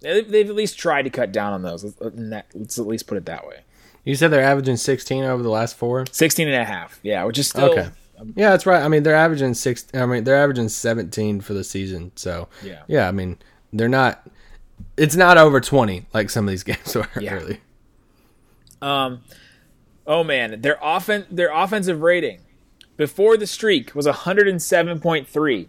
they've, 0.00 0.28
they've 0.28 0.48
at 0.48 0.54
least 0.56 0.78
tried 0.78 1.02
to 1.02 1.10
cut 1.10 1.32
down 1.32 1.52
on 1.52 1.62
those. 1.62 1.84
Let's, 2.00 2.54
let's 2.54 2.78
at 2.78 2.86
least 2.86 3.06
put 3.06 3.18
it 3.18 3.26
that 3.26 3.46
way. 3.46 3.60
You 4.04 4.14
said 4.16 4.28
they're 4.32 4.42
averaging 4.42 4.76
sixteen 4.78 5.22
over 5.24 5.42
the 5.44 5.50
last 5.50 5.76
four. 5.76 6.06
16 6.10 6.48
and 6.48 6.56
a 6.56 6.64
half, 6.64 6.98
yeah, 7.04 7.22
which 7.24 7.38
is 7.38 7.48
still 7.48 7.70
Okay. 7.70 7.88
Yeah, 8.36 8.50
that's 8.50 8.66
right. 8.66 8.82
I 8.82 8.88
mean, 8.88 9.02
they're 9.02 9.14
averaging 9.14 9.54
six. 9.54 9.86
I 9.94 10.06
mean, 10.06 10.24
they're 10.24 10.36
averaging 10.42 10.68
seventeen 10.68 11.40
for 11.40 11.54
the 11.54 11.64
season. 11.64 12.12
So 12.16 12.48
Yeah. 12.62 12.82
yeah. 12.88 13.08
I 13.08 13.12
mean, 13.12 13.38
they're 13.72 13.88
not. 13.88 14.26
It's 14.96 15.16
not 15.16 15.38
over 15.38 15.60
twenty 15.60 16.06
like 16.12 16.30
some 16.30 16.46
of 16.46 16.50
these 16.50 16.62
games 16.64 16.94
were 16.94 17.06
Yeah. 17.20 17.34
early. 17.34 17.60
Um, 18.80 19.22
oh 20.06 20.24
man, 20.24 20.60
their 20.60 20.82
offen- 20.82 21.26
their 21.30 21.50
offensive 21.52 22.00
rating 22.02 22.40
before 22.96 23.36
the 23.36 23.46
streak 23.46 23.94
was 23.94 24.06
107.3. 24.06 25.68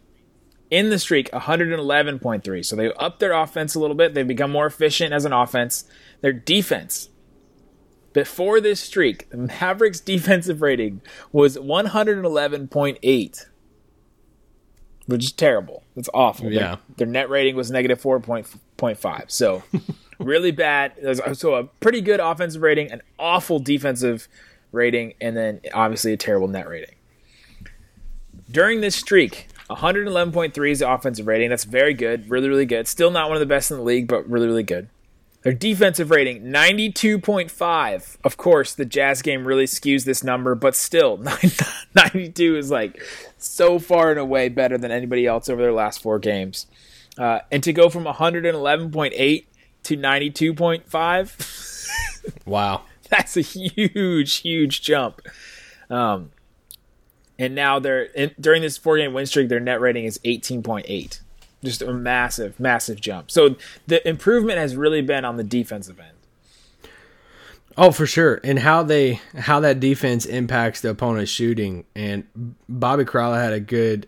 In 0.72 0.89
the 0.89 0.98
streak, 0.98 1.30
111.3. 1.32 2.66
So 2.66 2.76
they 2.76 2.92
upped 2.94 3.20
their 3.20 3.34
offense 3.34 3.76
a 3.76 3.80
little 3.80 3.96
bit. 3.96 4.16
They've 4.16 4.28
become 4.28 4.50
more 4.52 4.66
efficient 4.66 5.13
as 5.13 5.24
an 5.24 5.32
offense. 5.32 5.86
Their 6.22 6.34
defense 6.34 7.10
before 8.13 8.62
this 8.62 8.80
streak, 8.80 9.30
the 9.30 9.38
Mavericks' 9.38 9.99
defensive 10.13 10.62
rating 10.62 11.02
was 11.32 11.58
111.8, 11.58 13.45
which 15.06 15.23
is 15.23 15.32
terrible. 15.32 15.84
It's 15.95 16.10
awful. 16.13 16.52
Yeah. 16.52 16.78
Their, 16.97 17.08
net 17.08 17.30
rating 17.30 17.56
was 17.56 17.71
negative 17.71 18.02
4.5. 18.02 19.32
So 19.32 19.63
really 20.19 20.52
bad. 20.52 20.93
There's 21.02 21.19
uh, 21.19 21.34
So 21.34 21.56
a 21.56 21.63
pretty 21.65 22.02
good 22.02 22.19
offensive 22.19 22.62
rating, 22.62 22.91
an 22.91 23.02
awful 23.19 23.60
defensive 23.60 24.28
rating, 24.71 25.13
and 25.19 25.36
then 25.36 25.62
obviously 25.73 26.13
a 26.13 26.17
terrible 26.17 26.47
net 26.47 26.67
rating. 26.67 26.95
During 28.49 28.82
this 28.82 28.95
streak, 28.95 29.47
111.3 29.69 30.71
is 30.71 30.80
the 30.80 30.91
offensive 30.91 31.26
rating. 31.28 31.49
That's 31.49 31.63
very 31.63 31.93
good. 31.93 32.30
Really, 32.30 32.49
really 32.49 32.65
good. 32.65 32.88
Still 32.88 33.12
not 33.12 33.30
one 33.30 33.36
of 33.36 33.39
the 33.39 33.45
best 33.47 33.71
in 33.71 33.78
the 33.78 33.84
league, 33.84 34.08
but 34.08 34.30
really, 34.30 34.47
really 34.47 34.63
good. 34.63 34.89
Their 35.43 35.53
defensive 35.53 36.10
rating, 36.10 36.43
92.5. 36.45 38.17
Of 38.23 38.38
course, 38.38 38.73
the 38.73 38.86
Jazz 38.86 39.21
game 39.21 39.45
really 39.45 39.65
skews 39.65 40.06
this 40.06 40.23
number, 40.23 40.56
but 40.56 40.75
still, 40.75 41.17
92 41.95 42.56
is 42.56 42.71
like 42.71 43.01
so 43.38 43.77
far 43.77 44.10
and 44.12 44.19
away 44.19 44.47
better 44.49 44.77
than 44.77 44.89
anybody 44.91 45.27
else 45.27 45.49
over 45.49 45.62
their 45.62 45.73
last 45.73 46.01
four 46.01 46.17
games. 46.17 46.65
Uh, 47.17 47.39
and 47.51 47.62
to 47.63 47.73
go 47.73 47.89
from 47.89 48.06
111.8 48.06 49.45
to 49.84 49.97
92.5, 49.97 51.89
Wow. 52.45 52.84
that's 53.10 53.36
a 53.36 53.41
huge, 53.41 54.36
huge 54.38 54.82
jump. 54.82 55.21
Um, 55.89 56.32
and 57.38 57.53
now 57.53 57.79
they're 57.79 58.03
in, 58.03 58.32
during 58.39 58.62
this 58.62 58.77
four 58.77 58.97
game 58.97 59.13
win 59.13 59.25
streak, 59.25 59.49
their 59.49 59.60
net 59.60 59.82
rating 59.82 60.06
is 60.06 60.19
18.8. 60.19 61.19
Just 61.63 61.82
a 61.82 61.93
massive, 61.93 62.60
massive 62.60 62.99
jump. 62.99 63.32
So 63.32 63.56
the 63.88 64.06
improvement 64.08 64.58
has 64.58 64.76
really 64.76 65.02
been 65.02 65.26
on 65.26 65.38
the 65.38 65.43
defensive 65.43 65.99
end. 65.99 66.17
Oh, 67.76 67.91
for 67.91 68.06
sure. 68.06 68.39
And 68.43 68.60
how 68.60 68.84
they 68.84 69.19
how 69.36 69.60
that 69.62 69.80
defense 69.80 70.26
impacts 70.26 70.82
the 70.82 70.89
opponent's 70.89 71.32
shooting. 71.32 71.86
And 71.95 72.26
Bobby 72.69 73.04
Karalla 73.04 73.41
had 73.41 73.54
a 73.54 73.60
good 73.60 74.06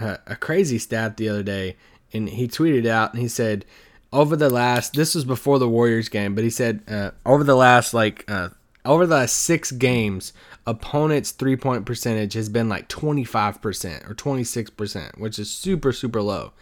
uh, 0.00 0.16
a 0.26 0.36
crazy 0.36 0.78
stat 0.78 1.16
the 1.16 1.28
other 1.28 1.42
day, 1.42 1.76
and 2.12 2.28
he 2.28 2.48
tweeted 2.48 2.86
out 2.86 3.12
and 3.12 3.20
he 3.20 3.28
said 3.28 3.64
over 4.12 4.36
the 4.36 4.48
last 4.48 4.94
this 4.94 5.14
was 5.14 5.24
before 5.24 5.58
the 5.58 5.68
Warriors 5.68 6.08
game, 6.08 6.34
but 6.34 6.44
he 6.44 6.50
said 6.50 6.82
uh, 6.88 7.10
over 7.26 7.44
the 7.44 7.56
last 7.56 7.92
like 7.92 8.24
uh, 8.30 8.50
over 8.86 9.06
the 9.06 9.16
last 9.16 9.36
six 9.36 9.70
games, 9.70 10.32
opponent's 10.66 11.30
three 11.30 11.56
point 11.56 11.84
percentage 11.84 12.32
has 12.32 12.48
been 12.48 12.70
like 12.70 12.88
twenty 12.88 13.24
five 13.24 13.60
percent 13.60 14.04
or 14.08 14.14
twenty 14.14 14.44
six 14.44 14.70
percent, 14.70 15.18
which 15.18 15.38
is 15.38 15.50
super 15.50 15.92
super 15.92 16.22
low. 16.22 16.52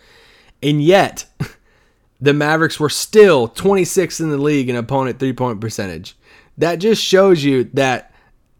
And 0.62 0.82
yet, 0.82 1.26
the 2.20 2.32
Mavericks 2.32 2.78
were 2.78 2.88
still 2.88 3.48
26th 3.48 4.20
in 4.20 4.30
the 4.30 4.38
league 4.38 4.68
in 4.68 4.76
opponent 4.76 5.18
three 5.18 5.32
point 5.32 5.60
percentage. 5.60 6.16
That 6.58 6.76
just 6.76 7.02
shows 7.02 7.42
you 7.42 7.64
that 7.74 8.12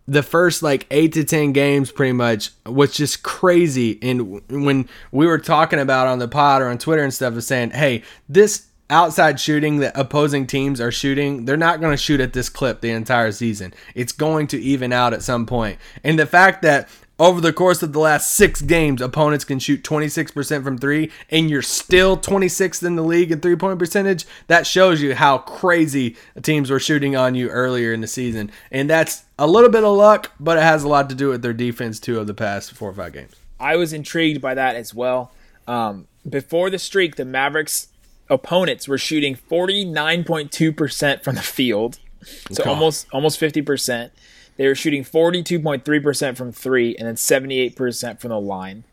the 0.09 0.23
first 0.23 0.63
like 0.63 0.87
eight 0.91 1.13
to 1.13 1.25
10 1.25 1.53
games 1.53 1.93
pretty 1.93 2.13
much 2.13 2.51
was 2.67 2.93
just 2.95 3.23
crazy. 3.23 3.99
And 4.03 4.43
when 4.51 4.89
we 5.13 5.27
were 5.27 5.39
talking 5.39 5.79
about 5.79 6.09
on 6.09 6.19
the 6.19 6.29
pod 6.29 6.61
or 6.61 6.69
on 6.69 6.79
Twitter 6.79 7.03
and 7.03 7.15
stuff, 7.15 7.35
was 7.35 7.47
saying, 7.47 7.71
hey, 7.71 8.03
this 8.29 8.67
outside 8.91 9.41
shooting 9.41 9.79
that 9.79 9.97
opposing 9.97 10.47
teams 10.47 10.81
are 10.81 10.93
shooting, 10.93 11.45
they're 11.45 11.57
not 11.57 11.81
going 11.81 11.93
to 11.93 12.03
shoot 12.03 12.21
at 12.21 12.33
this 12.33 12.49
clip 12.49 12.81
the 12.81 12.91
entire 12.91 13.33
season. 13.33 13.73
It's 13.95 14.13
going 14.13 14.49
to 14.49 14.61
even 14.61 14.93
out 14.93 15.15
at 15.15 15.23
some 15.23 15.47
point. 15.47 15.79
And 16.05 16.19
the 16.19 16.27
fact 16.27 16.63
that 16.63 16.89
over 17.23 17.41
the 17.41 17.53
course 17.53 17.85
of 17.85 17.93
the 17.93 18.01
last 18.01 18.33
six 18.33 18.61
games, 18.61 19.01
opponents 19.01 19.45
can 19.45 19.61
shoot 19.61 19.85
26% 19.85 20.65
from 20.65 20.77
three, 20.77 21.09
and 21.31 21.49
you're 21.49 21.63
still 21.63 22.17
26th 22.17 22.85
in 22.85 22.97
the 22.97 23.03
league 23.03 23.31
in 23.31 23.41
three 23.41 23.55
point 23.55 23.79
percentage. 23.79 24.27
That 24.49 24.67
shows 24.67 25.01
you 25.01 25.15
how 25.15 25.39
crazy 25.39 26.17
teams 26.43 26.69
were 26.69 26.81
shooting 26.81 27.15
on 27.15 27.37
you 27.37 27.49
earlier 27.49 27.93
in 27.93 28.01
the 28.01 28.09
season. 28.09 28.51
And 28.73 28.91
that's 28.91 29.23
a 29.39 29.47
little 29.47 29.71
bit 29.71 29.85
of 29.85 29.97
luck, 29.97 30.33
but 30.41 30.59
it 30.59 30.65
has 30.65 30.83
a 30.83 30.89
lot 30.89 31.09
to 31.11 31.15
do 31.15 31.29
with 31.29 31.43
their 31.43 31.53
defense, 31.53 32.01
too, 32.01 32.19
of 32.19 32.27
the 32.27 32.35
past 32.35 32.73
four 32.73 32.91
or 32.91 32.95
five 32.95 33.13
games. 33.13 33.37
I 33.61 33.77
was 33.77 33.93
intrigued 33.93 34.43
by 34.43 34.55
that 34.55 34.75
as 34.75 34.93
well. 34.93 35.31
Um, 35.69 36.09
before 36.29 36.71
the 36.71 36.79
streak, 36.81 37.15
the 37.15 37.25
Mavericks 37.25 37.87
opponents 38.29 38.89
were 38.89 38.99
shooting 38.99 39.37
49.2% 39.37 41.23
from 41.23 41.37
the 41.37 41.43
field. 41.43 42.01
So 42.51 42.65
God. 42.65 42.71
almost 42.71 43.07
almost 43.13 43.41
50%. 43.41 44.11
They 44.63 44.69
were 44.69 44.77
shooting 44.77 45.03
42.3% 45.03 46.37
from 46.37 46.53
3 46.53 46.95
and 46.95 47.09
then 47.09 47.17
78% 47.17 48.21
from 48.21 48.29
the 48.29 48.39
line. 48.39 48.85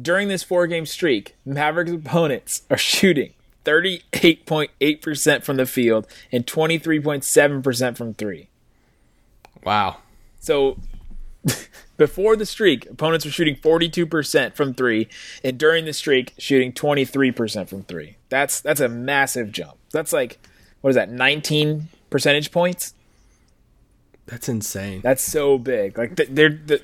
During 0.00 0.28
this 0.28 0.44
four-game 0.44 0.86
streak, 0.86 1.34
Mavericks 1.44 1.90
opponents 1.90 2.62
are 2.70 2.76
shooting 2.76 3.32
38.8% 3.64 5.42
from 5.42 5.56
the 5.56 5.66
field 5.66 6.06
and 6.30 6.46
23.7% 6.46 7.96
from 7.96 8.14
3. 8.14 8.48
Wow. 9.64 9.96
So 10.38 10.78
before 11.96 12.36
the 12.36 12.46
streak, 12.46 12.88
opponents 12.88 13.24
were 13.24 13.32
shooting 13.32 13.56
42% 13.56 14.54
from 14.54 14.74
3 14.74 15.08
and 15.42 15.58
during 15.58 15.86
the 15.86 15.92
streak 15.92 16.34
shooting 16.38 16.72
23% 16.72 17.68
from 17.68 17.82
3. 17.82 18.16
That's 18.28 18.60
that's 18.60 18.80
a 18.80 18.88
massive 18.88 19.50
jump. 19.50 19.74
That's 19.90 20.12
like 20.12 20.38
what 20.82 20.90
is 20.90 20.94
that? 20.94 21.10
19 21.10 21.88
percentage 22.10 22.52
points? 22.52 22.94
That's 24.26 24.48
insane. 24.48 25.00
That's 25.02 25.22
so 25.22 25.58
big. 25.58 25.96
Like 25.96 26.16
th- 26.16 26.28
they're 26.32 26.50
the 26.50 26.82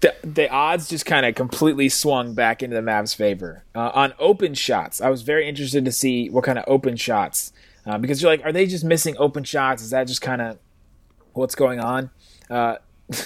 the, 0.00 0.14
the 0.22 0.48
odds 0.50 0.88
just 0.88 1.06
kind 1.06 1.26
of 1.26 1.34
completely 1.34 1.88
swung 1.88 2.34
back 2.34 2.62
into 2.62 2.76
the 2.76 2.82
Mavs' 2.82 3.14
favor 3.14 3.64
uh, 3.74 3.90
on 3.94 4.14
open 4.18 4.54
shots. 4.54 5.00
I 5.00 5.10
was 5.10 5.22
very 5.22 5.48
interested 5.48 5.84
to 5.84 5.92
see 5.92 6.30
what 6.30 6.44
kind 6.44 6.58
of 6.58 6.64
open 6.68 6.96
shots 6.96 7.52
uh, 7.84 7.98
because 7.98 8.22
you're 8.22 8.30
like, 8.30 8.44
are 8.44 8.52
they 8.52 8.66
just 8.66 8.84
missing 8.84 9.16
open 9.18 9.44
shots? 9.44 9.82
Is 9.82 9.90
that 9.90 10.06
just 10.06 10.20
kind 10.20 10.40
of 10.40 10.58
what's 11.32 11.54
going 11.54 11.80
on? 11.80 12.10
Uh, 12.48 12.76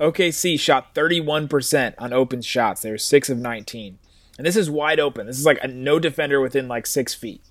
OKC 0.00 0.58
shot 0.58 0.94
31% 0.94 1.94
on 1.98 2.12
open 2.12 2.42
shots. 2.42 2.82
They 2.82 2.90
were 2.90 2.98
six 2.98 3.30
of 3.30 3.38
19, 3.38 3.98
and 4.36 4.46
this 4.46 4.56
is 4.56 4.68
wide 4.68 4.98
open. 4.98 5.26
This 5.26 5.38
is 5.38 5.46
like 5.46 5.58
a, 5.62 5.68
no 5.68 6.00
defender 6.00 6.40
within 6.40 6.66
like 6.66 6.86
six 6.86 7.14
feet. 7.14 7.42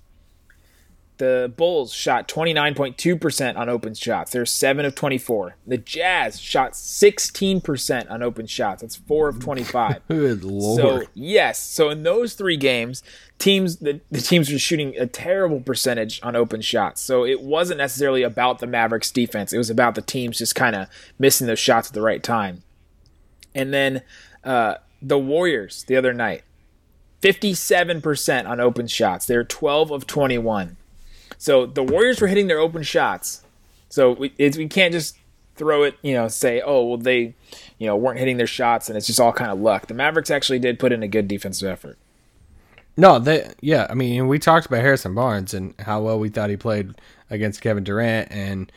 The 1.18 1.52
Bulls 1.56 1.92
shot 1.92 2.26
29.2% 2.26 3.56
on 3.56 3.68
open 3.68 3.94
shots. 3.94 4.32
They're 4.32 4.44
7 4.44 4.84
of 4.84 4.96
24. 4.96 5.56
The 5.64 5.78
Jazz 5.78 6.40
shot 6.40 6.72
16% 6.72 8.10
on 8.10 8.22
open 8.22 8.46
shots. 8.46 8.82
That's 8.82 8.96
4 8.96 9.28
of 9.28 9.38
25. 9.38 10.02
Good 10.08 10.42
lord. 10.42 10.80
so, 10.80 11.02
yes. 11.14 11.60
So 11.60 11.88
in 11.90 12.02
those 12.02 12.34
3 12.34 12.56
games, 12.56 13.04
teams 13.38 13.76
the, 13.76 14.00
the 14.10 14.20
teams 14.20 14.50
were 14.50 14.58
shooting 14.58 14.96
a 14.96 15.06
terrible 15.06 15.60
percentage 15.60 16.20
on 16.24 16.34
open 16.34 16.60
shots. 16.60 17.00
So 17.00 17.24
it 17.24 17.42
wasn't 17.42 17.78
necessarily 17.78 18.22
about 18.22 18.58
the 18.58 18.66
Mavericks 18.66 19.12
defense. 19.12 19.52
It 19.52 19.58
was 19.58 19.70
about 19.70 19.94
the 19.94 20.02
teams 20.02 20.38
just 20.38 20.56
kind 20.56 20.74
of 20.74 20.88
missing 21.18 21.46
those 21.46 21.60
shots 21.60 21.88
at 21.88 21.94
the 21.94 22.02
right 22.02 22.22
time. 22.22 22.64
And 23.54 23.72
then 23.72 24.02
uh, 24.42 24.76
the 25.00 25.18
Warriors 25.18 25.84
the 25.84 25.96
other 25.96 26.12
night, 26.12 26.42
57% 27.22 28.46
on 28.48 28.60
open 28.60 28.86
shots. 28.86 29.26
They're 29.26 29.44
12 29.44 29.90
of 29.90 30.06
21. 30.06 30.76
So 31.44 31.66
the 31.66 31.82
Warriors 31.82 32.22
were 32.22 32.26
hitting 32.26 32.46
their 32.46 32.58
open 32.58 32.82
shots. 32.82 33.42
So 33.90 34.12
we, 34.12 34.32
we 34.38 34.66
can't 34.66 34.94
just 34.94 35.18
throw 35.56 35.82
it, 35.82 35.94
you 36.00 36.14
know, 36.14 36.26
say, 36.26 36.62
oh, 36.64 36.86
well, 36.86 36.96
they, 36.96 37.34
you 37.76 37.86
know, 37.86 37.96
weren't 37.96 38.18
hitting 38.18 38.38
their 38.38 38.46
shots 38.46 38.88
and 38.88 38.96
it's 38.96 39.06
just 39.06 39.20
all 39.20 39.30
kind 39.30 39.50
of 39.50 39.60
luck. 39.60 39.86
The 39.86 39.92
Mavericks 39.92 40.30
actually 40.30 40.58
did 40.58 40.78
put 40.78 40.90
in 40.90 41.02
a 41.02 41.06
good 41.06 41.28
defensive 41.28 41.68
effort. 41.68 41.98
No, 42.96 43.18
they 43.18 43.52
yeah. 43.60 43.86
I 43.90 43.94
mean, 43.94 44.26
we 44.26 44.38
talked 44.38 44.64
about 44.64 44.80
Harrison 44.80 45.14
Barnes 45.14 45.52
and 45.52 45.74
how 45.80 46.00
well 46.00 46.18
we 46.18 46.30
thought 46.30 46.48
he 46.48 46.56
played 46.56 46.94
against 47.28 47.60
Kevin 47.60 47.84
Durant, 47.84 48.28
and 48.30 48.72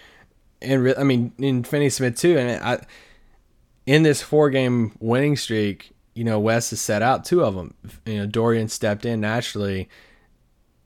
and 0.61 0.93
I 0.97 1.03
mean 1.03 1.31
in 1.37 1.63
Finney 1.63 1.89
Smith 1.89 2.17
too. 2.17 2.37
And 2.37 2.61
I 2.61 2.85
in 3.85 4.03
this 4.03 4.21
four 4.21 4.49
game 4.49 4.91
winning 4.99 5.37
streak, 5.37 5.91
you 6.15 6.25
know, 6.25 6.37
Wes 6.37 6.71
has 6.71 6.81
set 6.81 7.01
out 7.01 7.23
two 7.23 7.45
of 7.45 7.55
them. 7.55 7.75
You 8.05 8.17
know, 8.17 8.25
Dorian 8.25 8.67
stepped 8.67 9.05
in 9.05 9.21
naturally. 9.21 9.87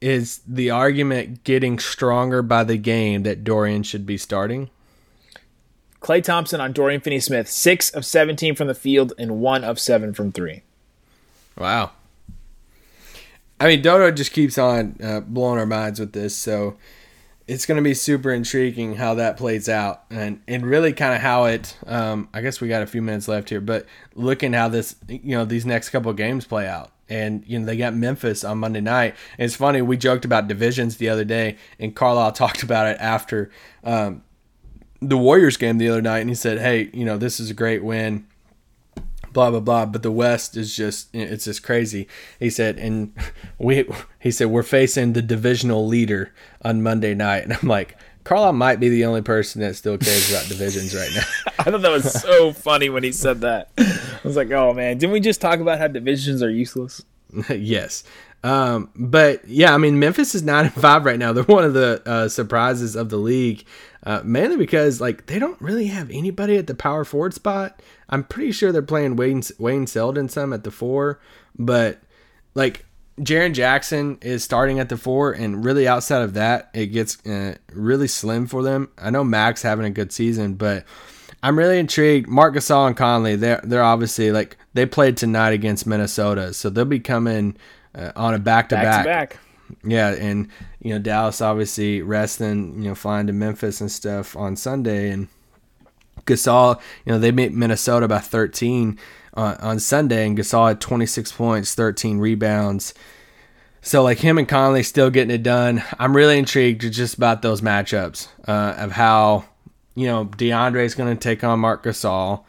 Is 0.01 0.41
the 0.47 0.71
argument 0.71 1.43
getting 1.43 1.77
stronger 1.77 2.41
by 2.41 2.63
the 2.63 2.77
game 2.77 3.23
that 3.23 3.43
Dorian 3.43 3.83
should 3.83 4.05
be 4.05 4.17
starting? 4.17 4.69
Klay 6.01 6.23
Thompson 6.23 6.59
on 6.59 6.73
Dorian 6.73 7.01
Finney 7.01 7.19
Smith, 7.19 7.47
six 7.47 7.91
of 7.91 8.03
17 8.03 8.55
from 8.55 8.67
the 8.67 8.73
field 8.73 9.13
and 9.19 9.39
one 9.39 9.63
of 9.63 9.79
seven 9.79 10.13
from 10.13 10.31
three. 10.31 10.63
Wow. 11.55 11.91
I 13.59 13.67
mean, 13.67 13.83
Dodo 13.83 14.09
just 14.09 14.31
keeps 14.31 14.57
on 14.57 14.97
uh, 15.03 15.19
blowing 15.19 15.59
our 15.59 15.67
minds 15.67 15.99
with 15.99 16.13
this, 16.13 16.35
so 16.35 16.77
it's 17.47 17.67
going 17.67 17.75
to 17.75 17.83
be 17.83 17.93
super 17.93 18.31
intriguing 18.31 18.95
how 18.95 19.13
that 19.13 19.37
plays 19.37 19.69
out, 19.69 20.03
and 20.09 20.41
and 20.47 20.65
really 20.65 20.93
kind 20.93 21.13
of 21.13 21.21
how 21.21 21.45
it. 21.45 21.77
Um, 21.85 22.27
I 22.33 22.41
guess 22.41 22.59
we 22.59 22.67
got 22.67 22.81
a 22.81 22.87
few 22.87 23.03
minutes 23.03 23.27
left 23.27 23.49
here, 23.49 23.61
but 23.61 23.85
looking 24.15 24.53
how 24.53 24.67
this, 24.67 24.95
you 25.07 25.37
know, 25.37 25.45
these 25.45 25.65
next 25.65 25.89
couple 25.89 26.11
games 26.13 26.45
play 26.45 26.67
out, 26.67 26.91
and 27.11 27.43
you 27.45 27.59
know 27.59 27.65
they 27.65 27.75
got 27.75 27.93
Memphis 27.93 28.43
on 28.43 28.57
Monday 28.59 28.81
night. 28.81 29.15
And 29.37 29.45
it's 29.45 29.55
funny 29.55 29.81
we 29.81 29.97
joked 29.97 30.23
about 30.23 30.47
divisions 30.47 30.97
the 30.97 31.09
other 31.09 31.25
day, 31.25 31.57
and 31.77 31.95
Carlisle 31.95 32.31
talked 32.43 32.63
about 32.63 32.87
it 32.87 32.97
after 32.99 33.51
um, 33.83 34.23
the 35.01 35.17
Warriors 35.17 35.57
game 35.57 35.77
the 35.77 35.89
other 35.89 36.01
night, 36.01 36.19
and 36.19 36.29
he 36.29 36.35
said, 36.35 36.59
"Hey, 36.59 36.89
you 36.93 37.05
know, 37.05 37.17
this 37.17 37.39
is 37.39 37.49
a 37.49 37.53
great 37.53 37.83
win." 37.83 38.25
blah 39.33 39.49
blah 39.49 39.61
blah 39.61 39.85
but 39.85 40.03
the 40.03 40.11
west 40.11 40.57
is 40.57 40.75
just 40.75 41.07
it's 41.15 41.45
just 41.45 41.63
crazy 41.63 42.05
he 42.37 42.49
said 42.49 42.77
and 42.77 43.13
we 43.57 43.87
he 44.19 44.29
said 44.29 44.47
we're 44.47 44.61
facing 44.61 45.13
the 45.13 45.21
divisional 45.21 45.87
leader 45.87 46.33
on 46.63 46.83
monday 46.83 47.13
night 47.13 47.41
and 47.43 47.53
i'm 47.53 47.69
like 47.69 47.97
carlisle 48.23 48.53
might 48.53 48.79
be 48.79 48.89
the 48.89 49.05
only 49.05 49.21
person 49.21 49.61
that 49.61 49.75
still 49.75 49.97
cares 49.97 50.31
about 50.31 50.47
divisions 50.47 50.95
right 50.95 51.09
now. 51.13 51.23
I 51.59 51.63
thought 51.63 51.81
that 51.81 51.91
was 51.91 52.11
so 52.11 52.53
funny 52.53 52.89
when 52.89 53.03
he 53.03 53.11
said 53.11 53.41
that. 53.41 53.71
I 53.77 54.19
was 54.23 54.35
like, 54.35 54.51
oh 54.51 54.73
man, 54.73 54.97
didn't 54.97 55.13
we 55.13 55.19
just 55.19 55.41
talk 55.41 55.59
about 55.59 55.79
how 55.79 55.87
divisions 55.87 56.41
are 56.41 56.49
useless? 56.49 57.03
yes. 57.49 58.03
Um, 58.43 58.89
but 58.95 59.47
yeah 59.47 59.71
i 59.71 59.77
mean 59.77 59.99
memphis 59.99 60.33
is 60.33 60.41
9 60.41 60.65
and 60.65 60.73
5 60.73 61.05
right 61.05 61.19
now. 61.19 61.31
They're 61.31 61.43
one 61.43 61.63
of 61.63 61.73
the 61.73 62.01
uh, 62.07 62.27
surprises 62.27 62.95
of 62.95 63.09
the 63.09 63.17
league 63.17 63.65
uh, 64.03 64.21
mainly 64.25 64.57
because 64.57 64.99
like 64.99 65.27
they 65.27 65.37
don't 65.37 65.61
really 65.61 65.87
have 65.87 66.09
anybody 66.09 66.57
at 66.57 66.65
the 66.65 66.73
power 66.73 67.05
forward 67.05 67.35
spot. 67.35 67.81
I'm 68.09 68.23
pretty 68.23 68.51
sure 68.51 68.71
they're 68.71 68.81
playing 68.81 69.15
wayne, 69.15 69.43
wayne 69.59 69.85
selden 69.85 70.27
some 70.27 70.53
at 70.53 70.63
the 70.63 70.71
four 70.71 71.19
but 71.55 72.01
like 72.55 72.85
Jaren 73.19 73.53
Jackson 73.53 74.17
is 74.21 74.43
starting 74.43 74.79
at 74.79 74.89
the 74.89 74.97
four, 74.97 75.31
and 75.31 75.63
really 75.63 75.87
outside 75.87 76.21
of 76.21 76.33
that, 76.33 76.69
it 76.73 76.87
gets 76.87 77.23
uh, 77.25 77.55
really 77.73 78.07
slim 78.07 78.47
for 78.47 78.63
them. 78.63 78.89
I 78.97 79.09
know 79.09 79.23
Max 79.23 79.61
having 79.61 79.85
a 79.85 79.89
good 79.91 80.11
season, 80.11 80.55
but 80.55 80.85
I'm 81.43 81.57
really 81.57 81.77
intrigued. 81.77 82.27
Marc 82.27 82.55
Gasol 82.55 82.87
and 82.87 82.97
Conley, 82.97 83.35
they're 83.35 83.61
they're 83.63 83.83
obviously 83.83 84.31
like 84.31 84.57
they 84.73 84.85
played 84.85 85.17
tonight 85.17 85.51
against 85.51 85.85
Minnesota, 85.85 86.53
so 86.53 86.69
they'll 86.69 86.85
be 86.85 86.99
coming 86.99 87.57
uh, 87.93 88.11
on 88.15 88.33
a 88.33 88.39
back 88.39 88.69
to 88.69 88.75
Back 88.75 89.03
to 89.03 89.09
back. 89.09 89.29
back. 89.31 89.39
Yeah, 89.83 90.09
and 90.13 90.47
you 90.81 90.93
know 90.93 90.99
Dallas 90.99 91.41
obviously 91.41 92.01
resting, 92.01 92.81
you 92.81 92.89
know, 92.89 92.95
flying 92.95 93.27
to 93.27 93.33
Memphis 93.33 93.81
and 93.81 93.91
stuff 93.91 94.35
on 94.35 94.55
Sunday, 94.55 95.09
and 95.09 95.27
Gasol, 96.25 96.79
you 97.05 97.13
know, 97.13 97.19
they 97.19 97.31
beat 97.31 97.53
Minnesota 97.53 98.07
by 98.07 98.19
13 98.19 98.99
on, 99.33 99.55
on 99.57 99.79
Sunday, 99.79 100.25
and 100.27 100.37
Gasol 100.37 100.67
had 100.67 100.81
26 100.81 101.31
points, 101.31 101.73
13 101.75 102.19
rebounds. 102.19 102.93
So 103.81 104.03
like 104.03 104.19
him 104.19 104.37
and 104.37 104.47
Conley 104.47 104.83
still 104.83 105.09
getting 105.09 105.33
it 105.33 105.41
done. 105.43 105.83
I'm 105.97 106.15
really 106.15 106.37
intrigued 106.37 106.81
just 106.91 107.15
about 107.15 107.41
those 107.41 107.61
matchups 107.61 108.27
uh, 108.47 108.75
of 108.77 108.91
how 108.91 109.45
you 109.95 110.05
know 110.07 110.25
DeAndre's 110.25 110.93
going 110.93 111.15
to 111.15 111.19
take 111.19 111.43
on 111.43 111.59
Marc 111.59 111.83
Gasol, 111.83 112.43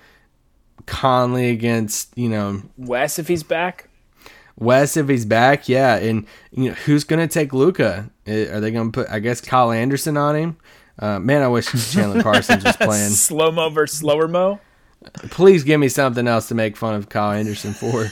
Conley 0.86 1.50
against 1.50 2.16
you 2.16 2.28
know 2.28 2.62
Wes, 2.76 3.18
if 3.18 3.28
he's 3.28 3.42
back, 3.42 3.88
Wes 4.58 4.96
if 4.96 5.08
he's 5.08 5.24
back, 5.24 5.68
yeah, 5.68 5.96
and 5.96 6.26
you 6.50 6.68
know 6.68 6.74
who's 6.74 7.04
gonna 7.04 7.28
take 7.28 7.54
Luka? 7.54 8.10
Are 8.26 8.60
they 8.60 8.70
gonna 8.70 8.90
put? 8.90 9.08
I 9.08 9.18
guess 9.18 9.40
Kyle 9.40 9.72
Anderson 9.72 10.16
on 10.18 10.36
him. 10.36 10.56
Uh, 10.98 11.18
man, 11.18 11.42
I 11.42 11.48
wish 11.48 11.66
Chandler 11.92 12.22
Parsons 12.24 12.62
was 12.62 12.76
playing. 12.76 13.10
slow 13.10 13.50
mo 13.50 13.70
versus 13.70 13.98
slower 14.00 14.28
mo. 14.28 14.60
Please 15.30 15.64
give 15.64 15.80
me 15.80 15.88
something 15.88 16.26
else 16.28 16.48
to 16.48 16.55
make 16.55 16.76
fun 16.76 16.94
of 16.94 17.09
Kyle 17.09 17.32
Anderson 17.32 17.72
for. 17.72 18.09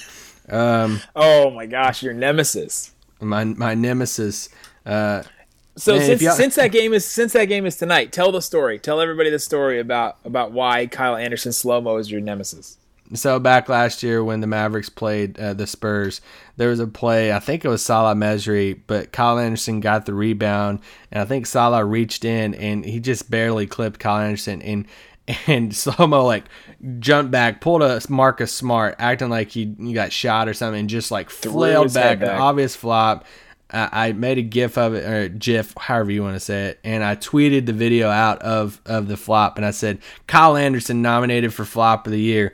Um, 0.48 1.00
Oh 1.14 1.50
my 1.50 1.66
gosh, 1.66 2.02
your 2.02 2.14
nemesis. 2.14 2.92
my 3.20 3.44
my 3.44 3.74
nemesis. 3.74 4.48
Uh, 4.84 5.22
So 5.76 5.96
Man, 5.96 6.18
since 6.18 6.36
since 6.36 6.54
that 6.56 6.72
game 6.72 6.92
is 6.92 7.04
since 7.06 7.32
that 7.34 7.44
game 7.44 7.66
is 7.66 7.76
tonight, 7.76 8.12
tell 8.12 8.32
the 8.32 8.42
story. 8.42 8.78
Tell 8.78 9.00
everybody 9.00 9.30
the 9.30 9.38
story 9.38 9.78
about 9.78 10.16
about 10.24 10.52
why 10.52 10.86
Kyle 10.86 11.16
Anderson 11.16 11.52
slow 11.52 11.80
mo 11.80 11.96
is 11.96 12.10
your 12.10 12.20
nemesis. 12.20 12.76
So 13.12 13.40
back 13.40 13.68
last 13.68 14.04
year 14.04 14.22
when 14.22 14.40
the 14.40 14.46
Mavericks 14.46 14.88
played 14.88 15.36
uh, 15.38 15.52
the 15.54 15.66
Spurs, 15.66 16.20
there 16.56 16.68
was 16.68 16.78
a 16.78 16.86
play. 16.86 17.32
I 17.32 17.40
think 17.40 17.64
it 17.64 17.68
was 17.68 17.84
Salah 17.84 18.14
Mejri, 18.14 18.74
but 18.74 19.10
Kyle 19.10 19.36
Anderson 19.36 19.80
got 19.80 20.06
the 20.06 20.14
rebound, 20.14 20.78
and 21.10 21.20
I 21.20 21.24
think 21.24 21.46
Salah 21.46 21.84
reached 21.84 22.24
in 22.24 22.54
and 22.54 22.84
he 22.84 23.00
just 23.00 23.28
barely 23.28 23.66
clipped 23.66 23.98
Kyle 23.98 24.20
Anderson. 24.20 24.62
And 24.62 24.86
and 25.46 25.74
slow 25.76 26.06
mo 26.06 26.24
like 26.24 26.44
jumped 26.98 27.30
back, 27.30 27.60
pulled 27.60 27.82
a 27.82 28.00
Marcus 28.08 28.52
Smart, 28.52 28.96
acting 28.98 29.28
like 29.30 29.50
he, 29.50 29.74
he 29.78 29.92
got 29.92 30.12
shot 30.12 30.48
or 30.48 30.54
something, 30.54 30.80
and 30.80 30.88
just 30.88 31.10
like 31.10 31.30
flailed 31.30 31.92
head 31.92 32.20
back, 32.20 32.28
an 32.28 32.36
obvious 32.36 32.76
flop. 32.76 33.24
I 33.70 34.08
I 34.08 34.12
made 34.12 34.38
a 34.38 34.42
gif 34.42 34.76
of 34.76 34.94
it 34.94 35.04
or 35.04 35.28
gif, 35.28 35.74
however 35.76 36.10
you 36.10 36.22
want 36.22 36.36
to 36.36 36.40
say 36.40 36.68
it, 36.68 36.80
and 36.84 37.04
I 37.04 37.16
tweeted 37.16 37.66
the 37.66 37.72
video 37.72 38.08
out 38.08 38.40
of 38.42 38.80
of 38.86 39.08
the 39.08 39.16
flop, 39.16 39.56
and 39.56 39.66
I 39.66 39.70
said 39.70 39.98
Kyle 40.26 40.56
Anderson 40.56 41.02
nominated 41.02 41.54
for 41.54 41.64
flop 41.64 42.06
of 42.06 42.12
the 42.12 42.20
year. 42.20 42.52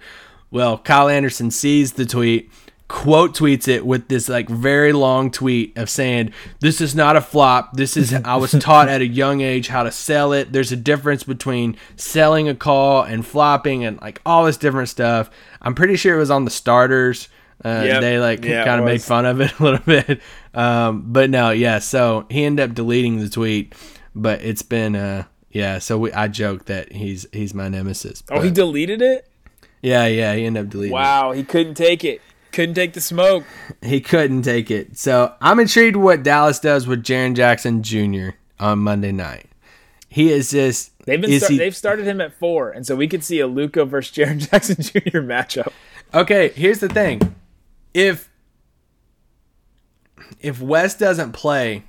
Well, 0.51 0.79
Kyle 0.79 1.09
Anderson 1.09 1.51
sees 1.51 1.93
the 1.93 2.07
tweet, 2.07 2.51
quote 2.89 3.35
tweets 3.35 3.67
it 3.67 3.85
with 3.85 4.09
this 4.09 4.29
like 4.29 4.49
very 4.49 4.93
long 4.93 5.31
tweet 5.31 5.77
of 5.77 5.91
saying, 5.91 6.33
"This 6.61 6.81
is 6.81 6.95
not 6.95 7.17
a 7.17 7.21
flop. 7.21 7.73
This 7.77 7.97
is 7.97 8.13
I 8.25 8.37
was 8.37 8.53
taught 8.53 8.89
at 8.89 9.01
a 9.01 9.07
young 9.07 9.41
age 9.41 9.69
how 9.69 9.83
to 9.83 9.91
sell 9.91 10.33
it. 10.33 10.53
There's 10.53 10.73
a 10.73 10.77
difference 10.77 11.25
between 11.25 11.77
selling 11.97 12.49
a 12.49 12.55
call 12.55 13.03
and 13.03 13.27
flopping 13.27 13.85
and 13.85 14.01
like 14.01 14.21
all 14.25 14.45
this 14.45 14.57
different 14.57 14.89
stuff." 14.89 15.31
I'm 15.63 15.75
pretty 15.75 15.97
sure 15.97 16.15
it 16.17 16.21
was 16.21 16.31
on 16.31 16.45
the 16.45 16.51
starters. 16.51 17.29
Uh, 17.65 17.83
Yep. 17.87 18.01
They 18.03 18.19
like 18.21 18.45
Yeah, 18.45 18.65
kind 18.65 18.79
of 18.79 18.85
made 18.87 18.93
was. 18.95 19.07
fun 19.07 19.25
of 19.27 19.41
it 19.41 19.53
a 19.59 19.63
little 19.63 19.81
bit. 19.85 20.21
Um, 20.55 21.05
but 21.13 21.29
no, 21.31 21.51
yeah. 21.51 21.79
So 21.81 22.27
he 22.31 22.45
ended 22.45 22.71
up 22.71 22.75
deleting 22.77 23.19
the 23.19 23.29
tweet, 23.29 23.75
but 24.15 24.43
it's 24.43 24.63
been 24.63 24.95
uh, 24.95 25.25
yeah. 25.51 25.79
So 25.81 25.99
we, 25.99 26.13
I 26.13 26.29
joked 26.29 26.67
that 26.67 26.93
he's 26.93 27.27
he's 27.33 27.53
my 27.55 27.69
nemesis. 27.69 28.23
Oh, 28.31 28.41
he 28.43 28.51
deleted 28.51 29.03
it. 29.03 29.27
yeah, 29.83 30.07
yeah. 30.07 30.35
He 30.35 30.45
ended 30.45 30.67
up 30.67 30.71
deleting. 30.71 30.93
it. 30.93 30.95
Wow, 30.95 31.33
he 31.33 31.43
couldn't 31.43 31.75
take 31.75 32.05
it. 32.05 32.21
Couldn't 32.57 32.75
take 32.75 32.95
the 32.95 33.01
smoke. 33.01 33.45
He 33.83 34.01
couldn't 34.01 34.43
take 34.43 34.71
it. 34.71 34.97
So 34.99 35.35
I'm 35.41 35.61
intrigued 35.61 35.97
what 35.97 36.23
Dallas 36.23 36.59
does 36.59 36.87
with 36.87 37.03
Jaren 37.05 37.35
Jackson 37.37 37.83
Jr. 37.83 38.31
on 38.59 38.79
Monday 38.81 39.13
night. 39.13 39.47
He 40.09 40.33
is 40.33 40.51
just 40.51 40.93
They've 41.05 41.21
been 41.21 41.39
start- 41.39 41.53
he- 41.53 41.59
they've 41.59 41.77
started 41.77 42.07
him 42.07 42.21
at 42.23 42.33
four, 42.33 42.71
and 42.71 42.87
so 42.87 42.97
we 42.97 43.07
could 43.09 43.23
see 43.23 43.39
a 43.41 43.47
Luka 43.47 43.85
versus 43.85 44.17
Jaren 44.17 44.39
Jackson 44.51 44.77
Jr. 44.83 45.19
matchup. 45.21 45.71
okay. 46.15 46.49
Here's 46.51 46.79
the 46.81 46.89
thing: 46.89 47.21
if 47.93 48.31
if 50.41 50.61
Wes 50.61 50.97
doesn't 50.97 51.33
play, 51.33 51.85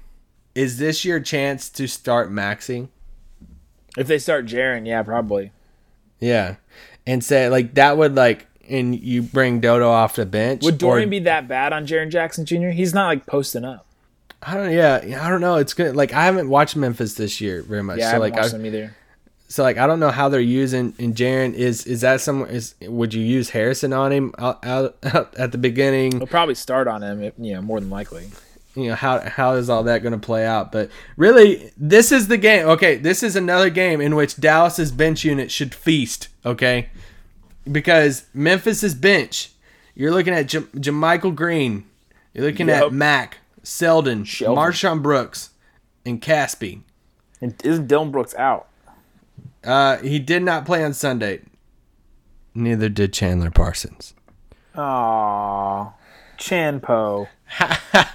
is 0.55 0.77
this 0.77 1.05
your 1.05 1.19
chance 1.19 1.69
to 1.69 1.87
start 1.87 2.29
maxing? 2.31 2.89
If 3.97 4.07
they 4.07 4.19
start 4.19 4.45
Jaren, 4.45 4.85
yeah, 4.85 5.03
probably. 5.03 5.51
Yeah, 6.19 6.55
and 7.05 7.23
say 7.23 7.47
like 7.49 7.75
that 7.75 7.97
would 7.97 8.15
like, 8.15 8.46
and 8.69 8.99
you 8.99 9.21
bring 9.21 9.59
Dodo 9.59 9.89
off 9.89 10.15
the 10.15 10.25
bench. 10.25 10.63
Would 10.63 10.77
Dorian 10.77 11.09
or- 11.09 11.11
be 11.11 11.19
that 11.19 11.47
bad 11.47 11.73
on 11.73 11.85
Jaren 11.87 12.09
Jackson 12.09 12.45
Jr.? 12.45 12.69
He's 12.69 12.93
not 12.93 13.07
like 13.07 13.25
posting 13.25 13.65
up. 13.65 13.85
I 14.41 14.53
don't. 14.53 14.71
Yeah, 14.71 15.19
I 15.21 15.29
don't 15.29 15.41
know. 15.41 15.55
It's 15.55 15.73
good. 15.73 15.95
Like 15.95 16.13
I 16.13 16.25
haven't 16.25 16.49
watched 16.49 16.75
Memphis 16.75 17.15
this 17.15 17.41
year 17.41 17.63
very 17.63 17.81
much. 17.83 17.97
Yeah, 17.99 18.05
I 18.05 18.07
so 18.07 18.13
haven't 18.13 18.21
like 18.31 18.33
watched 18.39 18.53
I, 18.53 18.57
them 18.57 18.65
either. 18.67 18.95
so 19.47 19.63
like 19.63 19.77
I 19.77 19.87
don't 19.87 19.99
know 19.99 20.11
how 20.11 20.29
they're 20.29 20.39
using 20.39 20.93
and 20.99 21.15
Jaren 21.15 21.53
is 21.53 21.87
is 21.87 22.01
that 22.01 22.21
some 22.21 22.45
is 22.45 22.75
would 22.81 23.13
you 23.15 23.23
use 23.23 23.49
Harrison 23.49 23.93
on 23.93 24.11
him 24.11 24.33
out, 24.37 24.63
out, 24.63 24.97
out 25.03 25.33
at 25.35 25.51
the 25.51 25.57
beginning? 25.57 26.17
He'll 26.17 26.27
probably 26.27 26.53
start 26.55 26.87
on 26.87 27.01
him, 27.01 27.23
if, 27.23 27.33
you 27.39 27.55
know, 27.55 27.61
more 27.61 27.79
than 27.79 27.89
likely. 27.89 28.29
You 28.75 28.89
know 28.89 28.95
how 28.95 29.21
how 29.27 29.53
is 29.53 29.71
all 29.71 29.81
that 29.83 30.03
going 30.03 30.13
to 30.13 30.19
play 30.23 30.45
out? 30.45 30.71
But 30.71 30.91
really, 31.15 31.71
this 31.75 32.11
is 32.11 32.27
the 32.27 32.37
game. 32.37 32.67
Okay, 32.67 32.97
this 32.97 33.23
is 33.23 33.35
another 33.35 33.71
game 33.71 34.01
in 34.01 34.15
which 34.15 34.35
Dallas's 34.39 34.91
bench 34.91 35.23
unit 35.23 35.49
should 35.49 35.73
feast. 35.73 36.27
Okay, 36.45 36.89
because 37.71 38.25
Memphis's 38.33 38.93
bench, 38.95 39.51
you're 39.95 40.11
looking 40.11 40.33
at 40.33 40.47
J- 40.47 40.59
JaMychal 40.59 41.35
Green, 41.35 41.85
you're 42.33 42.45
looking 42.45 42.67
Yep. 42.67 42.83
at 42.83 42.93
Mack, 42.93 43.37
Selden, 43.63 44.23
Shelvin. 44.23 44.55
MarShon 44.57 45.01
Brooks, 45.01 45.51
and 46.05 46.21
Casspi. 46.21 46.81
And 47.41 47.55
isn't 47.63 47.87
Dillon 47.87 48.11
Brooks 48.11 48.33
out? 48.35 48.67
Uh, 49.63 49.97
he 49.97 50.19
did 50.19 50.43
not 50.43 50.65
play 50.65 50.83
on 50.83 50.93
Sunday. 50.93 51.41
Neither 52.55 52.89
did 52.89 53.13
Chandler 53.13 53.51
Parsons. 53.51 54.13
Aww. 54.75 55.93
Chanpo. 56.37 57.27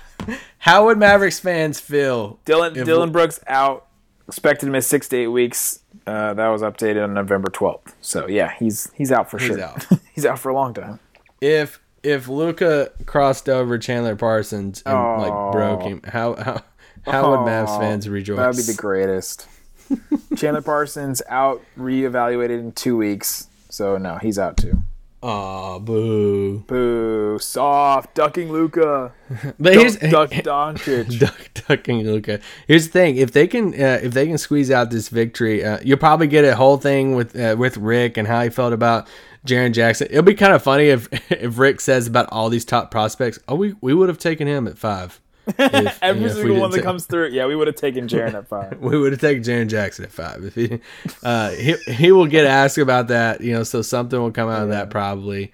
How 0.59 0.87
would 0.87 0.99
Mavericks 0.99 1.41
fans 1.41 1.81
feel? 1.81 2.39
Dillon 2.45 2.73
Dillon 2.75 3.11
Brooks 3.13 3.41
out. 3.47 3.87
Expected 4.29 4.67
to 4.67 4.73
miss 4.73 4.87
six 4.87 5.09
to 5.11 5.17
eight 5.17 5.27
weeks. 5.29 5.81
Uh, 6.07 6.35
that 6.35 6.49
was 6.49 6.63
updated 6.63 7.05
on 7.05 7.15
November 7.15 7.51
twelfth. 7.51 7.95
So 8.01 8.27
yeah, 8.29 8.55
he's 8.59 8.91
he's 8.95 9.13
out 9.13 9.31
for 9.31 9.39
sure. 9.39 9.61
out. 9.61 9.87
he's 10.15 10.25
out 10.27 10.39
for 10.39 10.49
a 10.51 10.55
long 10.55 10.75
time. 10.75 10.99
if 11.41 11.81
if 12.03 12.29
Luka 12.29 12.91
crossed 13.07 13.49
over 13.49 13.79
Chandler 13.79 14.17
Parsons 14.17 14.83
and 14.87 14.97
Oh. 14.97 15.17
like 15.19 15.53
broke 15.53 15.83
him? 15.83 16.01
How 16.05 16.35
how 16.35 16.63
how 17.05 17.31
would 17.31 17.41
Mavs 17.49 17.79
fans 17.79 18.09
rejoice? 18.09 18.37
That 18.39 18.47
would 18.49 18.57
be 18.57 18.63
the 18.63 18.75
greatest. 18.75 19.47
Chandler 20.37 20.63
Parsons 20.63 21.21
out, 21.29 21.61
reevaluated 21.77 22.59
in 22.61 22.73
two 22.73 22.97
weeks. 22.97 23.49
So 23.69 23.97
no, 23.99 24.17
he's 24.17 24.39
out 24.39 24.57
too. 24.57 24.83
Aw, 25.23 25.79
boo. 25.79 26.65
Boo, 26.67 27.39
soft, 27.39 28.15
ducking 28.17 28.51
Luka, 28.51 29.13
But 29.61 29.75
here's 29.75 29.97
duck 29.97 30.31
Doncic. 30.31 31.19
duck 31.21 31.51
ducking 31.69 32.05
Luka. 32.05 32.41
Here's 32.67 32.87
the 32.87 32.93
thing: 32.93 33.17
if 33.17 33.31
they 33.31 33.47
can, 33.47 33.73
uh, 33.73 34.01
if 34.03 34.15
they 34.15 34.27
can 34.27 34.37
squeeze 34.37 34.71
out 34.71 34.91
this 34.91 35.09
victory, 35.09 35.65
uh, 35.65 35.79
you'll 35.85 35.99
probably 35.99 36.27
get 36.27 36.45
a 36.45 36.57
whole 36.57 36.77
thing 36.77 37.15
with 37.15 37.39
uh, 37.39 37.55
with 37.57 37.77
Rick 37.77 38.17
and 38.17 38.27
how 38.27 38.43
he 38.43 38.51
felt 38.51 38.73
about 38.73 39.07
Jaren 39.47 39.73
Jackson. 39.73 40.09
It'll 40.11 40.25
be 40.25 40.35
kind 40.35 40.53
of 40.55 40.63
funny 40.63 40.89
if 40.89 41.09
if 41.31 41.57
Rick 41.57 41.81
says 41.81 42.09
about 42.09 42.29
all 42.33 42.49
these 42.51 42.65
top 42.65 42.91
prospects, 42.91 43.39
"Oh, 43.47 43.55
we 43.55 43.77
we 43.81 43.95
would 43.95 44.09
have 44.09 44.19
taken 44.19 44.49
him 44.49 44.67
at 44.67 44.77
five. 44.77 45.21
If, 45.47 45.99
Every 46.03 46.25
if 46.25 46.33
single 46.33 46.61
one 46.61 46.71
that 46.71 46.79
ta- 46.79 46.83
comes 46.83 47.07
through, 47.07 47.29
yeah, 47.29 47.47
we 47.47 47.57
would 47.57 47.67
have 47.67 47.77
taken 47.77 48.09
Jaren 48.09 48.35
at 48.35 48.49
five. 48.49 48.79
we 48.81 48.99
would 48.99 49.13
have 49.13 49.21
taken 49.21 49.43
Jaren 49.43 49.69
Jackson 49.69 50.05
at 50.05 50.13
five. 50.13 50.45
If 50.45 50.55
he, 50.55 50.81
uh, 51.23 51.51
he 51.51 51.75
he 51.93 52.13
will 52.13 52.27
get 52.27 52.47
asked 52.47 52.79
about 52.79 53.09
that, 53.09 53.41
you 53.41 53.53
know, 53.53 53.63
so 53.63 53.83
something 53.83 54.21
will 54.21 54.33
come 54.33 54.49
out 54.49 54.63
of 54.63 54.69
that 54.69 54.91
probably. 54.91 55.53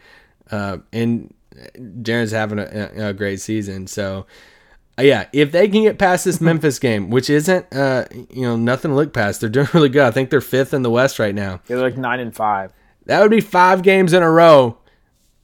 Uh, 0.50 0.78
and 0.92 1.32
Jaren's 2.02 2.32
having 2.32 2.58
a, 2.58 3.08
a 3.08 3.12
great 3.12 3.40
season, 3.40 3.86
so 3.86 4.26
uh, 4.98 5.02
yeah, 5.02 5.26
if 5.32 5.52
they 5.52 5.68
can 5.68 5.82
get 5.82 5.98
past 5.98 6.24
this 6.24 6.40
Memphis 6.42 6.78
game, 6.78 7.10
which 7.10 7.30
isn't, 7.30 7.72
uh, 7.72 8.06
you 8.30 8.42
know, 8.42 8.56
nothing 8.56 8.90
to 8.90 8.96
look 8.96 9.12
past, 9.12 9.40
they're 9.40 9.50
doing 9.50 9.68
really 9.72 9.88
good. 9.88 10.02
I 10.02 10.10
think 10.10 10.30
they're 10.30 10.40
fifth 10.40 10.74
in 10.74 10.82
the 10.82 10.90
West 10.90 11.18
right 11.18 11.34
now. 11.34 11.60
They're 11.66 11.78
like 11.78 11.96
nine 11.96 12.20
and 12.20 12.34
five. 12.34 12.72
That 13.06 13.22
would 13.22 13.30
be 13.30 13.40
five 13.40 13.82
games 13.82 14.12
in 14.12 14.22
a 14.22 14.30
row. 14.30 14.77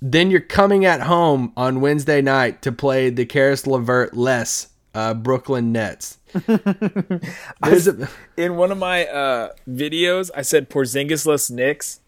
Then 0.07 0.30
you're 0.30 0.40
coming 0.40 0.84
at 0.84 1.00
home 1.00 1.55
on 1.57 1.80
Wednesday 1.80 2.20
night 2.20 2.61
to 2.61 2.70
play 2.70 3.09
the 3.09 3.24
Caris 3.24 3.66
LeVert 3.66 4.14
less 4.14 4.68
uh, 4.92 5.14
Brooklyn 5.14 5.72
Nets. 5.72 6.18
A, 6.46 8.09
In 8.36 8.57
one 8.57 8.70
of 8.70 8.76
my 8.76 9.07
uh, 9.07 9.52
videos, 9.66 10.30
I 10.36 10.42
said 10.42 10.68
Porzingis 10.68 11.50
Knicks, 11.50 12.00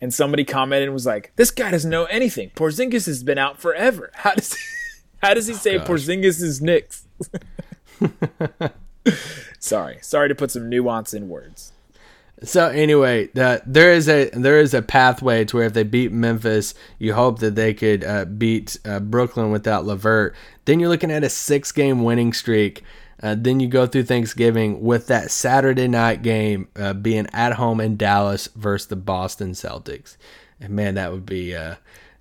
and 0.00 0.14
somebody 0.14 0.42
commented 0.44 0.88
and 0.88 0.94
was 0.94 1.04
like, 1.04 1.32
"This 1.36 1.50
guy 1.50 1.70
doesn't 1.70 1.90
know 1.90 2.06
anything. 2.06 2.48
Porzingis 2.56 3.04
has 3.04 3.22
been 3.22 3.36
out 3.36 3.60
forever. 3.60 4.10
How 4.14 4.32
does 4.32 4.56
how 5.22 5.34
does 5.34 5.46
he 5.46 5.52
say 5.52 5.78
Porzingis 5.78 6.40
is 6.40 6.62
Knicks?" 6.62 7.06
sorry, 9.60 9.98
sorry 10.00 10.30
to 10.30 10.34
put 10.34 10.50
some 10.50 10.70
nuance 10.70 11.12
in 11.12 11.28
words. 11.28 11.73
So 12.44 12.68
anyway, 12.68 13.28
the, 13.28 13.62
there 13.66 13.92
is 13.92 14.08
a 14.08 14.30
there 14.30 14.58
is 14.58 14.74
a 14.74 14.82
pathway 14.82 15.44
to 15.46 15.56
where 15.56 15.66
if 15.66 15.72
they 15.72 15.82
beat 15.82 16.12
Memphis, 16.12 16.74
you 16.98 17.14
hope 17.14 17.38
that 17.40 17.54
they 17.54 17.74
could 17.74 18.04
uh, 18.04 18.24
beat 18.26 18.78
uh, 18.84 19.00
Brooklyn 19.00 19.50
without 19.50 19.84
Levert. 19.84 20.34
Then 20.64 20.80
you're 20.80 20.88
looking 20.88 21.10
at 21.10 21.24
a 21.24 21.28
six 21.28 21.72
game 21.72 22.04
winning 22.04 22.32
streak. 22.32 22.82
Uh, 23.22 23.34
then 23.38 23.60
you 23.60 23.68
go 23.68 23.86
through 23.86 24.04
Thanksgiving 24.04 24.82
with 24.82 25.06
that 25.06 25.30
Saturday 25.30 25.88
night 25.88 26.22
game 26.22 26.68
uh, 26.76 26.92
being 26.92 27.26
at 27.32 27.54
home 27.54 27.80
in 27.80 27.96
Dallas 27.96 28.48
versus 28.54 28.88
the 28.88 28.96
Boston 28.96 29.52
Celtics. 29.52 30.16
And 30.60 30.74
man, 30.74 30.96
that 30.96 31.12
would 31.12 31.24
be 31.24 31.54
uh, 31.54 31.76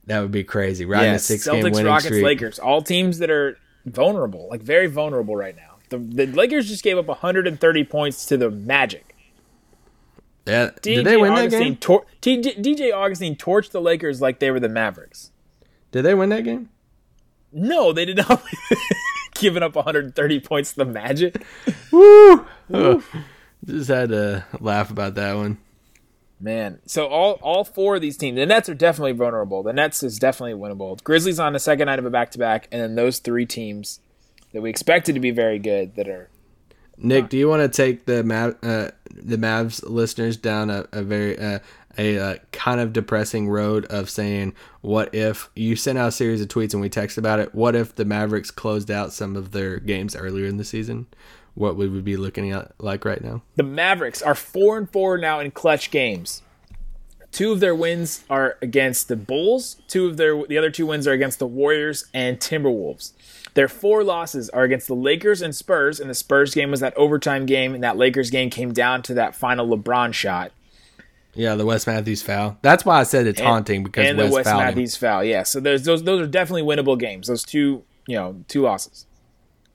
that 0.06 0.22
would 0.22 0.32
be 0.32 0.44
crazy. 0.44 0.86
Riding 0.86 1.16
a 1.16 1.20
six 1.20 1.46
game 1.46 1.64
Celtics, 1.64 1.74
winning 1.74 1.86
Rockets, 1.86 2.06
streak. 2.06 2.24
Lakers, 2.24 2.60
all 2.60 2.82
teams 2.82 3.20
that 3.20 3.30
are 3.30 3.58
vulnerable, 3.86 4.48
like 4.50 4.62
very 4.62 4.88
vulnerable 4.88 5.36
right 5.36 5.56
now. 5.56 5.76
The, 5.90 5.98
the 5.98 6.26
Lakers 6.28 6.70
just 6.70 6.84
gave 6.84 6.98
up 6.98 7.08
130 7.08 7.84
points 7.84 8.26
to 8.28 8.38
the 8.38 8.50
Magic. 8.50 9.13
Yeah, 10.46 10.72
DJ 10.82 10.82
did 10.82 11.06
they 11.06 11.18
win 11.18 11.36
that 11.36 11.52
game? 11.52 11.78
tor- 11.78 12.06
DJ 12.22 12.94
Augustin 12.94 13.36
torched 13.36 13.72
the 13.72 13.82
Lakers 13.82 14.22
like 14.22 14.40
they 14.40 14.52
were 14.52 14.60
the 14.60 14.70
Mavericks. 14.70 15.32
Did 15.92 16.04
they 16.04 16.14
win 16.14 16.30
that 16.30 16.44
game? 16.44 16.70
No, 17.52 17.94
they 17.94 18.06
did 18.06 18.18
not. 18.18 18.44
Giving 19.36 19.64
up 19.64 19.76
130 19.76 20.40
points 20.42 20.72
to 20.72 20.78
the 20.78 20.86
Magic. 20.86 21.44
Woo! 21.92 22.46
Oh, 22.74 23.04
just 23.66 23.90
had 23.90 24.10
to 24.10 24.46
laugh 24.60 24.90
about 24.90 25.16
that 25.16 25.36
one. 25.36 25.60
Man, 26.40 26.80
so 26.86 27.08
all 27.08 27.34
all 27.42 27.64
four 27.64 27.96
of 27.96 28.02
these 28.02 28.18
teams, 28.18 28.36
the 28.36 28.46
Nets 28.46 28.68
are 28.68 28.74
definitely 28.74 29.14
vulnerable. 29.14 29.64
The 29.64 29.72
Nets 29.72 30.04
is 30.04 30.20
definitely 30.20 30.60
winnable. 30.60 31.02
Grizzlies 31.02 31.40
on 31.40 31.54
the 31.54 31.60
second 31.60 31.86
night 31.86 32.00
of 32.00 32.06
a 32.06 32.10
back 32.10 32.32
to 32.32 32.40
back, 32.40 32.68
and 32.72 32.82
then 32.82 32.96
those 32.96 33.20
three 33.20 33.46
teams 33.46 34.02
that 34.52 34.62
we 34.62 34.70
expected 34.70 35.14
to 35.14 35.22
be 35.22 35.32
very 35.32 35.58
good 35.58 35.96
that 35.96 36.10
are 36.10 36.30
Nick, 36.98 37.30
do 37.30 37.38
you 37.38 37.48
want 37.48 37.62
to 37.62 37.70
take 37.70 38.06
the 38.06 38.24
Mav, 38.24 38.56
uh, 38.62 38.90
the 39.14 39.38
Mavs 39.38 39.84
listeners 39.88 40.38
down 40.38 40.70
a, 40.70 40.88
a 40.92 41.04
very 41.04 41.38
uh, 41.38 41.60
a 41.98 42.18
uh, 42.18 42.36
kind 42.52 42.80
of 42.80 42.92
depressing 42.92 43.50
road 43.50 43.86
of 43.86 44.10
saying, 44.10 44.54
what 44.82 45.14
if 45.14 45.50
you 45.56 45.76
sent 45.76 45.98
out 45.98 46.08
a 46.10 46.12
series 46.12 46.42
of 46.42 46.48
tweets 46.48 46.74
and 46.74 46.82
we 46.82 46.90
text 46.90 47.18
about 47.18 47.40
it? 47.40 47.54
What 47.54 47.76
if 47.76 47.96
the 47.96 48.06
Mavericks 48.06 48.52
closed 48.52 48.90
out 48.90 49.14
some 49.14 49.36
of 49.36 49.52
their 49.52 49.80
games 49.80 50.16
earlier 50.16 50.46
in 50.46 50.58
the 50.58 50.66
season? 50.66 51.08
What 51.56 51.76
would 51.78 51.92
we 51.92 52.02
be 52.02 52.18
looking 52.18 52.52
at 52.52 52.72
like 52.80 53.06
right 53.06 53.24
now? 53.24 53.44
the 53.56 53.64
Mavericks 53.64 54.22
are 54.22 54.36
four 54.36 54.78
and 54.78 54.90
four 54.90 55.18
now 55.18 55.40
in 55.40 55.52
clutch 55.52 55.92
games. 55.92 56.42
Two 57.32 57.52
of 57.52 57.60
their 57.60 57.76
wins 57.76 58.24
are 58.30 58.58
against 58.62 59.08
the 59.08 59.16
Bulls. 59.16 59.78
Two 59.88 60.08
of 60.08 60.18
their 60.18 60.46
the 60.46 60.58
other 60.58 60.72
two 60.72 60.88
wins 60.88 61.08
are 61.08 61.14
against 61.14 61.40
the 61.40 61.48
Warriors 61.48 62.06
and 62.14 62.40
Timberwolves. 62.40 63.12
Their 63.54 63.68
four 63.68 64.04
losses 64.04 64.50
are 64.50 64.64
against 64.64 64.88
the 64.88 64.96
Lakers 64.96 65.42
and 65.42 65.56
Spurs, 65.56 66.00
and 66.00 66.10
the 66.10 66.16
Spurs 66.16 66.56
game 66.56 66.72
was 66.72 66.80
that 66.80 66.96
overtime 66.98 67.46
game, 67.46 67.76
and 67.76 67.84
that 67.84 67.98
Lakers 67.98 68.30
game 68.30 68.50
came 68.50 68.74
down 68.74 69.04
to 69.04 69.14
that 69.14 69.36
final 69.36 69.68
LeBron 69.68 70.14
shot. 70.14 70.52
Yeah, 71.36 71.56
the 71.56 71.66
Wes 71.66 71.88
Matthews 71.88 72.22
foul. 72.22 72.58
That's 72.62 72.86
why 72.86 73.00
I 73.00 73.04
said 73.04 73.26
it's 73.28 73.42
haunting 73.42 73.84
because 73.84 74.08
and 74.08 74.18
Wes 74.18 74.30
the 74.30 74.36
Wes 74.36 74.46
fouled 74.46 74.62
him. 74.62 74.68
Matthews 74.68 74.98
foul. 74.98 75.24
Yeah, 75.24 75.44
so 75.44 75.60
there's 75.60 75.84
those 75.84 76.04
those 76.04 76.22
are 76.22 76.28
definitely 76.28 76.62
winnable 76.62 76.98
games. 76.98 77.28
Those 77.28 77.44
two, 77.44 77.84
you 78.08 78.16
know, 78.16 78.44
two 78.48 78.62
losses. 78.62 79.06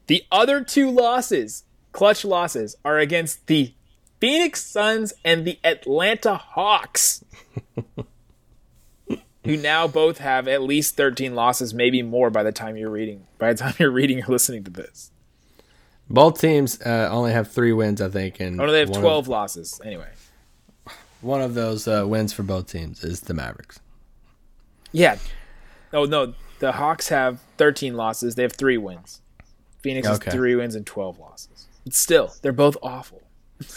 The 0.06 0.24
other 0.30 0.62
two 0.62 0.90
losses, 0.90 1.64
clutch 1.92 2.24
losses, 2.24 2.76
are 2.84 2.98
against 2.98 3.46
the 3.46 3.74
Phoenix 4.20 4.64
Suns 4.64 5.12
and 5.24 5.44
the 5.44 5.58
Atlanta 5.64 6.36
Hawks. 6.36 7.24
who 9.48 9.56
now 9.56 9.86
both 9.88 10.18
have 10.18 10.46
at 10.46 10.62
least 10.62 10.96
13 10.96 11.34
losses, 11.34 11.72
maybe 11.74 12.02
more 12.02 12.30
by 12.30 12.42
the 12.42 12.52
time 12.52 12.76
you're 12.76 12.90
reading. 12.90 13.26
By 13.38 13.52
the 13.52 13.58
time 13.58 13.74
you're 13.78 13.90
reading 13.90 14.22
or 14.22 14.26
listening 14.28 14.64
to 14.64 14.70
this. 14.70 15.10
Both 16.10 16.40
teams 16.40 16.80
uh, 16.82 17.08
only 17.10 17.32
have 17.32 17.50
three 17.50 17.72
wins, 17.72 18.00
I 18.00 18.08
think, 18.08 18.40
and 18.40 18.60
Oh 18.60 18.66
no, 18.66 18.72
they 18.72 18.80
have 18.80 18.92
12 18.92 19.24
Of, 19.24 19.28
losses. 19.28 19.80
Anyway. 19.84 20.08
one 21.20 21.40
of 21.42 21.54
those 21.54 21.86
uh, 21.88 22.04
wins 22.06 22.32
for 22.32 22.42
both 22.42 22.70
teams 22.70 23.02
is 23.04 23.20
the 23.22 23.34
Mavericks. 23.34 23.80
Yeah. 24.92 25.18
Oh 25.92 26.04
no, 26.04 26.34
the 26.60 26.72
Hawks 26.72 27.08
have 27.08 27.40
13 27.58 27.94
losses. 27.96 28.34
They 28.36 28.42
have 28.42 28.52
3 28.54 28.78
wins. 28.78 29.20
Phoenix 29.80 30.06
Okay. 30.08 30.24
has 30.30 30.34
3 30.34 30.56
wins 30.56 30.74
and 30.74 30.86
12 30.86 31.18
losses. 31.18 31.66
But 31.84 31.94
still, 31.94 32.32
they're 32.42 32.52
both 32.52 32.76
awful. 32.82 33.22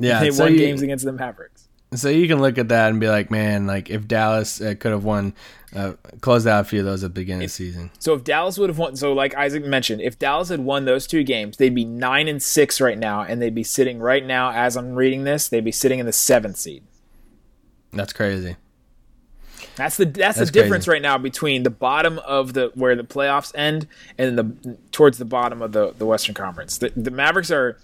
Yeah, 0.00 0.20
They 0.20 0.30
so 0.30 0.44
won 0.44 0.52
you, 0.52 0.58
games 0.60 0.80
against 0.80 1.04
the 1.04 1.10
Mavericks. 1.12 1.57
So 1.94 2.08
you 2.08 2.28
can 2.28 2.40
look 2.40 2.58
at 2.58 2.68
that 2.68 2.90
and 2.90 3.00
be 3.00 3.08
like, 3.08 3.30
man, 3.30 3.66
like 3.66 3.90
if 3.90 4.06
Dallas 4.06 4.60
uh, 4.60 4.74
could 4.78 4.92
have 4.92 5.04
won, 5.04 5.34
uh, 5.74 5.94
closed 6.20 6.46
out 6.46 6.60
a 6.60 6.64
few 6.64 6.80
of 6.80 6.84
those 6.84 7.02
at 7.04 7.14
the 7.14 7.20
beginning 7.20 7.44
of 7.44 7.50
the 7.50 7.54
season. 7.54 7.90
So 7.98 8.14
if 8.14 8.24
Dallas 8.24 8.58
would 8.58 8.70
have 8.70 8.78
won, 8.78 8.96
so 8.96 9.12
like 9.12 9.34
Isaac 9.34 9.64
mentioned, 9.64 10.00
if 10.02 10.18
Dallas 10.18 10.48
had 10.48 10.60
won 10.60 10.84
those 10.84 11.06
two 11.06 11.24
games, 11.24 11.56
they'd 11.56 11.74
be 11.74 11.84
nine 11.84 12.28
and 12.28 12.42
six 12.42 12.80
right 12.80 12.98
now, 12.98 13.22
and 13.22 13.40
they'd 13.40 13.54
be 13.54 13.64
sitting 13.64 14.00
right 14.00 14.24
now 14.24 14.50
as 14.52 14.76
I'm 14.76 14.94
reading 14.94 15.24
this, 15.24 15.48
they'd 15.48 15.64
be 15.64 15.72
sitting 15.72 15.98
in 15.98 16.06
the 16.06 16.12
seventh 16.12 16.56
seed. 16.56 16.82
That's 17.92 18.12
crazy. 18.12 18.56
That's 19.76 19.96
the 19.96 20.04
that's, 20.04 20.38
That's 20.38 20.50
the 20.50 20.52
difference 20.52 20.84
crazy. 20.84 20.96
right 20.96 21.02
now 21.02 21.18
between 21.18 21.62
the 21.62 21.70
bottom 21.70 22.18
of 22.20 22.52
the 22.52 22.72
where 22.74 22.96
the 22.96 23.04
playoffs 23.04 23.52
end 23.54 23.86
and 24.18 24.36
the 24.36 24.76
towards 24.90 25.18
the 25.18 25.24
bottom 25.24 25.62
of 25.62 25.72
the 25.72 25.92
the 25.92 26.04
Western 26.04 26.34
Conference. 26.34 26.78
The, 26.78 26.92
the 26.96 27.12
Mavericks 27.12 27.50
are 27.50 27.78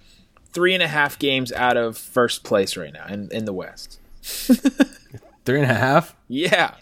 three 0.55 0.72
and 0.72 0.82
a 0.82 0.88
half 0.88 1.18
games 1.18 1.52
out 1.52 1.76
of 1.76 1.98
first 1.98 2.42
place 2.44 2.76
right 2.76 2.92
now 2.92 3.07
in 3.07 3.28
in 3.30 3.44
the 3.44 3.52
West. 3.52 3.98
Three 5.44 5.61
and 5.61 5.70
a 5.70 5.74
half. 5.74 6.16
Yeah, 6.28 6.76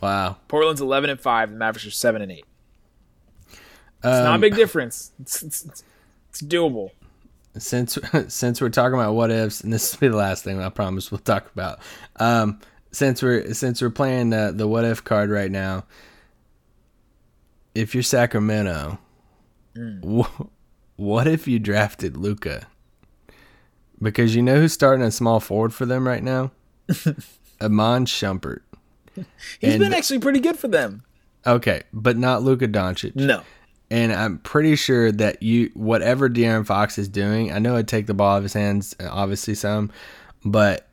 Wow. 0.00 0.36
Portland's 0.48 0.80
eleven 0.80 1.10
and 1.10 1.20
five. 1.20 1.50
The 1.50 1.56
Mavericks 1.56 1.86
are 1.86 1.90
seven 1.90 2.22
and 2.22 2.32
eight. 2.32 2.46
It's 3.50 4.04
not 4.04 4.26
a 4.30 4.34
Um, 4.34 4.40
big 4.40 4.54
difference. 4.54 5.12
It's, 5.20 5.42
it's, 5.42 5.64
it's, 5.66 5.82
it's 6.30 6.40
doable. 6.42 6.92
since 7.58 7.98
since 8.28 8.60
we're 8.62 8.68
talking 8.70 8.94
about 8.98 9.12
what 9.14 9.30
ifs, 9.30 9.60
and 9.60 9.70
this 9.72 9.92
will 9.92 10.00
be 10.00 10.08
the 10.08 10.16
last 10.16 10.44
thing 10.44 10.62
I 10.62 10.68
promise 10.70 11.10
we'll 11.10 11.18
talk 11.18 11.50
about. 11.52 11.80
Um, 12.16 12.60
since 12.92 13.22
we're 13.22 13.52
since 13.52 13.82
we're 13.82 13.90
playing 13.90 14.32
uh, 14.32 14.52
the 14.52 14.66
what 14.66 14.84
if 14.86 15.04
card 15.04 15.28
right 15.30 15.50
now, 15.50 15.84
if 17.74 17.92
you're 17.94 18.02
Sacramento, 18.02 18.98
wh- 19.76 20.40
what 20.98 21.26
if 21.28 21.46
you 21.46 21.58
drafted 21.60 22.16
Luka? 22.16 22.66
Because 24.02 24.34
you 24.36 24.42
know 24.42 24.56
who's 24.56 24.72
starting 24.72 25.04
a 25.04 25.10
small 25.10 25.40
forward 25.40 25.72
for 25.72 25.86
them 25.86 26.06
right 26.06 26.22
now, 26.22 26.50
Iman 27.60 28.04
Shumpert. 28.04 28.60
He's 29.14 29.24
And- 29.74 29.78
been 29.80 29.94
actually 29.94 30.18
pretty 30.18 30.40
good 30.40 30.58
for 30.58 30.68
them. 30.68 31.02
Okay, 31.46 31.82
but 31.92 32.16
not 32.16 32.42
Luka 32.42 32.68
Doncic. 32.68 33.14
No. 33.16 33.42
And 33.90 34.12
I'm 34.12 34.38
pretty 34.38 34.76
sure 34.76 35.10
that 35.12 35.42
you, 35.42 35.70
whatever 35.74 36.28
De'Aaron 36.28 36.66
Fox 36.66 36.98
is 36.98 37.08
doing, 37.08 37.50
I 37.52 37.58
know 37.58 37.74
it'd 37.74 37.88
take 37.88 38.06
the 38.06 38.12
ball 38.12 38.34
out 38.34 38.38
of 38.38 38.42
his 38.42 38.52
hands, 38.52 38.94
uh, 39.00 39.08
obviously 39.10 39.54
some, 39.54 39.90
but 40.44 40.88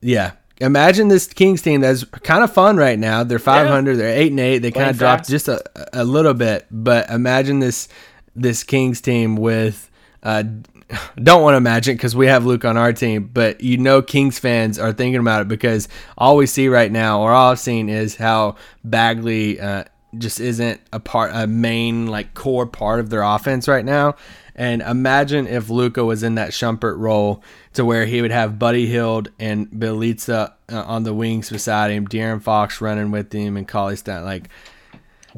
yeah. 0.00 0.32
Imagine 0.60 1.06
this 1.08 1.26
Kings 1.26 1.60
team 1.62 1.82
that's 1.82 2.02
kind 2.04 2.42
of 2.42 2.52
fun 2.52 2.76
right 2.78 2.98
now. 2.98 3.22
They're 3.24 3.38
500, 3.38 3.96
they're 3.96 4.08
eight 4.16 4.30
and 4.32 4.40
eight. 4.40 4.58
They 4.58 4.72
kind 4.72 4.90
of 4.90 4.98
dropped 4.98 5.28
just 5.28 5.46
a, 5.48 5.62
a 5.92 6.02
little 6.02 6.34
bit, 6.34 6.66
but 6.70 7.08
imagine 7.10 7.60
this 7.60 7.88
this 8.40 8.62
Kings 8.64 9.00
team 9.00 9.36
with. 9.36 9.90
Uh, 10.22 10.42
don't 11.22 11.42
want 11.42 11.52
to 11.52 11.58
imagine 11.58 11.96
because 11.96 12.16
we 12.16 12.26
have 12.28 12.46
Luke 12.46 12.64
on 12.64 12.76
our 12.76 12.92
team, 12.92 13.30
but 13.32 13.60
you 13.60 13.76
know 13.76 14.00
Kings 14.00 14.38
fans 14.38 14.78
are 14.78 14.92
thinking 14.92 15.20
about 15.20 15.42
it 15.42 15.48
because 15.48 15.88
all 16.16 16.36
we 16.36 16.46
see 16.46 16.68
right 16.68 16.90
now, 16.90 17.20
or 17.20 17.32
all 17.32 17.52
I've 17.52 17.60
seen, 17.60 17.88
is 17.88 18.16
how 18.16 18.56
Bagley 18.84 19.60
uh, 19.60 19.84
just 20.16 20.40
isn't 20.40 20.80
a 20.92 21.00
part, 21.00 21.32
a 21.34 21.46
main 21.46 22.06
like 22.06 22.34
core 22.34 22.66
part 22.66 23.00
of 23.00 23.10
their 23.10 23.22
offense 23.22 23.68
right 23.68 23.84
now. 23.84 24.14
And 24.54 24.82
imagine 24.82 25.46
if 25.46 25.70
Luka 25.70 26.04
was 26.04 26.22
in 26.22 26.34
that 26.34 26.50
Shumpert 26.50 26.98
role 26.98 27.44
to 27.74 27.84
where 27.84 28.06
he 28.06 28.20
would 28.22 28.32
have 28.32 28.58
Buddy 28.58 28.86
Hield 28.86 29.30
and 29.38 29.70
Bjelica 29.70 30.54
uh, 30.72 30.82
on 30.82 31.04
the 31.04 31.14
wings 31.14 31.48
beside 31.48 31.92
him, 31.92 32.08
De'Aaron 32.08 32.42
Fox 32.42 32.80
running 32.80 33.12
with 33.12 33.32
him, 33.32 33.56
and 33.56 33.68
Cauley 33.68 33.94
Stein. 33.94 34.24
Like 34.24 34.48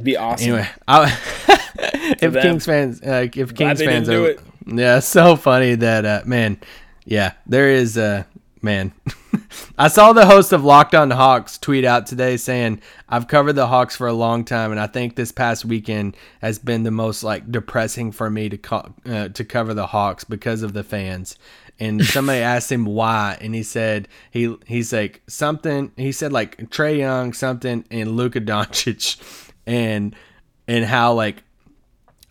Be 0.01 0.17
awesome. 0.17 0.55
anyway, 0.55 0.69
if 0.89 2.33
them. 2.33 2.43
Kings 2.43 2.67
fans, 2.67 3.03
uh, 3.03 3.29
if 3.35 3.55
Kings 3.55 3.83
fans 3.83 4.09
are, 4.09 4.37
yeah, 4.67 5.01
so 5.01 5.37
funny 5.37 5.75
that 5.75 6.05
uh, 6.05 6.23
man, 6.25 6.59
yeah, 7.05 7.33
there 7.47 7.71
is 7.71 7.99
uh, 7.99 8.25
man. 8.63 8.93
I 9.79 9.89
saw 9.89 10.13
the 10.13 10.27
host 10.27 10.53
of 10.53 10.65
Locked 10.65 10.95
On 10.95 11.11
Hawks 11.11 11.59
tweet 11.59 11.85
out 11.85 12.07
today 12.07 12.37
saying, 12.37 12.81
"I've 13.09 13.29
covered 13.29 13.55
the 13.55 13.67
Hawks 13.67 13.97
for 13.97 14.07
a 14.07 14.13
long 14.13 14.45
time, 14.45 14.71
and 14.71 14.81
I 14.81 14.87
think 14.87 15.17
this 15.17 15.33
past 15.33 15.65
weekend 15.65 16.17
has 16.43 16.59
been 16.59 16.83
the 16.83 16.91
most 16.91 17.23
like 17.23 17.51
depressing 17.51 18.13
for 18.13 18.31
me 18.31 18.49
to 18.49 18.59
co- 18.59 18.95
uh, 19.07 19.29
to 19.29 19.45
cover 19.45 19.75
the 19.75 19.87
Hawks 19.89 20.25
because 20.25 20.63
of 20.63 20.73
the 20.73 20.85
fans." 20.85 21.37
And 21.79 22.05
somebody 22.05 22.41
asked 22.41 22.71
him 22.71 22.85
why, 22.85 23.39
and 23.41 23.55
he 23.55 23.63
said 23.63 24.09
he 24.31 24.57
he's 24.67 24.93
like 24.93 25.23
something. 25.27 25.93
He 25.97 26.13
said 26.13 26.33
like 26.33 26.59
Trae 26.71 26.99
Young 26.99 27.33
something 27.33 27.85
and 27.91 28.17
Luka 28.17 28.41
Doncic, 28.41 29.19
and 29.67 30.15
and 30.67 30.85
how 30.85 31.15
like 31.15 31.43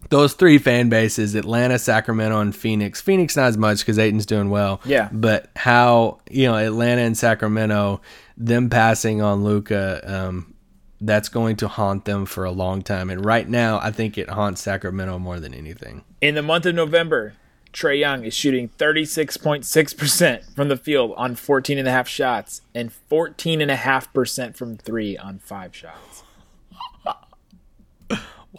those 0.10 0.34
three 0.34 0.58
fan 0.58 0.90
bases 0.90 1.36
Atlanta, 1.36 1.78
Sacramento, 1.78 2.40
and 2.40 2.56
Phoenix. 2.56 3.02
Phoenix, 3.02 3.36
not 3.36 3.48
as 3.48 3.58
much 3.58 3.80
because 3.80 4.00
Ayton's 4.00 4.26
doing 4.26 4.50
well. 4.50 4.82
Yeah. 4.86 5.10
But 5.12 5.50
how, 5.56 6.20
you 6.30 6.48
know, 6.48 6.56
Atlanta 6.56 7.02
and 7.02 7.18
Sacramento, 7.18 8.02
them 8.38 8.70
passing 8.70 9.22
on 9.22 9.44
Luka, 9.44 10.02
um, 10.06 10.56
that's 11.02 11.30
going 11.30 11.56
to 11.58 11.68
haunt 11.68 12.06
them 12.06 12.26
for 12.26 12.44
a 12.44 12.52
long 12.52 12.82
time. 12.82 13.10
And 13.10 13.24
right 13.24 13.48
now, 13.48 13.80
I 13.80 13.92
think 13.92 14.18
it 14.18 14.30
haunts 14.30 14.62
Sacramento 14.62 15.20
more 15.20 15.40
than 15.40 15.54
anything. 15.54 16.04
In 16.22 16.36
the 16.36 16.42
month 16.42 16.66
of 16.66 16.76
November, 16.76 17.34
Trae 17.72 18.00
Young 18.00 18.24
is 18.24 18.34
shooting 18.34 18.70
36.6% 18.78 20.56
from 20.56 20.70
the 20.70 20.78
field 20.78 21.14
on 21.16 21.36
14 21.36 21.78
and 21.78 21.88
a 21.88 21.92
half 21.92 22.08
shots 22.08 22.62
and 22.74 22.92
14.5% 23.10 24.56
from 24.56 24.78
three 24.78 25.18
on 25.18 25.40
five 25.40 25.76
shots. 25.76 26.24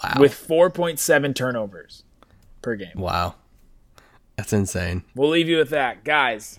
Wow. 0.03 0.15
With 0.21 0.33
4.7 0.33 1.35
turnovers 1.35 2.05
per 2.63 2.77
game. 2.77 2.93
wow. 2.95 3.35
That's 4.37 4.55
insane. 4.55 5.05
We'll 5.15 5.29
leave 5.29 5.51
you 5.51 5.59
with 5.59 5.69
that. 5.71 6.03
Guys, 6.03 6.59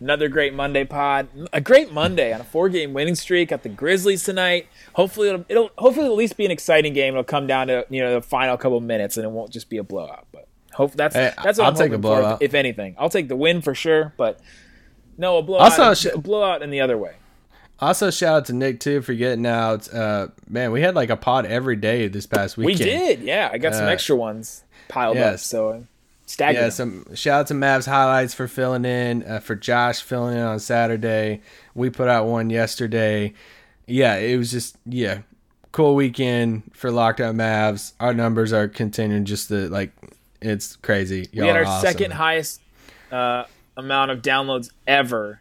another 0.00 0.28
great 0.28 0.52
Monday 0.52 0.84
pod. 0.84 1.28
A 1.50 1.60
great 1.60 1.92
Monday 1.92 2.30
on 2.34 2.42
a 2.42 2.44
four 2.44 2.68
game 2.68 2.92
winning 2.92 3.14
streak. 3.14 3.48
Got 3.48 3.62
the 3.62 3.70
Grizzlies 3.70 4.22
tonight. 4.22 4.66
Hopefully 4.92 5.28
it'll, 5.30 5.44
it'll 5.48 5.70
hopefully 5.78 6.04
at 6.04 6.12
least 6.12 6.36
be 6.36 6.44
an 6.44 6.50
exciting 6.50 6.92
game. 6.92 7.14
It'll 7.14 7.24
come 7.24 7.46
down 7.46 7.68
to, 7.68 7.86
you 7.88 8.02
know, 8.02 8.14
the 8.14 8.20
final 8.20 8.58
couple 8.58 8.78
minutes 8.80 9.16
and 9.16 9.24
it 9.24 9.30
won't 9.30 9.50
just 9.50 9.70
be 9.70 9.78
a 9.78 9.82
blowout. 9.82 10.26
But 10.30 10.46
hope 10.74 10.92
that's 10.92 11.14
Hey, 11.14 11.32
that's 11.42 11.58
what 11.58 11.64
I'll 11.64 11.70
am 11.70 11.76
take 11.76 11.92
a 11.92 11.96
hoping 11.96 12.38
for, 12.38 12.44
if 12.44 12.52
anything. 12.52 12.96
I'll 12.98 13.08
take 13.08 13.28
the 13.28 13.36
win 13.36 13.62
for 13.62 13.74
sure, 13.74 14.12
but 14.18 14.40
no, 15.16 15.38
a 15.38 15.42
blowout 15.42 15.78
Also, 15.78 16.10
a 16.10 16.18
blowout 16.18 16.60
in 16.60 16.68
the 16.68 16.82
other 16.82 16.98
way. 16.98 17.14
Also, 17.80 18.10
shout 18.10 18.36
out 18.36 18.44
to 18.46 18.52
Nick 18.52 18.78
too 18.80 19.00
for 19.00 19.14
getting 19.14 19.46
out. 19.46 19.92
Uh, 19.92 20.28
man, 20.48 20.70
we 20.70 20.82
had 20.82 20.94
like 20.94 21.08
a 21.10 21.16
pod 21.16 21.46
every 21.46 21.76
day 21.76 22.08
this 22.08 22.26
past 22.26 22.56
weekend. 22.56 22.78
We 22.80 22.84
did, 22.84 23.20
yeah. 23.22 23.48
I 23.52 23.58
got 23.58 23.74
some 23.74 23.86
Uh, 23.86 23.90
extra 23.90 24.16
ones 24.16 24.64
piled 24.88 25.16
up, 25.16 25.38
so 25.38 25.70
I'm 25.70 25.88
staggering. 26.26 26.64
Yeah, 26.64 26.70
some 26.70 27.14
shout 27.14 27.40
out 27.40 27.46
to 27.48 27.54
Mavs 27.54 27.86
highlights 27.86 28.34
for 28.34 28.46
filling 28.48 28.84
in, 28.84 29.22
uh, 29.22 29.40
for 29.40 29.54
Josh 29.54 30.02
filling 30.02 30.36
in 30.36 30.42
on 30.42 30.58
Saturday. 30.60 31.40
We 31.74 31.88
put 31.90 32.08
out 32.08 32.26
one 32.26 32.50
yesterday. 32.50 33.32
Yeah, 33.86 34.16
it 34.16 34.36
was 34.36 34.50
just 34.50 34.76
yeah, 34.84 35.20
cool 35.72 35.94
weekend 35.94 36.70
for 36.74 36.90
Locked 36.90 37.20
On 37.22 37.34
Mavs. 37.36 37.94
Our 37.98 38.12
numbers 38.12 38.52
are 38.52 38.68
continuing 38.68 39.24
just 39.24 39.48
to 39.48 39.68
like 39.70 39.92
it's 40.42 40.76
crazy. 40.76 41.28
Y'all 41.32 41.44
we 41.44 41.48
had 41.48 41.56
our 41.56 41.64
awesome. 41.64 41.88
second 41.88 42.10
highest 42.12 42.60
uh, 43.10 43.44
amount 43.76 44.10
of 44.10 44.20
downloads 44.22 44.70
ever 44.86 45.40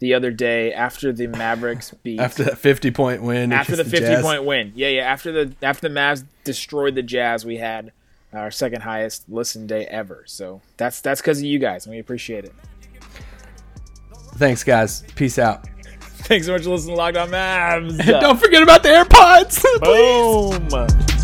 the 0.00 0.14
other 0.14 0.30
day 0.30 0.72
after 0.72 1.12
the 1.12 1.28
Mavericks 1.28 1.92
beat 2.02 2.18
after 2.20 2.42
that 2.44 2.58
fifty 2.58 2.90
point 2.90 3.22
win. 3.22 3.52
after 3.52 3.76
the 3.76 3.84
50 3.84 3.98
Jazz. 4.00 4.22
point 4.22 4.44
win. 4.44 4.72
Yeah, 4.74 4.88
yeah, 4.88 5.02
after 5.02 5.30
the 5.32 5.54
after 5.62 5.88
the 5.88 5.94
Mavs 5.94 6.24
destroyed 6.44 6.94
the 6.96 7.02
Jazz, 7.02 7.44
we 7.46 7.56
had 7.58 7.92
our 8.32 8.50
second 8.50 8.82
highest 8.82 9.28
listen 9.28 9.66
day 9.66 9.86
ever. 9.86 10.24
So 10.26 10.60
that's 10.76 11.00
that's 11.00 11.20
cuz 11.22 11.38
of 11.38 11.44
you 11.44 11.58
guys, 11.58 11.86
and 11.86 11.94
we 11.94 11.98
appreciate 12.00 12.44
it. 12.44 12.52
Thanks, 14.36 14.64
guys. 14.64 15.02
Peace 15.16 15.38
out. 15.38 15.66
Thanks 16.22 16.46
so 16.46 16.52
much 16.52 16.62
for 16.62 16.70
listening 16.70 16.94
to 16.94 16.98
Locked 16.98 17.16
On 17.16 17.28
Mavs. 17.28 18.04
Don't 18.20 18.38
forget 18.40 18.62
about 18.62 18.82
the 18.82 18.88
AirPods. 18.90 19.62
Boom. 21.10 21.19